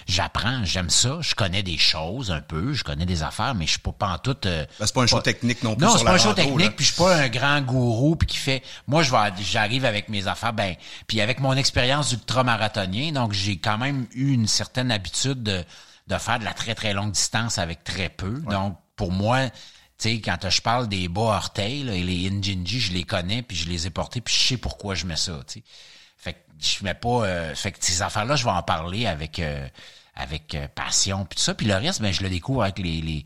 j'apprends, 0.06 0.64
j'aime 0.64 0.88
ça. 0.88 1.18
Je 1.20 1.34
connais 1.34 1.62
des 1.62 1.76
choses 1.76 2.30
un 2.30 2.40
peu, 2.40 2.72
je 2.72 2.82
connais 2.82 3.04
des 3.04 3.22
affaires, 3.22 3.54
mais 3.54 3.66
je 3.66 3.72
suis 3.72 3.80
pas, 3.80 3.92
pas 3.92 4.08
en 4.14 4.18
tout... 4.18 4.36
Euh, 4.46 4.64
ben, 4.78 4.86
c'est 4.86 4.94
pas 4.94 5.02
un 5.02 5.06
show 5.06 5.20
technique 5.20 5.62
non 5.62 5.76
plus 5.76 5.84
Non, 5.84 5.98
c'est 5.98 6.04
pas 6.04 6.14
un 6.14 6.18
show 6.18 6.32
technique, 6.32 6.76
puis 6.76 6.84
je 6.84 6.92
suis 6.92 7.02
pas 7.02 7.16
un 7.16 7.28
grand 7.28 7.60
gourou 7.60 8.16
puis 8.16 8.26
qui 8.26 8.38
fait... 8.38 8.62
Moi, 8.86 9.02
je 9.02 9.10
vais, 9.10 9.18
j'arrive 9.42 9.84
avec 9.84 10.08
mes 10.08 10.26
affaires, 10.26 10.54
ben, 10.54 10.74
puis 11.06 11.20
avec 11.20 11.40
mon 11.40 11.54
expérience 11.54 12.08
d'ultramarathonien, 12.08 13.12
donc 13.12 13.32
j'ai 13.32 13.58
quand 13.58 13.76
même 13.76 14.06
eu 14.14 14.32
une 14.32 14.48
certaine 14.48 14.90
habitude 14.90 15.42
de 15.42 15.64
de 16.06 16.18
faire 16.18 16.38
de 16.38 16.44
la 16.44 16.52
très, 16.52 16.74
très 16.74 16.92
longue 16.92 17.12
distance 17.12 17.58
avec 17.58 17.84
très 17.84 18.08
peu. 18.08 18.40
Donc, 18.50 18.76
pour 18.96 19.10
moi, 19.10 19.48
tu 19.48 19.54
sais, 19.98 20.20
quand 20.20 20.38
je 20.48 20.60
parle 20.60 20.88
des 20.88 21.08
bas 21.08 21.22
orteils 21.22 21.88
et 21.88 22.02
les 22.02 22.28
Injinji, 22.28 22.80
je 22.80 22.92
les 22.92 23.04
connais, 23.04 23.42
puis 23.42 23.56
je 23.56 23.68
les 23.68 23.86
ai 23.86 23.90
portés, 23.90 24.20
puis 24.20 24.34
je 24.34 24.48
sais 24.48 24.56
pourquoi 24.56 24.94
je 24.94 25.06
mets 25.06 25.16
ça, 25.16 25.40
sais. 25.46 25.62
Je 26.64 26.84
mets 26.84 26.94
pas... 26.94 27.24
Euh, 27.24 27.54
fait 27.54 27.72
que 27.72 27.78
ces 27.80 28.02
affaires-là, 28.02 28.36
je 28.36 28.44
vais 28.44 28.50
en 28.50 28.62
parler 28.62 29.06
avec... 29.06 29.38
Euh, 29.38 29.66
avec 30.16 30.54
euh, 30.54 30.68
passion 30.74 31.24
puis 31.24 31.36
tout 31.36 31.42
ça. 31.42 31.54
Puis 31.54 31.66
le 31.66 31.74
reste 31.74 32.00
ben 32.00 32.12
je 32.12 32.22
le 32.22 32.30
découvre 32.30 32.62
avec 32.62 32.78
les, 32.78 33.00
les 33.00 33.24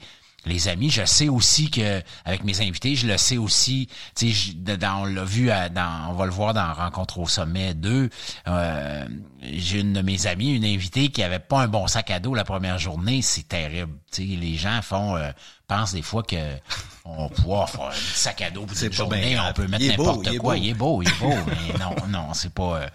les 0.49 0.69
amis. 0.69 0.91
Je 0.91 1.05
sais 1.05 1.29
aussi 1.29 1.71
que 1.71 2.03
avec 2.25 2.45
mes 2.45 2.61
invités, 2.61 2.97
je 2.97 3.07
le 3.07 3.17
sais 3.17 3.37
aussi. 3.37 3.89
Tu 4.17 4.33
sais, 4.33 4.55
on 4.87 5.05
l'a 5.05 5.25
vu, 5.25 5.51
dans, 5.75 6.11
on 6.11 6.15
va 6.15 6.25
le 6.25 6.33
voir 6.33 6.55
dans 6.55 6.73
Rencontre 6.73 7.19
au 7.19 7.29
sommet 7.29 7.75
2. 7.75 8.11
Euh, 8.49 9.09
j'ai 9.43 9.81
une 9.81 9.93
de 9.93 10.03
mes 10.03 10.27
amies, 10.27 10.55
une 10.55 10.65
invitée 10.65 11.09
qui 11.11 11.23
avait 11.23 11.39
pas 11.39 11.61
un 11.61 11.69
bon 11.69 11.87
sac 11.87 12.11
à 12.11 12.19
dos 12.19 12.35
la 12.35 12.45
première 12.45 12.79
journée. 12.79 13.23
C'est 13.23 13.49
terrible. 13.49 13.93
Tu 14.11 14.23
sais, 14.23 14.37
les 14.37 14.57
gens 14.57 14.81
font 14.83 15.17
euh, 15.17 15.31
pensent 15.69 15.93
des 15.93 16.03
fois 16.03 16.23
que 16.23 16.37
on 17.05 17.29
peut 17.29 17.43
faire 17.43 17.83
un 17.83 17.93
sac 17.93 18.43
à 18.43 18.51
dos 18.51 18.67
pour 18.67 18.83
une 18.83 18.93
journée, 18.93 19.39
on 19.39 19.53
peut 19.53 19.69
mettre 19.69 19.85
n'importe 19.85 20.37
quoi. 20.39 20.57
Il 20.57 20.71
est 20.71 20.75
beau, 20.75 21.03
il 21.03 21.09
est 21.09 21.19
beau, 21.21 21.35
mais 21.47 21.79
non, 21.79 21.95
non, 22.09 22.35
c'est 22.35 22.53
pas. 22.53 22.81
Euh... 22.81 22.89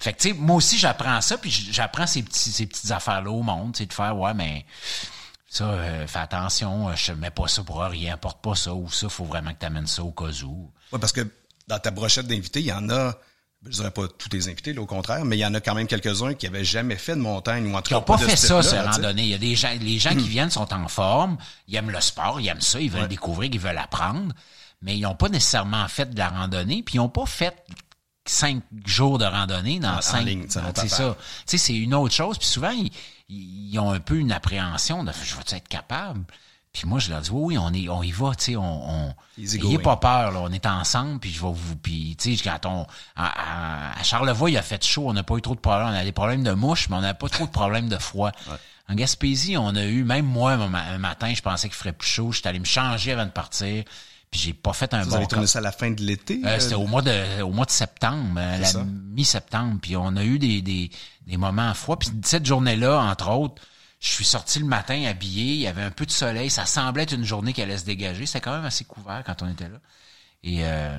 Fait 0.00 0.12
que 0.12 0.20
tu 0.20 0.28
sais, 0.30 0.34
moi 0.34 0.56
aussi 0.56 0.78
j'apprends 0.78 1.20
ça, 1.20 1.38
puis 1.38 1.50
j'apprends 1.50 2.06
ces 2.06 2.22
petits, 2.22 2.50
ces 2.50 2.66
petites 2.66 2.90
affaires 2.90 3.22
là 3.22 3.30
au 3.30 3.42
monde, 3.42 3.72
tu 3.72 3.78
sais, 3.78 3.86
de 3.86 3.92
faire 3.92 4.16
ouais, 4.16 4.34
mais 4.34 4.64
ça, 5.56 5.70
euh, 5.70 6.06
fais 6.06 6.18
attention, 6.18 6.88
euh, 6.88 6.92
je 6.96 7.12
mets 7.12 7.30
pas 7.30 7.48
ça 7.48 7.62
pour 7.62 7.80
rien, 7.80 8.14
apporte 8.14 8.42
pas 8.42 8.54
ça, 8.54 8.74
ou 8.74 8.90
ça, 8.90 9.08
faut 9.08 9.24
vraiment 9.24 9.52
que 9.52 9.60
tu 9.60 9.66
amènes 9.66 9.86
ça 9.86 10.02
au 10.02 10.10
cas 10.10 10.30
où. 10.44 10.70
Oui, 10.92 10.98
parce 10.98 11.12
que 11.12 11.26
dans 11.68 11.78
ta 11.78 11.90
brochette 11.90 12.26
d'invités, 12.26 12.60
il 12.60 12.66
y 12.66 12.72
en 12.72 12.90
a, 12.90 13.14
je 13.64 13.70
dirais 13.70 13.90
pas 13.90 14.08
tous 14.08 14.28
tes 14.28 14.48
invités, 14.48 14.72
là, 14.72 14.82
au 14.82 14.86
contraire, 14.86 15.24
mais 15.24 15.36
il 15.36 15.40
y 15.40 15.46
en 15.46 15.54
a 15.54 15.60
quand 15.60 15.74
même 15.74 15.86
quelques-uns 15.86 16.34
qui 16.34 16.46
avaient 16.46 16.64
jamais 16.64 16.96
fait 16.96 17.14
de 17.14 17.20
montagne 17.20 17.66
ou 17.66 17.76
en 17.76 17.82
tout 17.82 17.82
cas. 17.82 17.88
Qui 17.88 17.94
n'ont 17.94 18.02
pas, 18.02 18.18
fait 18.18 18.36
ça, 18.36 18.62
ce 18.62 18.74
randonnée. 18.74 19.22
Il 19.22 19.28
y 19.28 19.34
a 19.34 19.38
des 19.38 19.54
gens, 19.54 19.72
les 19.80 19.98
gens 19.98 20.10
qui 20.10 20.16
hmm. 20.24 20.28
viennent 20.28 20.50
sont 20.50 20.72
en 20.74 20.88
forme, 20.88 21.38
ils 21.68 21.76
aiment 21.76 21.90
le 21.90 22.00
sport, 22.00 22.40
ils 22.40 22.48
aiment 22.48 22.60
ça, 22.60 22.80
ils 22.80 22.90
veulent 22.90 23.08
découvrir, 23.08 23.50
ils 23.52 23.60
veulent 23.60 23.78
apprendre, 23.78 24.34
mais 24.82 24.96
ils 24.96 25.02
n'ont 25.02 25.14
pas 25.14 25.28
nécessairement 25.28 25.86
fait 25.88 26.10
de 26.10 26.18
la 26.18 26.28
randonnée, 26.28 26.82
puis 26.82 26.96
ils 26.96 26.98
n'ont 26.98 27.08
pas 27.08 27.26
fait 27.26 27.54
cinq 28.26 28.62
jours 28.86 29.18
de 29.18 29.24
randonnée 29.24 29.80
dans 29.80 30.00
cinq. 30.00 30.26
c'est 30.48 30.88
ça. 30.88 31.16
Tu 31.18 31.24
sais, 31.46 31.58
c'est 31.58 31.74
une 31.74 31.94
autre 31.94 32.14
chose. 32.14 32.38
Puis 32.38 32.46
souvent, 32.46 32.70
ils, 32.70 32.90
ils 33.28 33.78
ont 33.78 33.90
un 33.90 34.00
peu 34.00 34.16
une 34.16 34.32
appréhension 34.32 35.04
de 35.04 35.12
je 35.12 35.34
vais 35.34 35.56
être 35.56 35.68
capable? 35.68 36.24
Puis 36.74 36.88
moi, 36.88 36.98
je 36.98 37.08
leur 37.08 37.20
dis 37.20 37.30
oui, 37.32 37.56
on 37.56 37.72
est, 37.72 37.88
on 37.88 38.02
y 38.02 38.10
va, 38.10 38.34
tu 38.34 38.44
sais, 38.44 38.56
on, 38.56 38.90
on 38.90 39.14
ayez 39.38 39.78
pas 39.78 39.96
peur, 39.96 40.32
là, 40.32 40.40
on 40.40 40.50
est 40.50 40.66
ensemble, 40.66 41.20
puis 41.20 41.30
je 41.30 41.40
vais 41.40 41.52
vous, 41.52 41.76
puis 41.76 42.16
tu 42.18 42.36
sais, 42.36 42.42
quand 42.42 42.66
on, 42.66 42.86
à, 43.14 44.02
Charlevoix, 44.02 44.50
il 44.50 44.56
a 44.56 44.62
fait 44.62 44.84
chaud, 44.84 45.08
on 45.08 45.12
n'a 45.12 45.22
pas 45.22 45.36
eu 45.36 45.40
trop 45.40 45.54
de 45.54 45.60
problèmes, 45.60 45.86
on 45.86 45.94
a 45.94 46.02
des 46.02 46.10
problèmes 46.10 46.42
de 46.42 46.50
mouches, 46.50 46.88
mais 46.88 46.96
on 46.96 47.00
n'a 47.00 47.14
pas 47.14 47.28
trop 47.28 47.46
de 47.46 47.52
problèmes 47.52 47.88
de 47.88 47.96
froid. 47.96 48.32
En 48.88 48.94
Gaspésie, 48.96 49.56
on 49.56 49.76
a 49.76 49.84
eu, 49.84 50.02
même 50.02 50.26
moi, 50.26 50.54
un 50.54 50.98
matin, 50.98 51.32
je 51.32 51.42
pensais 51.42 51.68
qu'il 51.68 51.76
ferait 51.76 51.92
plus 51.92 52.08
chaud, 52.08 52.32
j'étais 52.32 52.48
allé 52.48 52.58
me 52.58 52.64
changer 52.64 53.12
avant 53.12 53.26
de 53.26 53.30
partir. 53.30 53.84
Puis 54.34 54.42
j'ai 54.42 54.52
pas 54.52 54.72
fait 54.72 54.92
un 54.94 55.04
Vous 55.04 55.10
bon. 55.10 55.16
avez 55.18 55.28
tourné 55.28 55.46
ça 55.46 55.60
à 55.60 55.62
la 55.62 55.70
fin 55.70 55.92
de 55.92 56.02
l'été? 56.02 56.40
Euh, 56.44 56.58
c'était 56.58 56.74
au 56.74 56.88
mois 56.88 57.02
de 57.02 57.40
au 57.42 57.52
mois 57.52 57.66
de 57.66 57.70
septembre, 57.70 58.34
euh, 58.36 58.58
la 58.58 58.82
mi-septembre. 58.82 59.78
Puis 59.80 59.96
on 59.96 60.16
a 60.16 60.24
eu 60.24 60.40
des, 60.40 60.60
des, 60.60 60.90
des 61.24 61.36
moments 61.36 61.72
froids. 61.72 62.00
Puis 62.00 62.08
cette 62.24 62.44
journée-là, 62.44 62.98
entre 63.00 63.30
autres, 63.30 63.62
je 64.00 64.08
suis 64.08 64.24
sorti 64.24 64.58
le 64.58 64.64
matin 64.64 65.04
habillé, 65.04 65.52
il 65.52 65.60
y 65.60 65.68
avait 65.68 65.84
un 65.84 65.92
peu 65.92 66.04
de 66.04 66.10
soleil, 66.10 66.50
ça 66.50 66.66
semblait 66.66 67.04
être 67.04 67.12
une 67.12 67.22
journée 67.22 67.52
qui 67.52 67.62
allait 67.62 67.78
se 67.78 67.84
dégager. 67.84 68.26
C'était 68.26 68.40
quand 68.40 68.56
même 68.56 68.64
assez 68.64 68.84
couvert 68.84 69.22
quand 69.24 69.40
on 69.42 69.48
était 69.48 69.68
là. 69.68 69.78
Et 70.42 70.64
euh, 70.64 70.98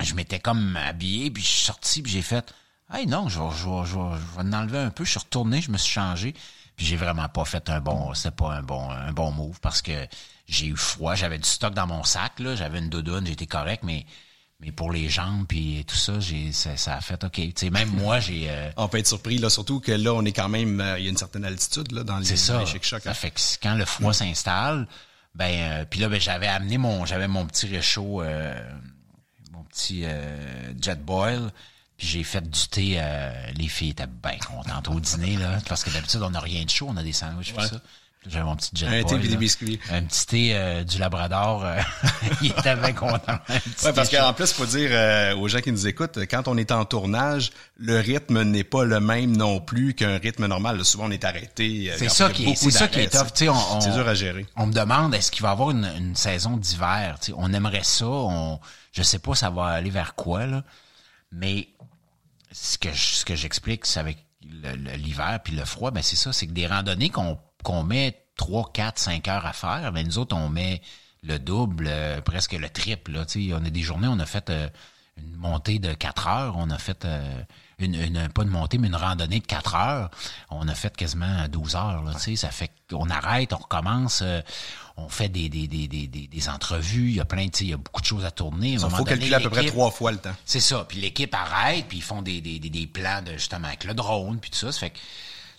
je 0.00 0.12
m'étais 0.14 0.40
comme 0.40 0.76
habillé, 0.76 1.30
puis 1.30 1.40
je 1.40 1.48
suis 1.48 1.64
sorti, 1.64 2.02
puis 2.02 2.10
j'ai 2.10 2.22
fait 2.22 2.52
Hey 2.92 3.06
non, 3.06 3.28
je 3.28 3.38
vais, 3.38 3.46
je, 3.56 3.64
vais, 3.64 3.86
je, 3.86 3.94
vais, 3.94 4.18
je 4.18 4.42
vais 4.42 4.56
enlever 4.56 4.78
un 4.78 4.90
peu. 4.90 5.04
Je 5.04 5.10
suis 5.10 5.20
retourné, 5.20 5.60
je 5.60 5.70
me 5.70 5.78
suis 5.78 5.92
changé. 5.92 6.34
Puis 6.74 6.84
j'ai 6.84 6.96
vraiment 6.96 7.28
pas 7.28 7.44
fait 7.44 7.70
un 7.70 7.78
bon, 7.78 8.12
c'est 8.14 8.34
pas 8.34 8.54
un 8.54 8.62
bon, 8.62 8.90
un 8.90 9.12
bon 9.12 9.30
move 9.30 9.60
parce 9.60 9.82
que 9.82 9.92
j'ai 10.46 10.66
eu 10.66 10.76
froid, 10.76 11.14
j'avais 11.14 11.38
du 11.38 11.48
stock 11.48 11.74
dans 11.74 11.86
mon 11.86 12.04
sac, 12.04 12.38
là, 12.40 12.54
j'avais 12.54 12.78
une 12.78 12.90
doudoune, 12.90 13.26
j'étais 13.26 13.46
correct, 13.46 13.82
mais 13.84 14.06
mais 14.60 14.72
pour 14.72 14.92
les 14.92 15.08
jambes 15.08 15.46
puis 15.46 15.84
tout 15.86 15.96
ça, 15.96 16.20
j'ai 16.20 16.52
ça, 16.52 16.76
ça 16.76 16.96
a 16.96 17.00
fait 17.00 17.22
OK. 17.22 17.32
Tu 17.32 17.52
sais, 17.56 17.70
même 17.70 17.88
moi, 17.96 18.20
j'ai. 18.20 18.48
Euh, 18.48 18.70
on 18.76 18.88
peut 18.88 18.98
être 18.98 19.06
surpris 19.06 19.38
là, 19.38 19.50
surtout 19.50 19.80
que 19.80 19.92
là, 19.92 20.14
on 20.14 20.24
est 20.24 20.32
quand 20.32 20.48
même, 20.48 20.80
euh, 20.80 20.98
il 20.98 21.04
y 21.04 21.08
a 21.08 21.10
une 21.10 21.16
certaine 21.16 21.44
altitude 21.44 21.92
là 21.92 22.04
dans 22.04 22.18
les, 22.18 22.24
C'est 22.24 22.36
ça. 22.36 22.64
Ça 22.64 23.14
fait 23.14 23.30
que 23.30 23.40
quand 23.62 23.74
le 23.74 23.84
froid 23.84 24.12
s'installe, 24.12 24.86
ben 25.34 25.50
euh, 25.50 25.84
puis 25.84 26.00
là, 26.00 26.08
ben 26.08 26.20
j'avais 26.20 26.46
amené 26.46 26.78
mon, 26.78 27.04
j'avais 27.04 27.28
mon 27.28 27.46
petit 27.46 27.66
réchaud, 27.66 28.22
mon 29.52 29.64
petit 29.64 30.04
jet 30.80 31.04
boil. 31.04 31.52
Puis 31.96 32.08
j'ai 32.08 32.24
fait 32.24 32.40
du 32.40 32.68
thé. 32.68 33.00
les 33.54 33.68
filles 33.68 33.90
étaient 33.90 34.06
bien 34.06 34.38
contentes 34.38 34.88
au 34.88 34.98
dîner 34.98 35.36
là, 35.36 35.58
parce 35.68 35.84
que 35.84 35.90
d'habitude 35.90 36.22
on 36.22 36.30
n'a 36.30 36.40
rien 36.40 36.64
de 36.64 36.70
chaud, 36.70 36.86
on 36.88 36.96
a 36.96 37.02
des 37.02 37.12
sandwichs 37.12 37.54
ouais. 37.54 37.68
ça. 37.68 37.80
J'avais 38.26 38.44
mon 38.44 38.56
petit 38.56 38.70
jet 38.74 38.86
Un 38.86 39.04
thé 39.04 39.16
et 39.16 39.28
des 39.28 39.36
biscuits. 39.36 39.78
Un 39.90 40.02
petit 40.04 40.26
thé 40.26 40.50
euh, 40.54 40.82
du 40.82 40.98
Labrador. 40.98 41.64
Euh, 41.64 41.78
il 42.42 42.50
était 42.50 42.74
bien 42.76 42.92
content. 42.92 43.38
Ouais, 43.84 43.92
parce 43.92 44.08
qu'en 44.08 44.32
plus, 44.32 44.50
il 44.50 44.54
faut 44.54 44.66
dire 44.66 44.90
euh, 44.92 45.36
aux 45.36 45.48
gens 45.48 45.60
qui 45.60 45.72
nous 45.72 45.86
écoutent, 45.86 46.18
quand 46.30 46.48
on 46.48 46.56
est 46.56 46.72
en 46.72 46.84
tournage, 46.84 47.50
le 47.76 47.98
rythme 47.98 48.42
n'est 48.42 48.64
pas 48.64 48.84
le 48.84 49.00
même 49.00 49.36
non 49.36 49.60
plus 49.60 49.94
qu'un 49.94 50.18
rythme 50.18 50.46
normal. 50.46 50.82
souvent, 50.84 51.06
on 51.06 51.10
est 51.10 51.24
arrêté. 51.24 51.92
C'est 51.98 52.08
ça, 52.08 52.30
qui, 52.30 52.56
c'est 52.56 52.70
ça 52.70 52.88
qui 52.88 53.00
est 53.00 53.10
tough. 53.10 53.28
C'est 53.34 53.92
dur 53.92 54.08
à 54.08 54.14
gérer. 54.14 54.46
On 54.56 54.66
me 54.66 54.72
demande, 54.72 55.14
est-ce 55.14 55.30
qu'il 55.30 55.42
va 55.42 55.50
y 55.50 55.52
avoir 55.52 55.70
une, 55.70 55.88
une 55.96 56.16
saison 56.16 56.56
d'hiver? 56.56 57.16
On 57.36 57.52
aimerait 57.52 57.84
ça. 57.84 58.06
On, 58.06 58.58
je 58.92 59.02
sais 59.02 59.18
pas 59.18 59.34
ça 59.34 59.50
va 59.50 59.66
aller 59.66 59.90
vers 59.90 60.14
quoi, 60.14 60.46
là. 60.46 60.64
Mais 61.32 61.68
ce 62.52 62.78
que, 62.78 62.88
ce 62.94 63.24
que 63.24 63.34
j'explique, 63.34 63.84
c'est 63.86 64.00
avec 64.00 64.18
l'hiver 64.96 65.40
puis 65.42 65.54
le 65.54 65.64
froid, 65.64 65.90
ben 65.90 66.02
c'est 66.02 66.16
ça, 66.16 66.32
c'est 66.32 66.46
que 66.46 66.52
des 66.52 66.66
randonnées 66.66 67.10
qu'on 67.10 67.38
qu'on 67.64 67.82
met 67.82 68.24
3, 68.36 68.70
4, 68.72 68.98
5 68.98 69.28
heures 69.28 69.46
à 69.46 69.52
faire, 69.52 69.90
mais 69.92 70.04
nous 70.04 70.18
autres, 70.18 70.36
on 70.36 70.48
met 70.48 70.80
le 71.24 71.38
double, 71.38 71.86
euh, 71.88 72.20
presque 72.20 72.52
le 72.52 72.68
triple. 72.68 73.12
Là, 73.12 73.24
on 73.52 73.64
a 73.64 73.70
des 73.70 73.82
journées, 73.82 74.08
on 74.08 74.18
a 74.18 74.26
fait 74.26 74.50
euh, 74.50 74.68
une 75.16 75.36
montée 75.36 75.78
de 75.78 75.94
4 75.94 76.28
heures, 76.28 76.54
on 76.58 76.70
a 76.70 76.78
fait 76.78 77.04
euh, 77.04 77.42
une, 77.78 77.94
une, 77.94 78.28
pas 78.28 78.42
une 78.42 78.50
montée, 78.50 78.78
mais 78.78 78.88
une 78.88 78.96
randonnée 78.96 79.40
de 79.40 79.46
4 79.46 79.74
heures. 79.74 80.10
On 80.50 80.68
a 80.68 80.74
fait 80.74 80.94
quasiment 80.94 81.48
12 81.48 81.76
heures. 81.76 82.02
Là, 82.02 82.18
sais 82.18 82.36
Ça 82.36 82.50
fait 82.50 82.70
qu'on 82.90 83.08
arrête, 83.08 83.52
on 83.52 83.56
recommence, 83.56 84.22
on 84.96 85.08
fait 85.08 85.28
des, 85.28 85.48
des, 85.48 85.66
des, 85.66 85.88
des, 85.88 86.06
des 86.06 86.48
entrevues, 86.48 87.08
il 87.08 87.16
y 87.16 87.20
a 87.20 87.24
plein, 87.24 87.46
il 87.60 87.68
y 87.68 87.72
a 87.72 87.78
beaucoup 87.78 88.02
de 88.02 88.06
choses 88.06 88.24
à 88.24 88.30
tourner. 88.30 88.72
Il 88.72 88.80
faut 88.80 89.04
calculer 89.04 89.34
à 89.34 89.40
peu 89.40 89.50
près 89.50 89.64
trois 89.66 89.90
fois 89.90 90.12
le 90.12 90.18
temps. 90.18 90.34
C'est 90.44 90.60
ça. 90.60 90.84
Puis 90.86 91.00
l'équipe 91.00 91.34
arrête, 91.34 91.86
puis 91.88 91.98
ils 91.98 92.04
font 92.04 92.22
des, 92.22 92.40
des, 92.40 92.58
des, 92.58 92.86
plans 92.86 93.22
de 93.22 93.32
justement 93.32 93.68
avec 93.68 93.84
le 93.84 93.94
drone, 93.94 94.38
puis 94.38 94.50
tout 94.50 94.58
ça. 94.58 94.70
ça 94.72 94.80
fait 94.80 94.90
que, 94.90 94.98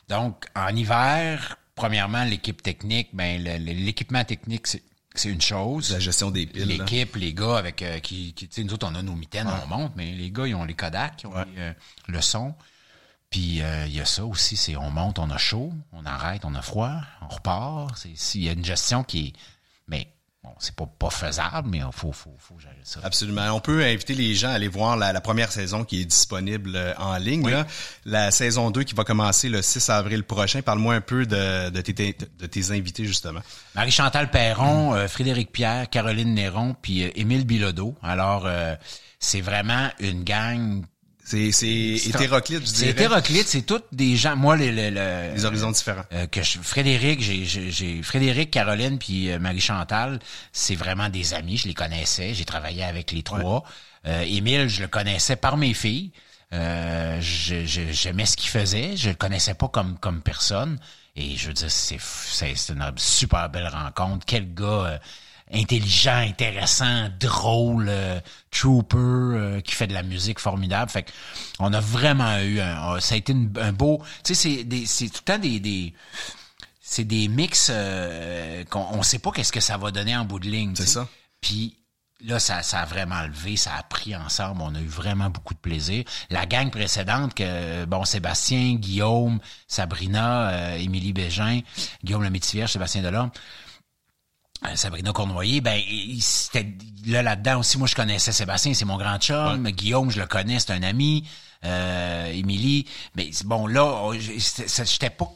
donc, 0.07 0.45
en 0.55 0.67
hiver, 0.75 1.57
premièrement, 1.75 2.23
l'équipe 2.23 2.61
technique, 2.61 3.09
ben 3.13 3.41
l'équipement 3.43 4.23
technique, 4.23 4.67
c'est 4.67 5.29
une 5.29 5.41
chose. 5.41 5.91
La 5.91 5.99
gestion 5.99 6.31
des 6.31 6.45
piles. 6.45 6.67
L'équipe, 6.67 7.15
les 7.15 7.33
gars 7.33 7.57
avec 7.57 7.81
euh, 7.81 7.99
qui, 7.99 8.33
qui 8.33 8.47
tu 8.47 8.55
sais, 8.55 8.63
nous 8.63 8.73
autres, 8.73 8.87
on 8.89 8.95
a 8.95 9.01
nos 9.01 9.15
mitaines, 9.15 9.47
on 9.47 9.67
monte, 9.67 9.93
mais 9.95 10.11
les 10.11 10.31
gars, 10.31 10.47
ils 10.47 10.55
ont 10.55 10.65
les 10.65 10.73
Kodak, 10.73 11.23
ils 11.23 11.27
ont 11.27 11.35
euh, 11.35 11.73
le 12.07 12.21
son. 12.21 12.53
Puis 13.29 13.61
euh, 13.61 13.85
il 13.87 13.95
y 13.95 13.99
a 13.99 14.05
ça 14.05 14.25
aussi, 14.25 14.55
c'est 14.55 14.75
on 14.75 14.89
monte, 14.91 15.19
on 15.19 15.29
a 15.29 15.37
chaud, 15.37 15.73
on 15.91 16.05
arrête, 16.05 16.45
on 16.45 16.55
a 16.55 16.61
froid, 16.61 17.01
on 17.21 17.27
repart. 17.27 18.05
Il 18.33 18.43
y 18.43 18.49
a 18.49 18.53
une 18.53 18.65
gestion 18.65 19.03
qui 19.03 19.27
est. 19.27 19.33
Mais 19.87 20.14
Bon, 20.45 20.51
c'est 20.59 20.75
pas, 20.75 20.85
pas 20.85 21.09
faisable, 21.09 21.69
mais 21.71 21.79
il 21.79 21.87
faut, 21.91 22.11
faut, 22.11 22.35
faut 22.37 22.59
gérer 22.59 22.75
ça. 22.83 22.99
Absolument. 23.03 23.49
On 23.51 23.59
peut 23.59 23.83
inviter 23.83 24.13
les 24.13 24.35
gens 24.35 24.49
à 24.49 24.53
aller 24.53 24.67
voir 24.67 24.95
la, 24.95 25.19
première 25.19 25.51
saison 25.51 25.83
qui 25.83 26.01
est 26.01 26.05
disponible 26.05 26.75
euh, 26.75 26.93
en 26.99 27.17
ligne. 27.17 27.49
Là. 27.49 27.65
La 28.05 28.29
saison 28.29 28.69
2 28.69 28.83
qui 28.83 28.93
va 28.93 29.03
commencer 29.03 29.49
le 29.49 29.63
6 29.63 29.89
avril 29.89 30.23
prochain. 30.23 30.61
Parle-moi 30.61 30.93
un 30.93 31.01
peu 31.01 31.25
de, 31.25 31.71
de, 31.71 31.81
tes, 31.81 31.93
de 31.93 32.45
tes 32.45 32.71
invités, 32.71 33.05
justement. 33.05 33.39
Marie-Chantal 33.73 34.29
Perron, 34.29 34.93
euh, 34.93 35.07
Frédéric 35.07 35.51
Pierre, 35.51 35.89
Caroline 35.89 36.35
Néron, 36.35 36.75
puis 36.79 37.03
euh, 37.03 37.09
Émile 37.15 37.47
Bilodeau. 37.47 37.95
Alors, 38.03 38.47
c'est 39.19 39.41
vraiment 39.41 39.89
une 39.99 40.23
gang 40.23 40.85
c'est 41.25 41.51
c'est 41.51 41.95
hétéroclite, 42.07 42.59
je 42.59 42.73
dirais. 42.73 42.75
C'est 42.75 42.89
hétéroclite, 42.89 43.47
c'est 43.47 43.63
toutes 43.63 43.87
des 43.91 44.15
gens. 44.15 44.35
Moi, 44.35 44.55
les 44.57 44.71
les, 44.71 44.91
les 44.91 45.45
horizons 45.45 45.71
différents. 45.71 46.03
Euh, 46.13 46.27
que 46.27 46.43
je, 46.43 46.59
Frédéric, 46.59 47.19
j'ai 47.19 47.45
j'ai 47.45 48.03
Frédéric, 48.03 48.51
Caroline 48.51 48.99
puis 48.99 49.31
euh, 49.31 49.39
Marie 49.39 49.59
Chantal, 49.59 50.19
c'est 50.51 50.75
vraiment 50.75 51.09
des 51.09 51.33
amis. 51.33 51.57
Je 51.57 51.67
les 51.67 51.73
connaissais. 51.73 52.35
J'ai 52.35 52.45
travaillé 52.45 52.83
avec 52.83 53.11
les 53.11 53.23
trois. 53.23 53.63
Euh, 54.05 54.21
Émile, 54.21 54.69
je 54.69 54.83
le 54.83 54.87
connaissais 54.87 55.35
par 55.35 55.57
mes 55.57 55.73
filles. 55.73 56.11
Euh, 56.53 57.17
j'aimais 57.19 58.27
ce 58.27 58.37
qu'il 58.37 58.51
faisait. 58.51 58.95
Je 58.95 59.09
le 59.09 59.15
connaissais 59.15 59.55
pas 59.55 59.67
comme 59.67 59.97
comme 59.97 60.21
personne. 60.21 60.77
Et 61.15 61.35
je 61.37 61.47
veux 61.47 61.53
dire, 61.53 61.71
c'est 61.71 61.99
c'est 61.99 62.69
une 62.69 62.91
super 62.97 63.49
belle 63.49 63.67
rencontre. 63.67 64.25
Quel 64.27 64.53
gars 64.53 64.99
intelligent, 65.51 66.17
intéressant, 66.17 67.09
drôle, 67.19 67.87
euh, 67.89 68.19
trooper, 68.51 68.97
euh, 68.97 69.61
qui 69.61 69.73
fait 69.73 69.87
de 69.87 69.93
la 69.93 70.03
musique 70.03 70.39
formidable. 70.39 70.89
Fait 70.89 71.11
on 71.59 71.71
a 71.73 71.79
vraiment 71.79 72.37
eu 72.39 72.59
un, 72.59 72.99
ça 72.99 73.15
a 73.15 73.17
été 73.17 73.33
un 73.33 73.71
beau, 73.71 74.01
tu 74.23 74.33
sais, 74.33 74.65
c'est 74.65 74.85
c'est 74.85 75.09
tout 75.09 75.21
le 75.27 75.33
temps 75.33 75.39
des, 75.39 75.59
des 75.59 75.93
c'est 76.81 77.03
des 77.03 77.27
mix 77.27 77.69
euh, 77.71 78.63
qu'on 78.65 78.87
on 78.91 79.03
sait 79.03 79.19
pas 79.19 79.31
qu'est-ce 79.31 79.51
que 79.51 79.59
ça 79.59 79.77
va 79.77 79.91
donner 79.91 80.15
en 80.15 80.25
bout 80.25 80.39
de 80.39 80.47
ligne. 80.47 80.75
C'est 80.75 80.87
ça. 80.87 81.07
Puis 81.41 81.77
là, 82.21 82.39
ça, 82.39 82.63
ça 82.63 82.79
a 82.79 82.85
vraiment 82.85 83.21
levé, 83.23 83.55
ça 83.55 83.75
a 83.75 83.83
pris 83.83 84.15
ensemble. 84.15 84.61
On 84.61 84.73
a 84.73 84.79
eu 84.79 84.87
vraiment 84.87 85.29
beaucoup 85.29 85.53
de 85.53 85.59
plaisir. 85.59 86.03
La 86.29 86.45
gang 86.45 86.71
précédente, 86.71 87.33
que 87.33 87.85
bon, 87.85 88.03
Sébastien, 88.05 88.75
Guillaume, 88.75 89.39
Sabrina, 89.67 90.77
Émilie 90.77 91.13
Bégin, 91.13 91.61
Guillaume 92.03 92.23
le 92.23 92.29
Métivier, 92.29 92.67
Sébastien 92.67 93.01
Delorme, 93.01 93.31
euh, 93.31 93.39
Sabrina 94.75 95.11
Cournoyer, 95.11 95.61
ben 95.61 95.79
c'était 96.19 96.65
là 97.05 97.21
là-dedans 97.21 97.59
aussi. 97.59 97.77
Moi, 97.77 97.87
je 97.87 97.95
connaissais 97.95 98.31
Sébastien, 98.31 98.73
c'est 98.73 98.85
mon 98.85 98.97
grand 98.97 99.17
chum. 99.19 99.69
Guillaume, 99.69 100.09
je 100.09 100.19
le 100.19 100.25
connais, 100.27 100.59
c'est 100.59 100.71
un 100.71 100.83
ami. 100.83 101.27
Euh, 101.63 102.31
Émilie, 102.31 102.85
mais 103.15 103.31
bon 103.43 103.65
là, 103.65 103.83
oh, 104.03 104.13
j'étais 104.13 105.09
pas, 105.09 105.27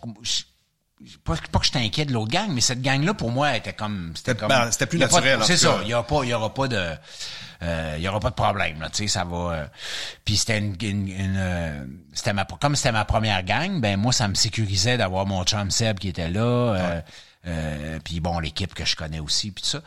pas, 1.24 1.36
pas 1.52 1.60
que 1.60 1.66
j'étais 1.66 1.80
inquiet 1.80 2.06
de 2.06 2.14
l'autre 2.14 2.30
gang, 2.30 2.50
mais 2.52 2.62
cette 2.62 2.84
gang-là 2.84 3.16
pour 3.16 3.32
moi 3.32 3.56
était 3.58 3.74
comme, 3.74 4.12
c'était 4.16 4.36
comme, 4.36 4.50
ben, 4.50 4.70
c'était 4.70 4.86
plus 4.86 5.00
naturel. 5.00 5.40
C'est 5.44 5.58
ça, 5.58 5.80
il 5.82 5.90
y 5.90 5.94
aura 5.96 6.06
pas, 6.06 6.24
il 6.24 6.30
y 6.30 6.34
aura 6.34 6.54
pas 6.54 6.68
de, 6.68 6.92
euh, 7.64 7.96
il 7.98 8.04
y 8.04 8.08
aura 8.08 8.20
pas 8.20 8.30
de 8.30 8.36
problème 8.36 8.80
là, 8.80 8.90
tu 8.90 8.98
sais, 8.98 9.08
ça 9.08 9.24
va. 9.24 9.38
Euh, 9.54 9.66
puis 10.24 10.38
c'était 10.38 10.60
une, 10.60 10.76
une, 10.82 11.36
euh, 11.38 11.84
c'était 12.14 12.34
ma, 12.34 12.46
comme 12.46 12.76
c'était 12.76 12.92
ma 12.92 13.06
première 13.06 13.42
gang, 13.42 13.82
ben 13.82 13.98
moi 13.98 14.14
ça 14.14 14.28
me 14.28 14.36
sécurisait 14.36 14.98
d'avoir 14.98 15.26
mon 15.26 15.44
chum 15.46 15.72
Seb 15.72 15.98
qui 15.98 16.10
était 16.10 16.30
là. 16.30 17.02
Euh, 17.46 18.00
puis 18.04 18.20
bon, 18.20 18.40
l'équipe 18.40 18.74
que 18.74 18.86
je 18.86 18.96
connais 18.96 19.20
aussi, 19.20 19.52
puis 19.52 19.64
tout 19.64 19.70
ça. 19.70 19.82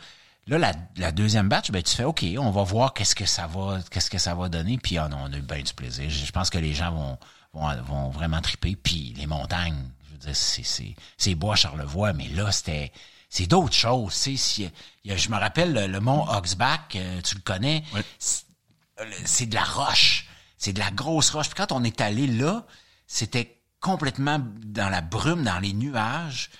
Là, 0.47 0.57
la, 0.57 0.73
la, 0.97 1.11
deuxième 1.11 1.47
batch, 1.47 1.71
ben 1.71 1.81
tu 1.81 1.95
fais 1.95 2.03
OK, 2.03 2.25
on 2.37 2.51
va 2.51 2.63
voir 2.63 2.93
qu'est-ce 2.93 3.15
que 3.15 3.25
ça 3.25 3.47
va, 3.47 3.79
qu'est-ce 3.89 4.09
que 4.09 4.17
ça 4.17 4.35
va 4.35 4.49
donner. 4.49 4.77
Puis 4.77 4.99
oh 4.99 5.03
on 5.09 5.31
a 5.31 5.37
eu 5.37 5.41
bien 5.41 5.61
du 5.61 5.73
plaisir. 5.73 6.09
Je, 6.09 6.31
pense 6.31 6.49
que 6.49 6.57
les 6.57 6.73
gens 6.73 6.91
vont, 6.91 7.17
vont, 7.53 7.81
vont 7.83 8.09
vraiment 8.09 8.41
triper. 8.41 8.75
Puis 8.75 9.13
les 9.15 9.25
montagnes, 9.25 9.89
je 10.05 10.11
veux 10.11 10.17
dire, 10.17 10.35
c'est, 10.35 10.63
c'est, 10.63 10.95
c'est 11.17 11.35
beau 11.35 11.51
à 11.51 11.55
Charlevoix, 11.55 12.11
mais 12.11 12.27
là, 12.27 12.51
c'était, 12.51 12.91
c'est 13.33 13.47
d'autres 13.47 13.73
choses. 13.73 14.13
Tu 14.21 14.37
sais, 14.37 14.71
je 15.03 15.29
me 15.29 15.37
rappelle 15.37 15.73
le, 15.73 15.99
mont 15.99 16.23
Oxback, 16.29 16.95
euh, 16.95 17.19
tu 17.21 17.33
le 17.33 17.41
connais. 17.41 17.83
C'est, 18.19 19.47
de 19.47 19.55
la 19.55 19.63
roche. 19.63 20.27
C'est 20.59 20.71
de 20.71 20.79
la 20.79 20.91
grosse 20.91 21.31
roche. 21.31 21.47
Puis 21.47 21.55
quand 21.55 21.71
on 21.71 21.83
est 21.83 21.99
allé 21.99 22.27
là, 22.27 22.63
c'était 23.07 23.59
complètement 23.79 24.39
dans 24.39 24.87
la 24.89 25.01
brume, 25.01 25.43
dans 25.43 25.57
les 25.57 25.73
nuages. 25.73 26.51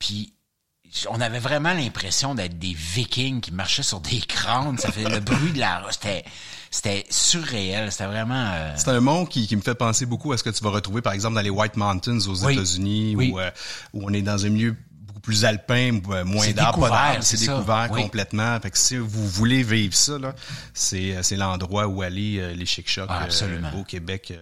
Puis 0.00 0.32
on 1.08 1.20
avait 1.20 1.38
vraiment 1.38 1.72
l'impression 1.72 2.34
d'être 2.34 2.58
des 2.58 2.74
vikings 2.74 3.40
qui 3.40 3.52
marchaient 3.52 3.84
sur 3.84 4.00
des 4.00 4.18
crânes. 4.28 4.76
Ça 4.78 4.90
fait 4.90 5.08
le 5.08 5.20
bruit 5.20 5.52
de 5.52 5.60
la... 5.60 5.84
C'était, 5.90 6.24
c'était 6.70 7.06
surréel. 7.10 7.92
C'était 7.92 8.06
vraiment... 8.06 8.50
Euh... 8.52 8.72
C'est 8.76 8.88
un 8.88 9.00
mont 9.00 9.24
qui, 9.24 9.46
qui 9.46 9.54
me 9.54 9.60
fait 9.60 9.76
penser 9.76 10.06
beaucoup 10.06 10.32
à 10.32 10.38
ce 10.38 10.42
que 10.42 10.50
tu 10.50 10.64
vas 10.64 10.70
retrouver, 10.70 11.02
par 11.02 11.12
exemple, 11.12 11.36
dans 11.36 11.40
les 11.42 11.50
White 11.50 11.76
Mountains 11.76 12.18
aux 12.26 12.34
États-Unis, 12.34 13.14
où, 13.14 13.38
euh, 13.38 13.50
où 13.92 14.04
on 14.04 14.12
est 14.12 14.22
dans 14.22 14.44
un 14.44 14.48
milieu 14.48 14.74
plus 15.20 15.44
alpin, 15.44 16.00
euh, 16.10 16.24
moins 16.24 16.50
d'arbres, 16.50 16.88
c'est 17.20 17.38
découvert 17.40 17.88
complètement. 17.88 18.58
Fait 18.60 18.70
que 18.70 18.78
si 18.78 18.96
vous 18.96 19.28
voulez 19.28 19.62
vivre 19.62 19.94
ça, 19.94 20.18
là, 20.18 20.34
c'est, 20.74 21.16
euh, 21.16 21.22
c'est 21.22 21.36
l'endroit 21.36 21.86
où 21.86 22.02
aller 22.02 22.38
euh, 22.38 22.54
les 22.54 22.66
chic 22.66 22.88
chocs 22.88 23.08
ah, 23.08 23.26
au 23.78 23.84
Québec. 23.84 24.32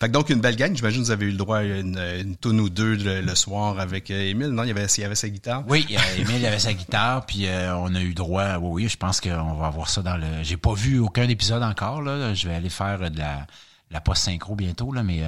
Fait 0.00 0.06
que 0.06 0.12
donc 0.12 0.30
une 0.30 0.40
belle 0.40 0.56
gang. 0.56 0.74
J'imagine 0.74 1.00
que 1.00 1.06
vous 1.06 1.12
avez 1.12 1.26
eu 1.26 1.30
le 1.30 1.36
droit 1.36 1.58
à 1.58 1.62
une, 1.62 1.98
une 1.98 2.36
tonne 2.36 2.60
ou 2.60 2.68
deux 2.68 2.94
le, 2.94 3.34
soir 3.34 3.78
avec 3.78 4.10
Émile. 4.10 4.48
Non, 4.48 4.64
il 4.64 4.68
y 4.68 4.70
avait, 4.70 4.86
il 4.86 5.00
y 5.00 5.04
avait 5.04 5.14
sa 5.14 5.28
guitare. 5.28 5.64
Oui, 5.68 5.86
Émile 6.18 6.44
avait 6.46 6.58
sa 6.58 6.72
guitare, 6.72 7.26
puis 7.26 7.46
on 7.48 7.94
a 7.94 8.00
eu 8.00 8.14
droit. 8.14 8.56
Oui, 8.56 8.84
oui, 8.84 8.88
je 8.88 8.96
pense 8.96 9.20
qu'on 9.20 9.54
va 9.54 9.66
avoir 9.66 9.88
ça 9.88 10.02
dans 10.02 10.16
le. 10.16 10.26
J'ai 10.42 10.56
pas 10.56 10.74
vu 10.74 10.98
aucun 10.98 11.28
épisode 11.28 11.62
encore 11.62 12.02
là. 12.02 12.34
Je 12.34 12.48
vais 12.48 12.54
aller 12.54 12.70
faire 12.70 13.10
de 13.10 13.18
la 13.18 13.46
la 13.90 14.02
post 14.02 14.24
synchro 14.24 14.54
bientôt 14.54 14.92
là, 14.92 15.02
mais 15.02 15.22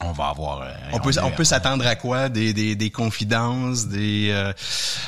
on 0.00 0.12
va 0.12 0.28
avoir. 0.28 0.62
Euh, 0.62 0.72
on, 0.92 1.00
peut 1.00 1.12
on 1.22 1.30
peut 1.30 1.44
s'attendre 1.44 1.86
à 1.86 1.96
quoi? 1.96 2.28
Des, 2.28 2.52
des, 2.52 2.76
des 2.76 2.90
confidences, 2.90 3.86
des 3.88 4.30
euh, 4.30 4.52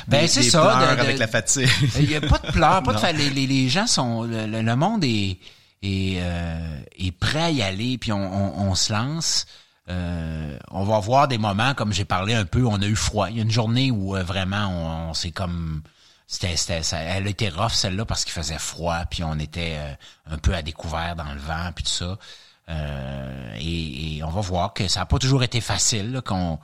ben 0.07 0.27
c'est 0.27 0.43
ça 0.43 0.61
pleurs 0.61 0.99
avec 0.99 1.17
la 1.17 1.27
fatigue? 1.27 1.69
Il 1.99 2.11
y 2.11 2.15
a 2.15 2.21
pas 2.21 2.39
de 2.39 2.51
pleurs, 2.51 2.83
pas 2.83 2.93
de 2.93 3.17
les, 3.17 3.29
les, 3.29 3.47
les, 3.47 3.69
gens 3.69 3.87
sont 3.87 4.23
le, 4.23 4.75
monde 4.75 5.03
est 5.03 5.37
est, 5.81 6.19
euh, 6.21 6.79
est 6.97 7.11
prêt 7.11 7.43
à 7.43 7.49
y 7.51 7.61
aller 7.61 7.97
puis 7.97 8.11
on, 8.11 8.17
on, 8.17 8.69
on 8.69 8.75
se 8.75 8.91
lance. 8.91 9.45
Euh, 9.89 10.57
on 10.69 10.83
va 10.83 10.97
avoir 10.97 11.27
des 11.27 11.37
moments 11.37 11.73
comme 11.73 11.91
j'ai 11.91 12.05
parlé 12.05 12.33
un 12.33 12.45
peu, 12.45 12.65
on 12.65 12.81
a 12.81 12.85
eu 12.85 12.95
froid. 12.95 13.29
Il 13.29 13.37
y 13.37 13.39
a 13.39 13.43
une 13.43 13.51
journée 13.51 13.91
où 13.91 14.15
vraiment 14.15 14.67
on, 14.67 15.09
on 15.09 15.13
s'est 15.13 15.31
comme 15.31 15.81
c'était, 16.31 16.55
c'était, 16.55 16.81
ça, 16.81 16.97
elle 16.99 17.27
était 17.27 17.49
rough 17.49 17.73
celle-là 17.73 18.05
parce 18.05 18.23
qu'il 18.23 18.31
faisait 18.31 18.57
froid, 18.57 19.03
puis 19.09 19.21
on 19.21 19.37
était 19.37 19.75
euh, 19.75 19.93
un 20.33 20.37
peu 20.37 20.55
à 20.55 20.61
découvert 20.61 21.17
dans 21.17 21.33
le 21.33 21.39
vent, 21.41 21.71
puis 21.75 21.83
tout 21.83 21.89
ça. 21.89 22.17
Euh, 22.69 23.55
et, 23.59 24.21
on 24.23 24.29
va 24.29 24.41
voir 24.41 24.73
que 24.73 24.87
ça 24.87 25.01
n'a 25.01 25.05
pas 25.05 25.17
toujours 25.19 25.43
été 25.43 25.61
facile, 25.61 26.21
qu'on 26.25 26.59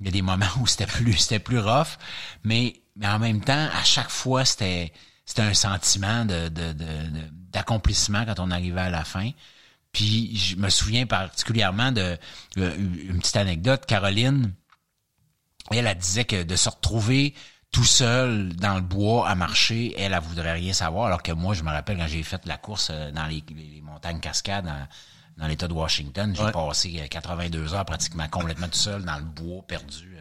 il 0.00 0.06
y 0.06 0.08
a 0.08 0.12
des 0.12 0.22
moments 0.22 0.46
où 0.60 0.66
c'était 0.66 0.86
plus 0.86 1.14
c'était 1.16 1.38
plus 1.38 1.58
rough, 1.58 1.98
mais 2.44 2.82
mais 2.96 3.08
en 3.08 3.18
même 3.18 3.40
temps, 3.40 3.68
à 3.72 3.84
chaque 3.84 4.10
fois, 4.10 4.44
c'était 4.44 4.92
c'était 5.24 5.42
un 5.42 5.54
sentiment 5.54 6.24
de, 6.24 6.48
de, 6.48 6.72
de, 6.72 6.86
d'accomplissement 7.52 8.24
quand 8.26 8.38
on 8.40 8.50
arrivait 8.50 8.80
à 8.82 8.90
la 8.90 9.04
fin. 9.04 9.30
Puis 9.92 10.36
je 10.36 10.56
me 10.56 10.68
souviens 10.68 11.06
particulièrement 11.06 11.92
de 11.92 12.18
euh, 12.58 12.76
une 12.76 13.18
petite 13.18 13.36
anecdote. 13.36 13.86
Caroline, 13.86 14.52
elle, 15.70 15.86
elle 15.86 15.98
disait 15.98 16.24
que 16.24 16.42
de 16.42 16.56
se 16.56 16.68
retrouver 16.68 17.34
tout 17.72 17.84
seul 17.84 18.54
dans 18.56 18.74
le 18.74 18.82
bois 18.82 19.28
à 19.28 19.34
marcher, 19.34 19.94
elle, 19.98 20.12
elle 20.12 20.20
voudrait 20.20 20.52
rien 20.52 20.72
savoir. 20.72 21.06
Alors 21.06 21.22
que 21.22 21.32
moi, 21.32 21.54
je 21.54 21.62
me 21.62 21.70
rappelle 21.70 21.96
quand 21.96 22.06
j'ai 22.06 22.22
fait 22.22 22.44
la 22.46 22.58
course 22.58 22.90
euh, 22.90 23.10
dans 23.12 23.26
les, 23.26 23.42
montagnes 23.82 24.20
cascades 24.20 24.70
dans 25.36 25.46
l'État 25.46 25.68
de 25.68 25.72
Washington, 25.72 26.34
j'ai 26.36 26.52
passé 26.52 27.08
82 27.10 27.58
euh, 27.58 27.74
heures 27.74 27.84
pratiquement 27.84 28.28
complètement 28.28 28.68
tout 28.68 28.78
seul 28.78 29.04
dans 29.04 29.16
le 29.16 29.24
bois, 29.24 29.62
perdu, 29.66 30.16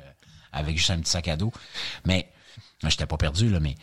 avec 0.52 0.78
juste 0.78 0.92
un 0.92 1.00
petit 1.00 1.12
sac 1.12 1.28
à 1.28 1.36
dos. 1.36 1.52
Mais 2.06 2.32
moi, 2.82 2.90
j'étais 2.90 3.06
pas 3.06 3.18
perdu, 3.18 3.50
là, 3.50 3.60
mais 3.60 3.76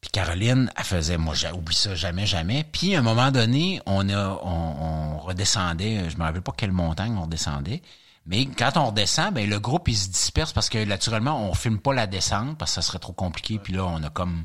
puis 0.00 0.10
Caroline, 0.10 0.72
elle 0.76 0.84
faisait, 0.84 1.18
moi, 1.18 1.34
j'oublie 1.34 1.74
ça 1.74 1.94
jamais, 1.94 2.24
jamais. 2.24 2.64
Puis 2.64 2.94
à 2.94 3.00
un 3.00 3.02
moment 3.02 3.30
donné, 3.30 3.82
on 3.84 4.08
a, 4.08 4.28
on, 4.42 5.18
redescendait, 5.18 6.08
je 6.08 6.16
me 6.16 6.22
rappelle 6.22 6.42
pas 6.42 6.52
quelle 6.56 6.72
montagne 6.72 7.14
on 7.16 7.24
redescendait. 7.24 7.82
Mais 8.26 8.46
quand 8.46 8.76
on 8.76 8.86
redescend, 8.86 9.34
ben 9.34 9.48
le 9.48 9.58
groupe 9.58 9.88
il 9.88 9.96
se 9.96 10.08
disperse 10.08 10.52
parce 10.52 10.68
que 10.68 10.84
naturellement 10.84 11.48
on 11.48 11.54
filme 11.54 11.78
pas 11.78 11.92
la 11.92 12.06
descente 12.06 12.58
parce 12.58 12.72
que 12.72 12.74
ça 12.76 12.82
serait 12.82 12.98
trop 12.98 13.12
compliqué. 13.12 13.58
Puis 13.58 13.72
là 13.72 13.84
on 13.84 14.02
a 14.02 14.10
comme 14.10 14.44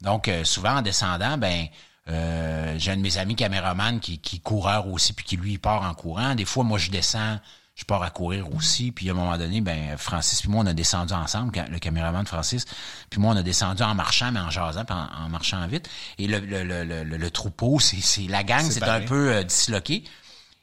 donc 0.00 0.28
euh, 0.28 0.44
souvent 0.44 0.76
en 0.78 0.82
descendant, 0.82 1.38
ben 1.38 1.66
euh, 2.08 2.74
j'ai 2.78 2.90
un 2.90 2.96
de 2.96 3.02
mes 3.02 3.18
amis 3.18 3.36
caméraman 3.36 4.00
qui, 4.00 4.18
qui 4.18 4.40
coureur 4.40 4.88
aussi 4.88 5.12
puis 5.12 5.24
qui 5.24 5.36
lui 5.36 5.52
il 5.52 5.58
part 5.58 5.82
en 5.82 5.94
courant. 5.94 6.34
Des 6.34 6.44
fois 6.44 6.64
moi 6.64 6.78
je 6.78 6.90
descends 6.90 7.38
je 7.74 7.84
pars 7.84 8.02
à 8.02 8.10
courir 8.10 8.52
aussi. 8.54 8.92
Puis 8.92 9.08
à 9.08 9.12
un 9.12 9.14
moment 9.14 9.36
donné, 9.36 9.60
ben 9.60 9.96
Francis 9.96 10.40
puis 10.40 10.50
moi, 10.50 10.62
on 10.62 10.66
a 10.66 10.72
descendu 10.72 11.14
ensemble, 11.14 11.52
le 11.70 11.78
caméraman 11.78 12.22
de 12.22 12.28
Francis, 12.28 12.64
puis 13.10 13.20
moi, 13.20 13.34
on 13.34 13.36
a 13.36 13.42
descendu 13.42 13.82
en 13.82 13.94
marchant, 13.94 14.32
mais 14.32 14.40
en 14.40 14.50
jasant, 14.50 14.84
puis 14.84 14.94
en, 14.94 15.28
marchant 15.28 15.66
vite. 15.66 15.88
Et 16.18 16.26
le, 16.26 16.38
le, 16.38 16.62
le, 16.84 17.04
le, 17.04 17.30
troupeau, 17.30 17.78
c'est 17.80 18.26
la 18.28 18.42
gang, 18.44 18.64
c'est 18.68 18.82
un 18.82 19.00
peu 19.00 19.32
euh, 19.32 19.42
disloqué. 19.42 20.04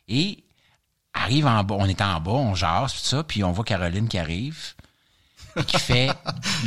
Et 0.07 0.43
arrive 1.13 1.47
en 1.47 1.63
bas, 1.63 1.75
on 1.77 1.85
est 1.85 2.01
en 2.01 2.19
bas, 2.19 2.31
on 2.31 2.55
jase, 2.55 2.93
tout 2.93 2.99
ça, 2.99 3.23
puis 3.23 3.43
on 3.43 3.51
voit 3.51 3.65
Caroline 3.65 4.07
qui 4.07 4.17
arrive, 4.17 4.73
qui 5.67 5.79
fait 5.79 6.09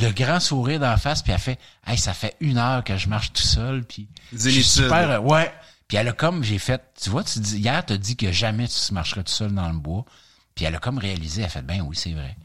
le 0.01 0.11
grand 0.11 0.41
sourire 0.41 0.80
d'en 0.80 0.97
face, 0.97 1.22
puis 1.22 1.33
elle 1.33 1.39
fait 1.39 1.59
«Hey, 1.87 1.99
ça 1.99 2.14
fait 2.14 2.37
une 2.41 2.59
heure 2.59 2.85
que 2.85 2.97
je 2.97 3.09
marche 3.09 3.33
tout 3.33 3.43
seul, 3.43 3.85
puis 3.85 4.09
je 4.33 4.49
suis 4.49 4.64
super... 4.64 5.11
Euh, 5.11 5.18
ouais. 5.18 5.53
Puis 5.89 5.99
elle 5.99 6.09
a 6.09 6.12
comme, 6.12 6.43
j'ai 6.43 6.59
fait, 6.59 6.83
tu 7.01 7.11
vois, 7.11 7.22
tu 7.22 7.39
dis, 7.39 7.59
hier, 7.59 7.85
t'as 7.85 7.99
dit 7.99 8.16
que 8.16 8.33
jamais 8.33 8.66
tu 8.66 8.95
marcherais 8.95 9.24
tout 9.24 9.33
seul 9.33 9.53
dans 9.53 9.68
le 9.68 9.78
bois. 9.78 10.07
Puis 10.55 10.64
elle 10.64 10.74
a 10.74 10.78
comme 10.78 10.99
réalisé, 10.99 11.43
elle 11.43 11.47
a 11.47 11.51
fait, 11.51 11.62
ben 11.62 11.83
oui, 11.83 11.97
c'est 11.97 12.12
vrai. 12.12 12.37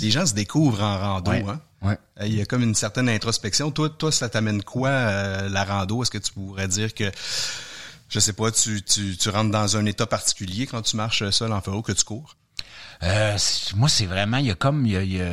Les 0.00 0.10
gens 0.10 0.24
se 0.24 0.34
découvrent 0.34 0.82
en 0.82 0.98
rando, 0.98 1.30
hein? 1.30 1.60
Ouais. 1.82 1.98
Euh, 2.20 2.26
il 2.26 2.34
y 2.34 2.40
a 2.40 2.46
comme 2.46 2.62
une 2.62 2.74
certaine 2.74 3.08
introspection. 3.08 3.70
Toi, 3.70 3.90
toi, 3.90 4.12
ça 4.12 4.28
t'amène 4.28 4.62
quoi 4.62 4.88
euh, 4.88 5.48
la 5.48 5.64
rando? 5.64 6.02
Est-ce 6.02 6.10
que 6.10 6.18
tu 6.18 6.32
pourrais 6.32 6.68
dire 6.68 6.94
que, 6.94 7.10
je 8.08 8.18
sais 8.18 8.32
pas, 8.32 8.50
tu, 8.50 8.82
tu, 8.82 9.16
tu 9.16 9.28
rentres 9.28 9.50
dans 9.50 9.76
un 9.76 9.84
état 9.86 10.06
particulier 10.06 10.66
quand 10.66 10.82
tu 10.82 10.96
marches 10.96 11.28
seul 11.30 11.52
en 11.52 11.60
feu 11.60 11.72
que 11.82 11.92
tu 11.92 12.04
cours? 12.04 12.36
Euh, 13.02 13.38
moi, 13.76 13.88
c'est 13.88 14.06
vraiment, 14.06 14.36
il 14.36 14.46
y 14.46 14.50
a 14.50 14.54
comme, 14.54 14.84
il 14.84 14.92
y 14.92 15.20
a, 15.20 15.26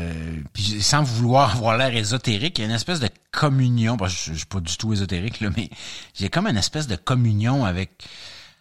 puis 0.54 0.82
sans 0.82 1.04
vouloir 1.04 1.52
avoir 1.56 1.78
l'air 1.78 1.96
ésotérique, 1.96 2.58
il 2.58 2.62
y 2.62 2.66
a 2.66 2.68
une 2.68 2.76
espèce 2.76 3.00
de 3.00 3.10
communion. 3.32 3.98
Parce 3.98 4.14
je, 4.14 4.34
je 4.34 4.38
suis 4.38 4.46
pas 4.46 4.60
du 4.60 4.76
tout 4.78 4.94
ésotérique 4.94 5.42
là, 5.42 5.50
mais 5.56 5.70
j'ai 6.14 6.30
comme 6.30 6.48
une 6.48 6.58
espèce 6.58 6.88
de 6.88 6.96
communion 6.96 7.66
avec 7.66 8.04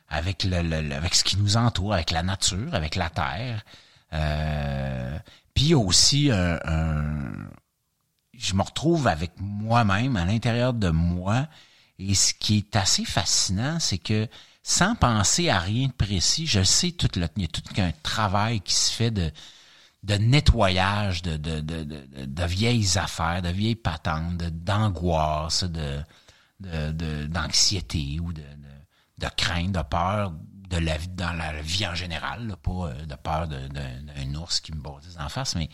avec 0.09 0.45
le, 0.45 0.57
avec 0.95 1.15
ce 1.15 1.25
qui 1.25 1.37
nous 1.37 1.57
entoure, 1.57 1.95
avec 1.95 2.11
la 2.11 2.23
nature, 2.23 2.75
avec 2.75 2.95
la 2.95 3.11
terre. 3.11 3.65
Euh, 4.13 5.19
puis 5.55 5.75
aussi 5.75 6.31
un, 6.31 6.59
je 8.39 8.55
me 8.55 8.63
retrouve 8.63 9.09
avec 9.09 9.33
moi-même 9.39 10.17
à 10.17 10.25
l'intérieur 10.25 10.75
de 10.75 10.91
moi. 10.91 11.47
Et 11.99 12.15
ce 12.15 12.35
qui 12.35 12.59
est 12.59 12.77
assez 12.77 13.05
fascinant, 13.05 13.79
c'est 13.81 13.99
que 13.99 14.29
sans 14.69 14.97
penser 14.97 15.49
à 15.49 15.61
rien 15.61 15.87
de 15.87 15.93
précis, 15.93 16.45
je 16.49 16.65
sais 16.65 16.91
tout 16.91 17.09
le, 17.15 17.29
il 17.37 17.43
y 17.43 17.45
a 17.45 17.49
tout 17.49 17.63
un 17.79 17.93
travail 18.03 18.61
qui 18.61 18.75
se 18.75 18.93
fait 18.93 19.13
de, 19.13 19.31
de 20.03 20.15
nettoyage 20.17 21.23
de, 21.23 21.37
de, 21.37 21.61
de, 21.61 21.85
de, 21.85 22.45
vieilles 22.45 22.99
affaires, 22.99 23.43
de 23.43 23.51
vieilles 23.51 23.77
patentes, 23.77 24.39
d'angoisse, 24.39 25.63
de, 25.63 26.03
d'anxiété 27.29 28.19
ou 28.21 28.33
de, 28.33 28.43
de 29.19 29.29
crainte, 29.37 29.71
de 29.71 29.83
peur 29.83 30.33
de 30.33 30.79
la 30.79 30.97
vie 30.97 31.09
dans 31.11 31.33
la 31.33 31.63
vie 31.63 31.87
en 31.87 31.95
général, 31.95 32.57
pas 32.61 32.89
euh, 32.89 33.07
de 33.07 33.15
peur 33.15 33.47
d'un 33.47 34.35
ours 34.35 34.59
qui 34.59 34.73
me 34.73 34.81
bordise 34.81 35.17
en 35.21 35.29
face, 35.29 35.55
mais 35.55 35.71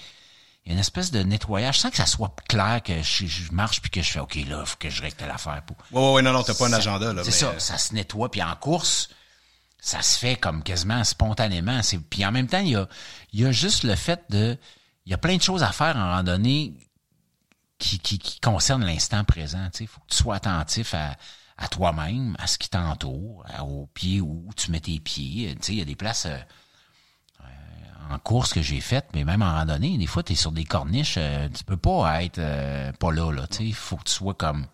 il 0.64 0.68
y 0.68 0.70
a 0.70 0.74
une 0.74 0.80
espèce 0.80 1.10
de 1.10 1.22
nettoyage 1.22 1.80
sans 1.80 1.90
que 1.90 1.96
ça 1.96 2.06
soit 2.06 2.34
clair 2.48 2.82
que 2.84 3.02
je, 3.02 3.52
marche 3.52 3.80
puis 3.80 3.90
que 3.90 4.00
je 4.00 4.10
fais 4.10 4.20
OK 4.20 4.36
là, 4.48 4.64
faut 4.64 4.76
que 4.78 4.90
je 4.90 5.02
règle 5.02 5.16
l'affaire 5.26 5.62
pour. 5.66 5.76
Ouais 5.90 6.14
ouais 6.14 6.22
non 6.22 6.32
non, 6.32 6.42
t'as 6.42 6.54
pas 6.54 6.68
un 6.68 6.72
agenda 6.72 7.12
là. 7.12 7.24
C'est 7.24 7.32
ça, 7.32 7.48
euh, 7.48 7.58
ça 7.58 7.78
se 7.78 7.94
nettoie 7.94 8.30
puis 8.30 8.42
en 8.42 8.54
course, 8.54 9.08
ça 9.80 10.02
se 10.02 10.18
fait 10.18 10.36
comme 10.36 10.62
quasiment 10.62 11.02
spontanément. 11.02 11.82
C'est 11.82 11.98
puis 11.98 12.24
en 12.24 12.30
même 12.30 12.46
temps 12.46 12.60
il 12.60 12.70
y 12.70 12.76
a 12.76 12.88
il 13.32 13.40
y 13.40 13.46
a 13.46 13.50
juste 13.50 13.82
le 13.82 13.96
fait 13.96 14.22
de 14.30 14.56
il 15.04 15.10
y 15.10 15.14
a 15.14 15.18
plein 15.18 15.36
de 15.36 15.42
choses 15.42 15.64
à 15.64 15.72
faire 15.72 15.96
en 15.96 16.14
randonnée 16.14 16.74
qui 17.78 17.98
qui, 17.98 18.18
qui 18.20 18.38
concernent 18.38 18.84
l'instant 18.84 19.24
présent. 19.24 19.68
Tu 19.72 19.78
sais, 19.78 19.86
faut 19.86 20.00
que 20.00 20.14
tu 20.14 20.16
sois 20.16 20.36
attentif 20.36 20.94
à 20.94 21.16
à 21.56 21.68
toi-même, 21.68 22.36
à 22.38 22.46
ce 22.46 22.58
qui 22.58 22.68
t'entoure, 22.68 23.44
au 23.62 23.86
pied 23.94 24.20
où 24.20 24.48
tu 24.56 24.70
mets 24.70 24.80
tes 24.80 24.98
pieds. 24.98 25.54
Tu 25.56 25.62
sais, 25.62 25.72
il 25.74 25.78
y 25.78 25.82
a 25.82 25.84
des 25.84 25.94
places 25.94 26.26
euh, 26.26 26.38
en 28.12 28.18
course 28.18 28.52
que 28.52 28.62
j'ai 28.62 28.80
faites, 28.80 29.08
mais 29.14 29.24
même 29.24 29.42
en 29.42 29.52
randonnée, 29.52 29.96
des 29.98 30.06
fois, 30.06 30.22
tu 30.22 30.32
es 30.32 30.36
sur 30.36 30.52
des 30.52 30.64
corniches, 30.64 31.16
euh, 31.18 31.48
tu 31.48 31.64
peux 31.64 31.76
pas 31.76 32.22
être 32.22 32.40
pas 32.98 33.12
là, 33.12 33.32
là. 33.32 33.46
Il 33.60 33.74
faut 33.74 33.96
que 33.96 34.04
tu 34.04 34.12
sois 34.12 34.34
comme 34.34 34.66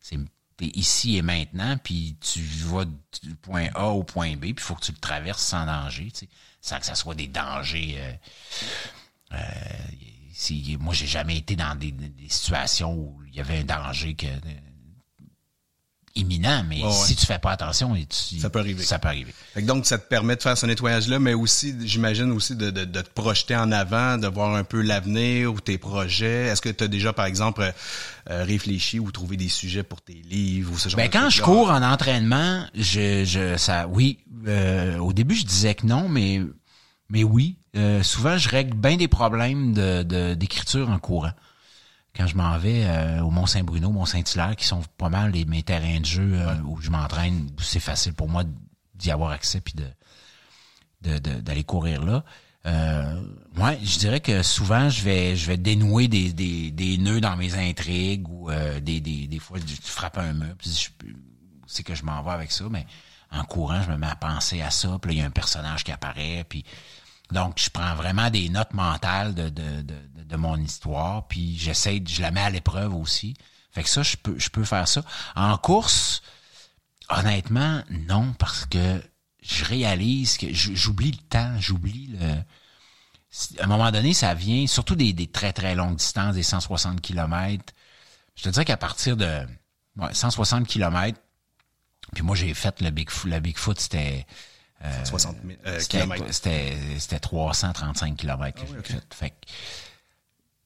c'est 0.00 0.18
ici 0.60 1.16
et 1.16 1.22
maintenant, 1.22 1.76
puis 1.82 2.16
tu 2.20 2.40
vas 2.40 2.84
du 2.84 3.34
point 3.36 3.68
A 3.74 3.88
au 3.88 4.04
point 4.04 4.36
B, 4.36 4.40
puis 4.40 4.50
il 4.50 4.60
faut 4.60 4.74
que 4.74 4.84
tu 4.84 4.92
le 4.92 4.98
traverses 4.98 5.42
sans 5.42 5.66
danger, 5.66 6.10
tu 6.12 6.20
sais, 6.20 6.28
sans 6.60 6.78
que 6.78 6.86
ça 6.86 6.94
soit 6.94 7.14
des 7.14 7.26
dangers. 7.26 7.98
si, 10.32 10.76
moi, 10.78 10.94
j'ai 10.94 11.06
jamais 11.06 11.36
été 11.36 11.56
dans 11.56 11.74
des, 11.74 11.90
des, 11.90 12.28
situations 12.28 12.94
où 12.94 13.22
il 13.26 13.34
y 13.34 13.40
avait 13.40 13.58
un 13.58 13.64
danger 13.64 14.14
que 14.14 14.26
imminent, 16.14 16.64
mais 16.68 16.80
si 16.90 17.16
tu 17.16 17.26
fais 17.26 17.38
pas 17.38 17.52
attention, 17.52 17.96
ça 18.10 18.50
peut 18.50 18.58
arriver. 18.58 18.82
Ça 18.82 18.98
peut 18.98 19.08
arriver. 19.08 19.32
donc, 19.62 19.86
ça 19.86 19.98
te 19.98 20.06
permet 20.06 20.36
de 20.36 20.42
faire 20.42 20.56
ce 20.56 20.66
nettoyage-là, 20.66 21.18
mais 21.18 21.34
aussi, 21.34 21.74
j'imagine 21.84 22.30
aussi 22.32 22.56
de, 22.56 22.70
de, 22.70 22.84
te 22.84 23.10
projeter 23.10 23.56
en 23.56 23.72
avant, 23.72 24.18
de 24.18 24.26
voir 24.26 24.54
un 24.54 24.64
peu 24.64 24.80
l'avenir 24.80 25.52
ou 25.52 25.60
tes 25.60 25.78
projets. 25.78 26.46
Est-ce 26.46 26.60
que 26.60 26.68
tu 26.68 26.84
as 26.84 26.88
déjà, 26.88 27.12
par 27.12 27.26
exemple, 27.26 27.72
euh, 28.30 28.44
réfléchi 28.44 28.98
ou 28.98 29.10
trouvé 29.10 29.36
des 29.36 29.48
sujets 29.48 29.82
pour 29.82 30.02
tes 30.02 30.22
livres 30.28 30.72
ou 30.72 30.78
ce 30.78 30.88
genre 30.88 30.96
ben, 30.96 31.10
quand 31.10 31.30
je 31.30 31.42
cours 31.42 31.70
en 31.70 31.82
entraînement, 31.82 32.66
je, 32.74 33.24
je 33.24 33.56
ça, 33.56 33.86
oui. 33.88 34.18
Euh, 34.46 34.98
au 34.98 35.12
début, 35.12 35.34
je 35.34 35.44
disais 35.44 35.74
que 35.74 35.86
non, 35.86 36.08
mais 36.08 36.40
mais 37.08 37.24
oui. 37.24 37.56
Euh, 37.76 38.02
souvent, 38.02 38.36
je 38.36 38.48
règle 38.48 38.76
bien 38.76 38.96
des 38.96 39.08
problèmes 39.08 39.72
de 39.72 40.34
d'écriture 40.34 40.90
en 40.90 40.98
courant 40.98 41.32
quand 42.16 42.26
je 42.26 42.36
m'en 42.36 42.58
vais 42.58 42.84
euh, 42.84 43.20
au 43.22 43.30
Mont-Saint-Bruno, 43.30 43.90
Mont-Saint-Hilaire, 43.90 44.56
qui 44.56 44.66
sont 44.66 44.82
pas 44.98 45.08
mal 45.08 45.32
les, 45.32 45.44
mes 45.44 45.62
terrains 45.62 46.00
de 46.00 46.04
jeu 46.04 46.32
euh, 46.34 46.54
où 46.66 46.80
je 46.80 46.90
m'entraîne, 46.90 47.50
c'est 47.58 47.80
facile 47.80 48.12
pour 48.14 48.28
moi 48.28 48.44
d'y 48.94 49.10
avoir 49.10 49.30
accès 49.30 49.60
puis 49.60 49.74
de 49.74 49.84
d'aller 51.00 51.64
courir 51.64 52.04
là. 52.04 52.24
Euh, 52.64 53.20
ouais, 53.56 53.76
je 53.82 53.98
dirais 53.98 54.20
que 54.20 54.44
souvent 54.44 54.88
je 54.88 55.02
vais 55.02 55.34
je 55.34 55.48
vais 55.48 55.56
dénouer 55.56 56.06
des, 56.06 56.32
des, 56.32 56.70
des 56.70 56.96
nœuds 56.96 57.20
dans 57.20 57.34
mes 57.34 57.56
intrigues 57.56 58.28
ou 58.28 58.50
euh, 58.50 58.78
des, 58.78 59.00
des, 59.00 59.26
des 59.26 59.38
fois 59.40 59.58
je 59.58 59.74
frappe 59.82 60.18
un 60.18 60.32
mur 60.32 60.54
puis 60.56 60.70
c'est 61.66 61.82
que 61.82 61.96
je 61.96 62.04
m'en 62.04 62.22
vais 62.22 62.30
avec 62.30 62.52
ça 62.52 62.66
mais 62.70 62.86
en 63.32 63.42
courant 63.42 63.82
je 63.82 63.90
me 63.90 63.96
mets 63.96 64.06
à 64.06 64.14
penser 64.14 64.62
à 64.62 64.70
ça 64.70 64.96
puis 65.02 65.14
il 65.14 65.18
y 65.18 65.22
a 65.22 65.24
un 65.24 65.30
personnage 65.30 65.82
qui 65.82 65.90
apparaît 65.90 66.46
puis 66.48 66.64
donc, 67.32 67.54
je 67.58 67.70
prends 67.70 67.94
vraiment 67.94 68.28
des 68.28 68.50
notes 68.50 68.74
mentales 68.74 69.34
de, 69.34 69.48
de, 69.48 69.82
de, 69.82 69.94
de 70.32 70.36
mon 70.38 70.56
histoire, 70.56 71.28
puis 71.28 71.58
j'essaie, 71.58 72.02
je 72.04 72.22
la 72.22 72.30
mets 72.30 72.40
à 72.40 72.50
l'épreuve 72.50 72.94
aussi. 72.94 73.34
Fait 73.70 73.82
que 73.82 73.88
ça, 73.88 74.02
je 74.02 74.16
peux, 74.16 74.38
je 74.38 74.48
peux 74.48 74.64
faire 74.64 74.88
ça. 74.88 75.02
En 75.36 75.56
course, 75.58 76.22
honnêtement, 77.08 77.82
non, 77.90 78.32
parce 78.38 78.64
que 78.66 79.02
je 79.42 79.64
réalise 79.64 80.38
que 80.38 80.46
j'oublie 80.52 81.12
le 81.12 81.28
temps, 81.28 81.54
j'oublie 81.60 82.08
le. 82.18 82.42
À 83.60 83.64
un 83.64 83.66
moment 83.66 83.90
donné, 83.90 84.12
ça 84.12 84.34
vient, 84.34 84.66
surtout 84.66 84.94
des, 84.94 85.12
des 85.14 85.26
très 85.26 85.52
très 85.54 85.74
longues 85.74 85.96
distances, 85.96 86.34
des 86.34 86.42
160 86.42 87.00
km. 87.00 87.64
Je 88.34 88.42
te 88.42 88.48
dirais 88.50 88.64
qu'à 88.64 88.76
partir 88.76 89.16
de 89.16 89.40
ouais, 89.96 90.12
160 90.12 90.66
km, 90.66 91.18
puis 92.12 92.22
moi 92.22 92.36
j'ai 92.36 92.52
fait 92.52 92.80
le 92.82 92.90
Big, 92.90 93.08
la 93.24 93.40
Bigfoot, 93.40 93.80
c'était 93.80 94.26
60 95.04 95.36
euh. 95.66 95.78
C'était, 96.30 96.76
c'était 96.98 97.20
335 97.20 98.16
km 98.16 98.54
que 98.54 98.66
ah 98.66 98.74
j'ai 98.86 98.94
fait. 98.94 99.14
fait 99.14 99.34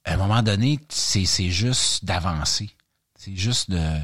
à 0.07 0.15
un 0.15 0.17
moment 0.17 0.43
donné, 0.43 0.79
c'est 0.89 1.25
juste 1.51 2.05
d'avancer. 2.05 2.71
C'est 3.19 3.37
juste 3.37 3.71
de, 3.71 3.99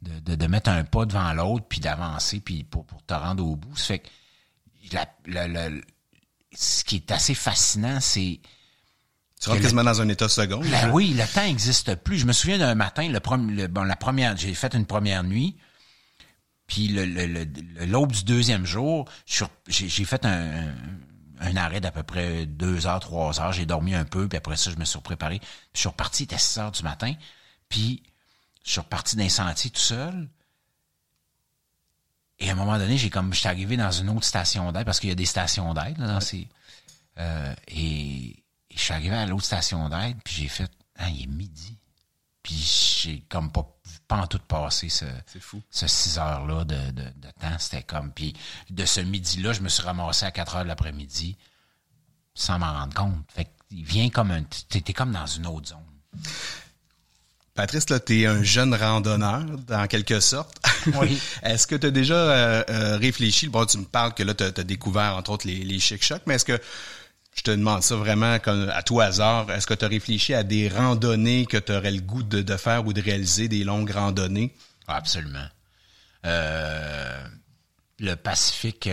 de, 0.00 0.34
de, 0.34 0.46
mettre 0.46 0.70
un 0.70 0.82
pas 0.82 1.04
devant 1.04 1.32
l'autre, 1.34 1.66
puis 1.68 1.78
d'avancer, 1.78 2.40
puis 2.40 2.64
pour, 2.64 2.86
pour 2.86 3.04
te 3.04 3.12
rendre 3.12 3.46
au 3.46 3.54
bout. 3.54 3.76
Ça 3.76 3.86
fait 3.86 3.98
que 3.98 4.08
la, 4.92 5.68
ce 6.54 6.84
qui 6.84 6.96
est 6.96 7.10
assez 7.10 7.34
fascinant, 7.34 8.00
c'est... 8.00 8.40
Tu 9.40 9.48
rentres 9.48 9.60
quasiment 9.60 9.84
dans 9.84 10.00
un 10.00 10.08
état 10.08 10.28
second. 10.28 10.62
Oui, 10.92 11.14
le 11.18 11.26
temps 11.26 11.44
n'existe 11.44 11.96
plus. 11.96 12.18
Je 12.18 12.26
me 12.26 12.32
souviens 12.32 12.58
d'un 12.58 12.74
matin, 12.74 13.08
le, 13.08 13.20
premier, 13.20 13.68
bon, 13.68 13.82
la 13.82 13.96
première, 13.96 14.36
j'ai 14.36 14.54
fait 14.54 14.74
une 14.74 14.86
première 14.86 15.24
nuit, 15.24 15.56
puis 16.66 16.88
l'aube 16.88 18.12
du 18.12 18.24
deuxième 18.24 18.64
jour, 18.64 19.06
j'ai 19.66 20.04
fait 20.04 20.24
un, 20.24 20.68
un 20.68 20.74
arrêt 21.56 21.80
d'à 21.80 21.90
peu 21.90 22.02
près 22.02 22.46
deux 22.46 22.86
heures, 22.86 23.00
trois 23.00 23.40
heures. 23.40 23.52
J'ai 23.52 23.66
dormi 23.66 23.94
un 23.94 24.04
peu, 24.04 24.28
puis 24.28 24.38
après 24.38 24.56
ça, 24.56 24.70
je 24.70 24.76
me 24.76 24.84
suis 24.84 25.00
préparé. 25.00 25.40
je 25.74 25.80
suis 25.80 25.88
reparti, 25.88 26.22
il 26.22 26.24
était 26.24 26.38
6 26.38 26.58
heures 26.58 26.72
du 26.72 26.82
matin, 26.82 27.14
puis 27.68 28.02
je 28.64 28.72
suis 28.72 28.80
reparti 28.80 29.16
d'un 29.16 29.28
sentier 29.28 29.70
tout 29.70 29.80
seul. 29.80 30.28
Et 32.38 32.48
à 32.48 32.52
un 32.52 32.56
moment 32.56 32.78
donné, 32.78 32.96
j'ai 32.96 33.10
comme, 33.10 33.32
j'étais 33.32 33.48
arrivé 33.48 33.76
dans 33.76 33.92
une 33.92 34.08
autre 34.10 34.24
station 34.24 34.72
d'aide, 34.72 34.84
parce 34.84 35.00
qu'il 35.00 35.08
y 35.08 35.12
a 35.12 35.16
des 35.16 35.26
stations 35.26 35.74
d'aide, 35.74 35.98
là, 35.98 36.06
dans 36.06 36.20
ces, 36.20 36.48
euh, 37.18 37.54
et, 37.68 38.36
je 38.74 38.80
suis 38.80 38.94
arrivé 38.94 39.14
à 39.14 39.26
l'autre 39.26 39.44
station 39.44 39.88
d'aide, 39.88 40.16
puis 40.24 40.34
j'ai 40.34 40.48
fait, 40.48 40.70
ah, 40.96 41.10
il 41.10 41.24
est 41.24 41.26
midi. 41.26 41.78
Puis 42.42 42.54
j'ai 43.02 43.20
comme 43.28 43.52
pas, 43.52 43.66
pas 44.08 44.16
en 44.16 44.26
tout 44.26 44.40
passé 44.46 44.88
ce, 44.88 45.04
fou. 45.40 45.62
ce 45.70 45.86
6 45.86 46.18
heures-là 46.18 46.64
de, 46.64 46.90
de, 46.90 47.02
de, 47.02 47.30
temps. 47.40 47.58
C'était 47.58 47.82
comme, 47.82 48.12
puis 48.12 48.34
de 48.70 48.84
ce 48.84 49.00
midi-là, 49.00 49.52
je 49.52 49.60
me 49.60 49.68
suis 49.68 49.82
ramassé 49.82 50.26
à 50.26 50.30
4 50.30 50.56
heures 50.56 50.62
de 50.64 50.68
l'après-midi 50.68 51.36
sans 52.34 52.58
m'en 52.58 52.72
rendre 52.72 52.94
compte. 52.94 53.24
Fait 53.28 53.48
qu'il 53.68 53.84
vient 53.84 54.08
comme 54.10 54.30
un, 54.30 54.42
t'es 54.42 54.92
comme 54.92 55.12
dans 55.12 55.26
une 55.26 55.46
autre 55.46 55.68
zone. 55.68 56.22
Patrice, 57.54 57.90
là, 57.90 58.00
tu 58.00 58.22
es 58.22 58.26
un 58.26 58.42
jeune 58.42 58.74
randonneur, 58.74 59.44
dans 59.66 59.86
quelque 59.86 60.20
sorte. 60.20 60.56
Oui. 61.00 61.16
est-ce 61.44 61.68
que 61.68 61.76
tu 61.76 61.86
as 61.86 61.90
déjà 61.92 62.14
euh, 62.16 62.64
euh, 62.68 62.96
réfléchi, 62.96 63.46
bon, 63.46 63.64
tu 63.66 63.78
me 63.78 63.84
parles 63.84 64.14
que 64.14 64.24
là, 64.24 64.34
tu 64.34 64.42
as, 64.42 64.50
découvert, 64.50 65.16
entre 65.16 65.30
autres, 65.30 65.46
les, 65.46 65.62
les 65.62 65.78
chic-chocs, 65.78 66.22
mais 66.26 66.34
est-ce 66.34 66.44
que, 66.44 66.60
je 67.34 67.42
te 67.42 67.50
demande 67.50 67.82
ça 67.82 67.96
vraiment 67.96 68.38
comme 68.38 68.68
à 68.70 68.82
tout 68.82 69.00
hasard, 69.00 69.50
est-ce 69.50 69.66
que 69.66 69.74
tu 69.74 69.84
as 69.84 69.88
réfléchi 69.88 70.34
à 70.34 70.42
des 70.42 70.68
randonnées 70.68 71.46
que 71.46 71.56
tu 71.56 71.72
aurais 71.72 71.90
le 71.90 72.00
goût 72.00 72.22
de, 72.22 72.42
de, 72.42 72.56
faire 72.56 72.86
ou 72.86 72.92
de 72.92 73.00
réaliser, 73.00 73.48
des 73.48 73.64
longues 73.64 73.90
randonnées? 73.90 74.54
Absolument. 74.86 75.46
Euh, 76.26 77.24
le 77.98 78.14
Pacifique... 78.14 78.88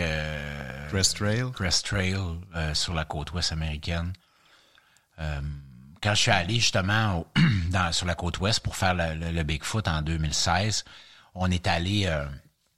Crest 0.89 1.17
Trail? 1.17 1.51
Crest 1.53 1.85
Trail 1.85 2.17
sur 2.73 2.93
la 2.93 3.05
côte 3.05 3.33
ouest 3.33 3.51
américaine 3.51 4.13
quand 6.01 6.15
je 6.15 6.21
suis 6.21 6.31
allé 6.31 6.55
justement 6.55 7.25
dans, 7.71 7.91
sur 7.91 8.05
la 8.05 8.15
côte 8.15 8.39
ouest 8.39 8.59
pour 8.61 8.75
faire 8.75 8.93
le, 8.95 9.43
Bigfoot 9.43 9.87
en 9.87 10.01
2016, 10.01 10.85
on 11.35 11.51
est 11.51 11.67
allé, 11.67 12.05
euh, 12.05 12.25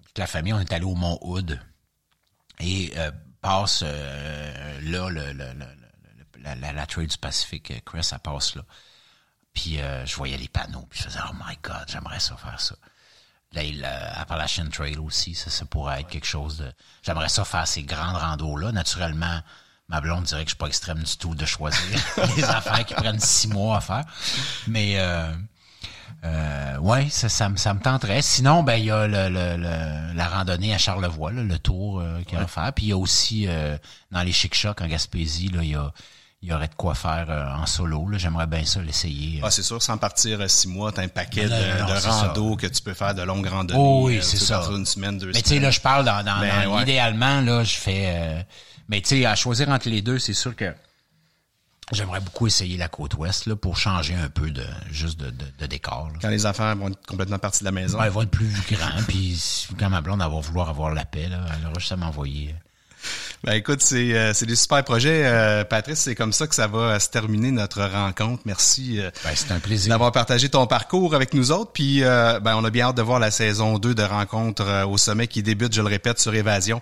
toute 0.06 0.18
la 0.18 0.28
famille, 0.28 0.54
on 0.54 0.60
est 0.60 0.74
allé 0.74 0.86
au 0.86 0.96
Mont 0.96 1.20
Hood 1.22 1.60
et 2.60 2.92
euh, 2.98 3.12
passe 3.42 3.84
euh, 3.86 4.80
là 4.82 5.10
le, 5.10 5.34
la, 6.44 6.74
la, 6.74 6.86
trail 6.86 7.08
du 7.08 7.18
Pacifique, 7.18 7.84
Chris, 7.86 8.04
ça 8.04 8.20
passe 8.20 8.56
là. 8.56 8.64
Puis 9.54 9.78
je 10.06 10.16
voyais 10.16 10.38
les 10.38 10.48
panneaux, 10.48 10.88
puis 10.90 11.00
je 11.00 11.06
faisais 11.06 11.20
oh 11.30 11.34
my 11.46 11.58
God, 11.62 11.84
j'aimerais 11.88 12.20
ça 12.20 12.38
faire 12.38 12.60
ça. 12.60 12.76
Là, 13.54 14.20
Appalachian 14.22 14.70
Trail 14.70 14.98
aussi, 14.98 15.36
ça, 15.36 15.50
ça 15.50 15.66
pourrait 15.66 16.02
être 16.02 16.08
quelque 16.08 16.26
chose 16.26 16.58
de. 16.58 16.72
J'aimerais 17.04 17.28
ça 17.28 17.44
faire 17.44 17.68
ces 17.68 17.84
grandes 17.84 18.16
randos 18.16 18.56
là. 18.56 18.72
Naturellement, 18.72 19.42
ma 19.90 20.00
blonde 20.00 20.24
dirait 20.24 20.46
que 20.46 20.50
je 20.50 20.56
suis 20.56 20.58
pas 20.58 20.68
extrême 20.68 21.04
du 21.04 21.18
tout 21.18 21.36
de 21.36 21.46
choisir 21.46 22.00
les 22.38 22.46
affaires 22.46 22.86
qui 22.86 22.94
prennent 22.94 23.20
six 23.20 23.50
mois 23.50 23.78
à 23.78 23.82
faire. 23.82 24.06
Mais 24.68 25.00
euh, 25.00 25.34
euh, 26.24 26.78
ouais, 26.78 27.10
ça, 27.10 27.30
ça, 27.30 27.50
me, 27.50 27.58
ça 27.58 27.74
me 27.74 27.80
tenterait. 27.80 28.22
Sinon, 28.22 28.62
ben 28.64 28.76
il 28.76 28.86
y 28.86 28.92
a 28.92 29.08
le, 29.08 29.30
le, 29.30 30.14
la 30.14 30.28
randonnée 30.28 30.74
à 30.74 30.78
Charlevoix, 30.78 31.32
le 31.32 31.58
tour 31.58 32.00
euh, 32.00 32.22
qu'il 32.24 32.38
y 32.38 32.42
a 32.42 32.44
à 32.44 32.48
faire. 32.48 32.72
Puis 32.74 32.86
il 32.86 32.90
y 32.90 32.94
a 32.94 32.98
aussi 32.98 33.46
euh, 33.48 33.78
dans 34.12 34.22
les 34.22 34.32
chic 34.32 34.54
chocs 34.54 34.82
en 34.82 34.88
Gaspésie, 34.88 35.50
là, 35.50 35.64
il 35.64 35.72
y 35.72 35.76
a 35.76 35.92
il 36.44 36.50
y 36.50 36.54
aurait 36.54 36.68
de 36.68 36.74
quoi 36.74 36.96
faire 36.96 37.28
euh, 37.30 37.46
en 37.56 37.68
solo. 37.68 38.08
J'aimerais 38.14 38.48
bien 38.48 38.66
ça 38.66 38.82
l'essayer. 38.82 39.42
Ah, 39.44 39.52
c'est 39.52 39.62
sûr, 39.62 39.80
sans 39.80 40.00
partir 40.00 40.50
six 40.50 40.68
mois, 40.68 40.92
t'as 40.92 41.04
un 41.04 41.08
paquet 41.08 41.48
de, 41.48 42.08
rando 42.10 42.56
que 42.56 42.66
tu 42.66 42.82
peux 42.82 42.96
faire 42.96 43.14
de 43.14 43.22
longues 43.22 43.46
randonnées. 43.46 43.80
Oh, 43.80 44.08
oui, 44.08 44.20
c'est 44.24 44.38
ça. 44.38 44.68
Une 44.72 44.88
semaine, 44.88 45.20
deux 45.20 45.32
Mais 45.36 45.44
tu 45.44 45.50
sais, 45.50 45.60
là, 45.60 45.70
je 45.70 45.80
parle 45.80 46.04
dans, 46.04 46.24
dans, 46.24 46.40
ben, 46.40 46.82
idéalement, 46.82 47.42
là, 47.42 47.64
je 47.64 47.76
fais 47.76 48.44
mais 48.92 49.00
tu 49.02 49.22
sais, 49.22 49.26
à 49.26 49.36
choisir 49.36 49.70
entre 49.70 49.88
les 49.88 50.02
deux, 50.02 50.20
c'est 50.20 50.34
sûr 50.34 50.54
que 50.54 50.74
j'aimerais 51.92 52.20
beaucoup 52.20 52.48
essayer 52.48 52.78
la 52.78 52.88
côte 52.88 53.16
ouest 53.16 53.46
là, 53.46 53.56
pour 53.56 53.78
changer 53.78 54.16
un 54.16 54.30
peu 54.30 54.52
de 54.52 54.64
juste 54.92 55.20
de, 55.20 55.32
de, 55.60 55.66
décor. 55.66 56.10
Quand 56.22 56.30
les 56.30 56.46
affaires 56.46 56.76
vont 56.76 56.90
être 56.90 57.06
complètement 57.06 57.40
parties 57.40 57.60
de 57.60 57.66
la 57.66 57.72
maison. 57.72 58.02
elles 58.02 58.12
vont 58.12 58.24
être 58.24 58.32
plus 58.32 58.54
grands, 58.70 59.02
puis 59.08 59.68
quand 59.78 59.90
ma 59.90 60.02
blonde 60.02 60.20
va 60.20 60.28
vouloir 60.28 60.70
avoir 60.70 60.94
la 60.94 61.06
paix, 61.06 61.28
là, 61.28 61.46
elle 61.58 61.66
aura 61.66 61.80
juste 61.80 61.92
à 61.92 61.98
m'envoyer 61.98 62.56
ben 63.44 63.54
écoute, 63.54 63.82
c'est 63.82 64.14
euh, 64.14 64.36
c'est 64.36 64.46
des 64.46 64.56
super 64.56 64.84
projets, 64.84 65.24
euh, 65.26 65.64
Patrice. 65.64 66.02
C'est 66.02 66.14
comme 66.14 66.32
ça 66.32 66.46
que 66.46 66.54
ça 66.54 66.68
va 66.68 67.00
se 67.00 67.10
terminer 67.10 67.50
notre 67.50 67.82
rencontre. 67.82 68.44
Merci. 68.46 69.00
Euh, 69.00 69.10
ben, 69.24 69.32
c'est 69.34 69.52
un 69.52 69.60
plaisir 69.60 69.90
d'avoir 69.90 70.12
partagé 70.12 70.48
ton 70.48 70.68
parcours 70.68 71.16
avec 71.16 71.34
nous 71.34 71.52
autres. 71.52 71.72
Puis 71.72 72.02
ben 72.02 72.56
on 72.56 72.64
a 72.64 72.70
bien 72.70 72.88
hâte 72.88 72.98
de 72.98 73.02
voir 73.02 73.20
la 73.20 73.32
saison 73.32 73.80
2 73.80 73.96
de 73.96 74.04
rencontres 74.04 74.86
au 74.88 74.98
sommet 74.98 75.26
qui 75.28 75.42
débute, 75.42 75.74
je 75.74 75.82
le 75.82 75.88
répète, 75.88 76.20
sur 76.20 76.36
Évasion 76.36 76.82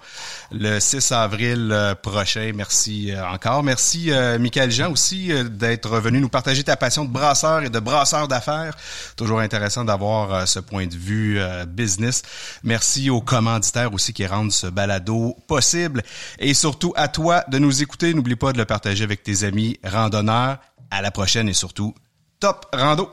le 0.51 0.81
6 0.81 1.13
avril 1.13 1.95
prochain. 2.01 2.51
Merci 2.53 3.13
encore. 3.31 3.63
Merci 3.63 4.11
Michael 4.39 4.71
Jean 4.71 4.91
aussi 4.91 5.31
d'être 5.49 5.97
venu 5.99 6.19
nous 6.19 6.29
partager 6.29 6.63
ta 6.63 6.75
passion 6.75 7.05
de 7.05 7.09
brasseur 7.09 7.63
et 7.63 7.69
de 7.69 7.79
brasseur 7.79 8.27
d'affaires. 8.27 8.75
Toujours 9.15 9.39
intéressant 9.39 9.85
d'avoir 9.85 10.47
ce 10.47 10.59
point 10.59 10.87
de 10.87 10.95
vue 10.95 11.39
business. 11.67 12.21
Merci 12.63 13.09
aux 13.09 13.21
commanditaires 13.21 13.93
aussi 13.93 14.11
qui 14.11 14.25
rendent 14.25 14.51
ce 14.51 14.67
balado 14.67 15.37
possible. 15.47 16.03
Et 16.39 16.48
surtout 16.53 16.93
à 16.95 17.07
toi 17.07 17.43
de 17.49 17.59
nous 17.59 17.81
écouter. 17.81 18.13
N'oublie 18.13 18.35
pas 18.35 18.53
de 18.53 18.57
le 18.57 18.65
partager 18.65 19.03
avec 19.03 19.23
tes 19.23 19.43
amis 19.43 19.79
randonneurs. 19.83 20.59
À 20.91 21.01
la 21.01 21.11
prochaine 21.11 21.47
et 21.49 21.53
surtout, 21.53 21.93
top 22.39 22.65
rando! 22.73 23.09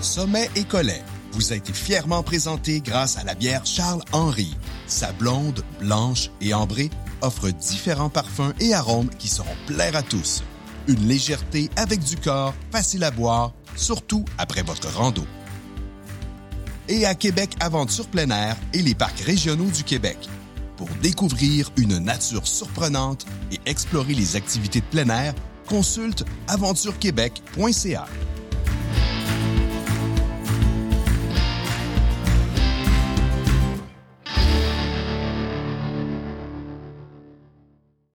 Sommet 0.00 0.50
et 0.54 0.64
Collet 0.64 1.02
vous 1.32 1.52
a 1.52 1.56
été 1.56 1.72
fièrement 1.72 2.22
présenté 2.22 2.80
grâce 2.80 3.18
à 3.18 3.24
la 3.24 3.34
bière 3.34 3.66
Charles 3.66 4.02
Henry. 4.12 4.54
Sa 4.86 5.12
blonde, 5.12 5.64
blanche 5.80 6.30
et 6.40 6.54
ambrée 6.54 6.90
offre 7.22 7.48
différents 7.48 8.10
parfums 8.10 8.52
et 8.60 8.74
arômes 8.74 9.10
qui 9.18 9.28
seront 9.28 9.56
plaire 9.66 9.96
à 9.96 10.02
tous. 10.02 10.44
Une 10.86 11.08
légèreté 11.08 11.70
avec 11.76 12.00
du 12.00 12.16
corps, 12.16 12.54
facile 12.70 13.02
à 13.02 13.10
boire, 13.10 13.52
surtout 13.74 14.24
après 14.38 14.62
votre 14.62 14.88
rando 14.94 15.24
et 16.88 17.06
à 17.06 17.14
Québec 17.14 17.50
Aventure 17.60 18.06
plein 18.06 18.30
air 18.30 18.56
et 18.72 18.82
les 18.82 18.94
parcs 18.94 19.20
régionaux 19.20 19.70
du 19.70 19.84
Québec. 19.84 20.18
Pour 20.76 20.88
découvrir 21.02 21.70
une 21.76 21.98
nature 21.98 22.46
surprenante 22.46 23.26
et 23.52 23.60
explorer 23.66 24.14
les 24.14 24.36
activités 24.36 24.80
de 24.80 24.86
plein 24.86 25.08
air, 25.08 25.34
consulte 25.66 26.24
aventurequebec.ca. 26.48 28.06